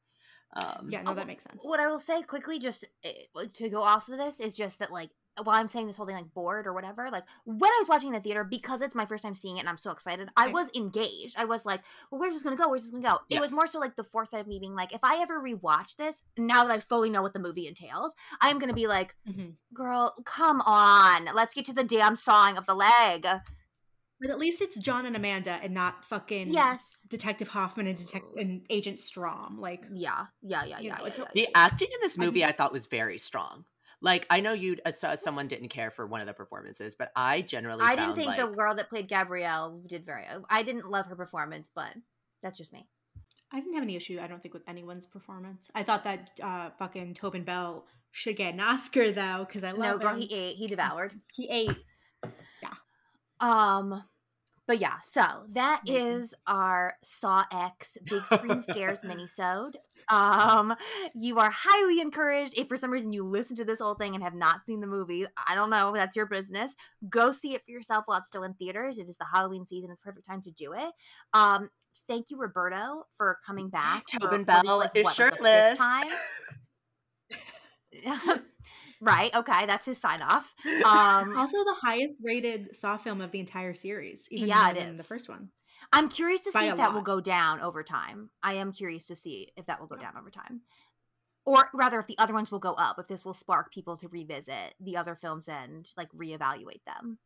Um, 0.56 0.88
yeah, 0.90 1.02
no, 1.02 1.12
Oh, 1.12 1.16
that 1.16 1.28
makes 1.28 1.44
sense. 1.44 1.60
What 1.64 1.80
I 1.80 1.88
will 1.88 2.00
say 2.00 2.22
quickly, 2.24 2.60
just 2.60 2.86
eh, 3.04 3.12
to 3.56 3.70
go 3.70 3.82
off 3.82 4.08
of 4.10 4.18
this, 4.18 4.40
is 4.40 4.56
just 4.56 4.80
that 4.80 4.92
like 4.92 5.10
while 5.44 5.60
I'm 5.60 5.68
saying 5.68 5.88
this 5.88 5.98
whole 5.98 6.06
thing 6.06 6.16
like 6.16 6.32
bored 6.34 6.68
or 6.68 6.74
whatever, 6.74 7.10
like 7.12 7.24
when 7.46 7.70
I 7.72 7.78
was 7.80 7.90
watching 7.90 8.12
the 8.12 8.20
theater 8.20 8.44
because 8.44 8.82
it's 8.82 8.94
my 8.94 9.06
first 9.06 9.24
time 9.24 9.34
seeing 9.34 9.58
it 9.58 9.62
and 9.62 9.70
I'm 9.70 9.78
so 9.78 9.90
excited, 9.92 10.30
I 10.38 10.48
was 10.50 10.70
engaged. 10.76 11.36
I 11.38 11.46
was 11.46 11.66
like, 11.66 11.82
well, 12.12 12.20
where's 12.22 12.34
this 12.34 12.44
gonna 12.44 12.56
go? 12.56 12.70
Where's 12.70 12.84
this 12.84 12.92
gonna 12.92 13.04
go? 13.04 13.20
It 13.30 13.42
was 13.42 13.52
more 13.52 13.66
so 13.66 13.80
like 13.80 13.96
the 13.96 14.04
foresight 14.04 14.42
of 14.42 14.48
me 14.48 14.60
being 14.60 14.76
like, 14.76 14.94
if 14.94 15.00
I 15.04 15.22
ever 15.22 15.42
rewatch 15.42 15.96
this, 15.98 16.22
now 16.38 16.66
that 16.66 16.72
I 16.74 16.80
fully 16.80 17.10
know 17.10 17.22
what 17.24 17.34
the 17.34 17.40
movie 17.40 17.68
entails, 17.68 18.14
I'm 18.42 18.60
gonna 18.60 18.74
be 18.74 18.86
like, 18.88 19.16
Mhm. 19.28 19.56
girl, 19.74 20.14
come 20.26 20.62
on, 20.62 21.26
let's 21.34 21.54
get 21.56 21.66
to 21.66 21.74
the 21.74 21.84
damn 21.84 22.16
sawing 22.16 22.58
of 22.58 22.66
the 22.68 22.76
leg. 22.76 23.26
But 24.22 24.30
at 24.30 24.40
least 24.40 24.62
it's 24.62 24.78
John 24.78 25.06
and 25.06 25.16
Amanda 25.18 25.60
and 25.62 25.74
not 25.74 26.06
fucking 26.06 26.54
Yes. 26.54 27.06
Detective 27.10 27.50
Hoffman 27.50 27.88
and 27.88 27.98
Detec- 27.98 28.40
and 28.40 28.66
Agent 28.70 29.00
Strahm. 29.00 29.58
Like, 29.60 29.84
Yeah, 29.92 30.28
yeah, 30.42 30.64
yeah, 30.64 30.80
yeah. 30.80 30.94
know, 30.96 31.02
yeah, 31.02 31.08
it's 31.08 31.18
a- 31.20 31.22
yeah, 31.24 31.28
The 31.34 31.48
acting 31.58 31.90
in 31.92 32.00
this 32.02 32.18
I'm- 32.18 32.26
movie 32.28 32.46
I 32.46 32.54
thought 32.54 32.72
was 32.72 32.86
very 32.86 33.18
strong. 33.18 33.66
Like 34.04 34.28
I 34.30 34.42
know 34.42 34.52
you, 34.52 34.76
uh, 34.86 35.16
someone 35.16 35.48
didn't 35.48 35.70
care 35.70 35.90
for 35.90 36.06
one 36.06 36.20
of 36.20 36.28
the 36.28 36.34
performances, 36.34 36.94
but 36.94 37.12
I 37.16 37.42
generally 37.42 37.84
I 37.84 37.96
didn't 37.96 38.16
think 38.16 38.28
like, 38.28 38.38
the 38.38 38.48
girl 38.48 38.76
that 38.76 38.90
played 38.90 39.08
Gabrielle 39.08 39.82
did 39.88 40.06
very. 40.06 40.26
I 40.50 40.62
didn't 40.62 40.90
love 40.90 41.08
her 41.08 41.16
performance, 41.16 41.70
but 41.74 41.94
that's 42.42 42.58
just 42.58 42.74
me. 42.74 42.86
I 43.52 43.60
didn't 43.60 43.76
have 43.76 43.84
any 43.84 43.96
issue, 43.96 44.20
I 44.22 44.28
don't 44.28 44.42
think, 44.42 44.54
with 44.54 44.64
anyone's 44.68 45.06
performance. 45.06 45.72
I 45.74 45.84
thought 45.84 46.04
that 46.04 46.32
uh, 46.44 46.72
fucking 46.78 47.14
Tobin 47.14 47.44
Bell 47.44 47.86
should 48.12 48.36
get 48.36 48.54
an 48.54 48.60
Oscar 48.60 49.12
though, 49.12 49.46
because 49.48 49.64
I 49.64 49.72
love 49.72 49.80
No, 49.80 49.98
girl, 49.98 50.16
him. 50.16 50.22
he 50.22 50.36
ate. 50.36 50.58
He 50.58 50.68
devoured. 50.68 51.14
he 51.34 51.48
ate. 51.50 51.78
Yeah. 52.62 52.74
Um, 53.40 54.04
but 54.68 54.80
yeah, 54.80 54.96
so 55.04 55.24
that 55.54 55.82
Amazing. 55.88 56.08
is 56.08 56.36
our 56.46 56.96
Saw 57.04 57.46
X 57.52 57.98
Big 58.04 58.26
Screen 58.26 58.62
Scares 58.62 59.02
minisode. 59.04 59.76
Um, 60.10 60.76
you 61.14 61.40
are 61.40 61.52
highly 61.54 62.02
encouraged. 62.02 62.54
If 62.58 62.68
for 62.68 62.78
some 62.78 62.92
reason 62.92 63.14
you 63.14 63.24
listen 63.24 63.56
to 63.58 63.66
this 63.66 63.80
whole 63.80 63.96
thing 63.96 64.16
and 64.16 64.24
have 64.24 64.36
not 64.36 64.66
seen 64.66 64.80
the 64.80 64.88
movie, 64.88 65.26
I 65.48 65.56
don't 65.56 65.70
know, 65.70 65.94
that's 65.94 66.16
your 66.16 66.26
business. 66.26 66.76
Go 67.10 67.32
see 67.32 67.56
it 67.56 67.64
for 67.66 67.72
yourself 67.72 68.04
while 68.08 68.20
it's 68.20 68.28
still 68.28 68.44
in 68.44 68.54
theaters. 68.54 68.98
It 68.98 69.10
is 69.10 69.18
the 69.18 69.26
Halloween 69.32 69.66
season. 69.66 69.92
It's 69.92 70.02
perfect 70.02 70.26
time 70.26 70.42
to 70.44 70.52
do 70.52 70.74
it. 70.74 70.92
Um, 71.34 71.70
thank 72.08 72.32
you, 72.32 72.38
Roberto, 72.38 73.06
for 73.16 73.40
coming 73.46 73.70
back. 73.70 74.06
Tobin 74.08 74.44
Bell 74.44 74.80
like, 74.80 74.92
is 74.96 75.04
what, 75.04 75.06
like, 75.06 75.16
shirtless. 75.16 75.78
time? 75.78 76.08
right. 79.04 79.34
Okay, 79.36 79.66
that's 79.66 79.86
his 79.86 79.98
sign 79.98 80.22
off. 80.22 80.54
Um, 80.86 81.38
Also, 81.38 81.58
the 81.64 81.76
highest 81.82 82.20
rated 82.24 82.76
Saw 82.76 82.98
film 82.98 83.22
of 83.22 83.32
the 83.32 83.40
entire 83.40 83.74
series. 83.74 84.28
Even 84.32 84.50
Yeah, 84.50 84.72
it 84.72 84.76
than 84.76 84.96
the 84.96 85.04
first 85.04 85.30
one. 85.30 85.50
I'm 85.92 86.10
curious 86.10 86.42
to 86.42 86.52
By 86.54 86.62
see 86.62 86.68
if 86.68 86.78
that 86.78 86.94
will 86.94 87.02
go 87.02 87.22
down 87.22 87.62
over 87.62 87.84
time. 87.84 88.30
I 88.42 88.56
am 88.56 88.72
curious 88.72 89.08
to 89.08 89.16
see 89.16 89.52
if 89.56 89.66
that 89.68 89.80
will 89.80 89.88
go 89.88 89.96
down 89.96 90.18
over 90.18 90.30
time. 90.30 90.62
Or 91.46 91.70
rather, 91.74 92.00
if 92.00 92.08
the 92.08 92.18
other 92.18 92.34
ones 92.34 92.52
will 92.52 92.60
go 92.60 92.74
up, 92.74 93.00
if 93.00 93.08
this 93.08 93.26
will 93.26 93.34
spark 93.34 93.72
people 93.74 93.98
to 93.98 94.08
revisit 94.08 94.76
the 94.80 94.98
other 94.98 95.16
films 95.16 95.50
and 95.50 95.90
like 95.98 96.10
reevaluate 96.12 96.84
them. 96.86 97.20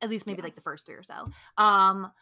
At 0.00 0.10
least 0.10 0.26
maybe 0.26 0.38
Yeah. 0.38 0.44
like 0.44 0.54
the 0.54 0.60
first 0.62 0.86
three 0.86 0.94
or 0.96 1.02
so. 1.02 1.28
Um, 1.56 2.12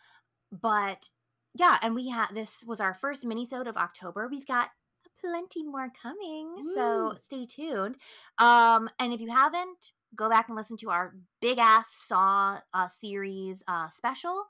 but 0.50 1.08
yeah, 1.54 1.78
and 1.82 1.94
we 1.94 2.08
had 2.08 2.28
this 2.34 2.64
was 2.66 2.80
our 2.80 2.94
first 2.94 3.24
minisode 3.24 3.66
of 3.68 3.76
October. 3.76 4.28
We've 4.30 4.46
got 4.46 4.70
plenty 5.24 5.62
more 5.62 5.90
coming, 6.00 6.54
so 6.74 7.14
stay 7.22 7.44
tuned. 7.44 7.96
Um, 8.38 8.88
and 8.98 9.12
if 9.12 9.20
you 9.20 9.30
haven't, 9.30 9.92
go 10.14 10.28
back 10.28 10.48
and 10.48 10.56
listen 10.56 10.76
to 10.78 10.90
our 10.90 11.14
big 11.40 11.58
ass 11.58 11.88
Saw 11.90 12.58
uh, 12.74 12.88
series 12.88 13.62
uh, 13.68 13.88
special 13.88 14.44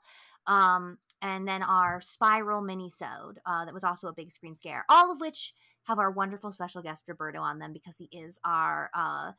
um, 0.47 0.97
and 1.21 1.47
then 1.47 1.63
our 1.63 2.01
Spiral 2.01 2.61
minisode 2.61 3.37
uh, 3.45 3.65
that 3.65 3.73
was 3.73 3.83
also 3.83 4.07
a 4.07 4.13
big 4.13 4.31
screen 4.31 4.55
scare. 4.55 4.85
All 4.89 5.11
of 5.11 5.21
which 5.21 5.53
have 5.85 5.99
our 5.99 6.11
wonderful 6.11 6.51
special 6.51 6.81
guest 6.81 7.07
Roberto 7.07 7.39
on 7.39 7.59
them 7.59 7.73
because 7.73 7.97
he 7.97 8.09
is 8.11 8.39
our 8.43 8.89
uh, 8.93 9.31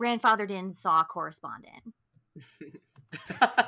grandfathered 0.00 0.50
in 0.50 0.72
Saw 0.72 1.04
correspondent. 1.04 1.94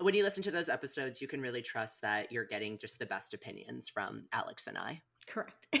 when 0.00 0.14
you 0.14 0.22
listen 0.22 0.42
to 0.42 0.50
those 0.50 0.68
episodes, 0.68 1.20
you 1.20 1.28
can 1.28 1.40
really 1.40 1.62
trust 1.62 2.02
that 2.02 2.32
you're 2.32 2.44
getting 2.44 2.78
just 2.78 2.98
the 2.98 3.06
best 3.06 3.34
opinions 3.34 3.88
from 3.88 4.24
Alex 4.32 4.66
and 4.66 4.78
I. 4.78 5.02
Correct. 5.26 5.66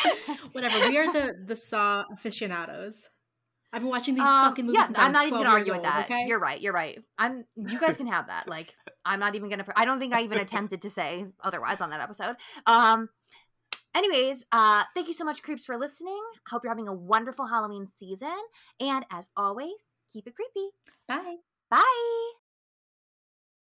Whatever. 0.52 0.88
We 0.88 0.98
are 0.98 1.12
the 1.12 1.34
the 1.46 1.56
Saw 1.56 2.04
aficionados. 2.12 3.08
I've 3.72 3.82
been 3.82 3.90
watching 3.90 4.14
these 4.16 4.24
Um, 4.24 4.50
fucking 4.50 4.66
movies. 4.66 4.80
I 4.96 5.04
I'm 5.04 5.12
not 5.12 5.26
even 5.26 5.38
12 5.38 5.44
gonna 5.44 5.56
argue 5.58 5.72
with 5.74 5.82
that. 5.84 6.04
Okay? 6.06 6.24
You're 6.26 6.40
right. 6.40 6.60
You're 6.60 6.72
right. 6.72 6.98
I'm. 7.18 7.44
You 7.56 7.78
guys 7.78 7.96
can 7.96 8.08
have 8.08 8.26
that. 8.26 8.48
Like, 8.48 8.74
I'm 9.04 9.20
not 9.20 9.36
even 9.36 9.48
gonna. 9.48 9.64
I 9.76 9.84
don't 9.84 10.00
think 10.00 10.12
I 10.12 10.22
even 10.22 10.38
attempted 10.46 10.82
to 10.82 10.90
say 10.90 11.26
otherwise 11.42 11.80
on 11.80 11.90
that 11.90 12.00
episode. 12.00 12.36
Um. 12.66 13.08
Anyways, 13.92 14.44
uh, 14.52 14.84
thank 14.94 15.08
you 15.08 15.14
so 15.14 15.24
much, 15.24 15.42
creeps, 15.42 15.64
for 15.64 15.76
listening. 15.76 16.20
Hope 16.48 16.62
you're 16.62 16.70
having 16.70 16.86
a 16.86 16.94
wonderful 16.94 17.48
Halloween 17.48 17.88
season, 17.96 18.36
and 18.78 19.04
as 19.10 19.30
always, 19.36 19.92
keep 20.12 20.28
it 20.28 20.34
creepy. 20.36 20.70
Bye. 21.08 21.36
Bye. 21.70 22.30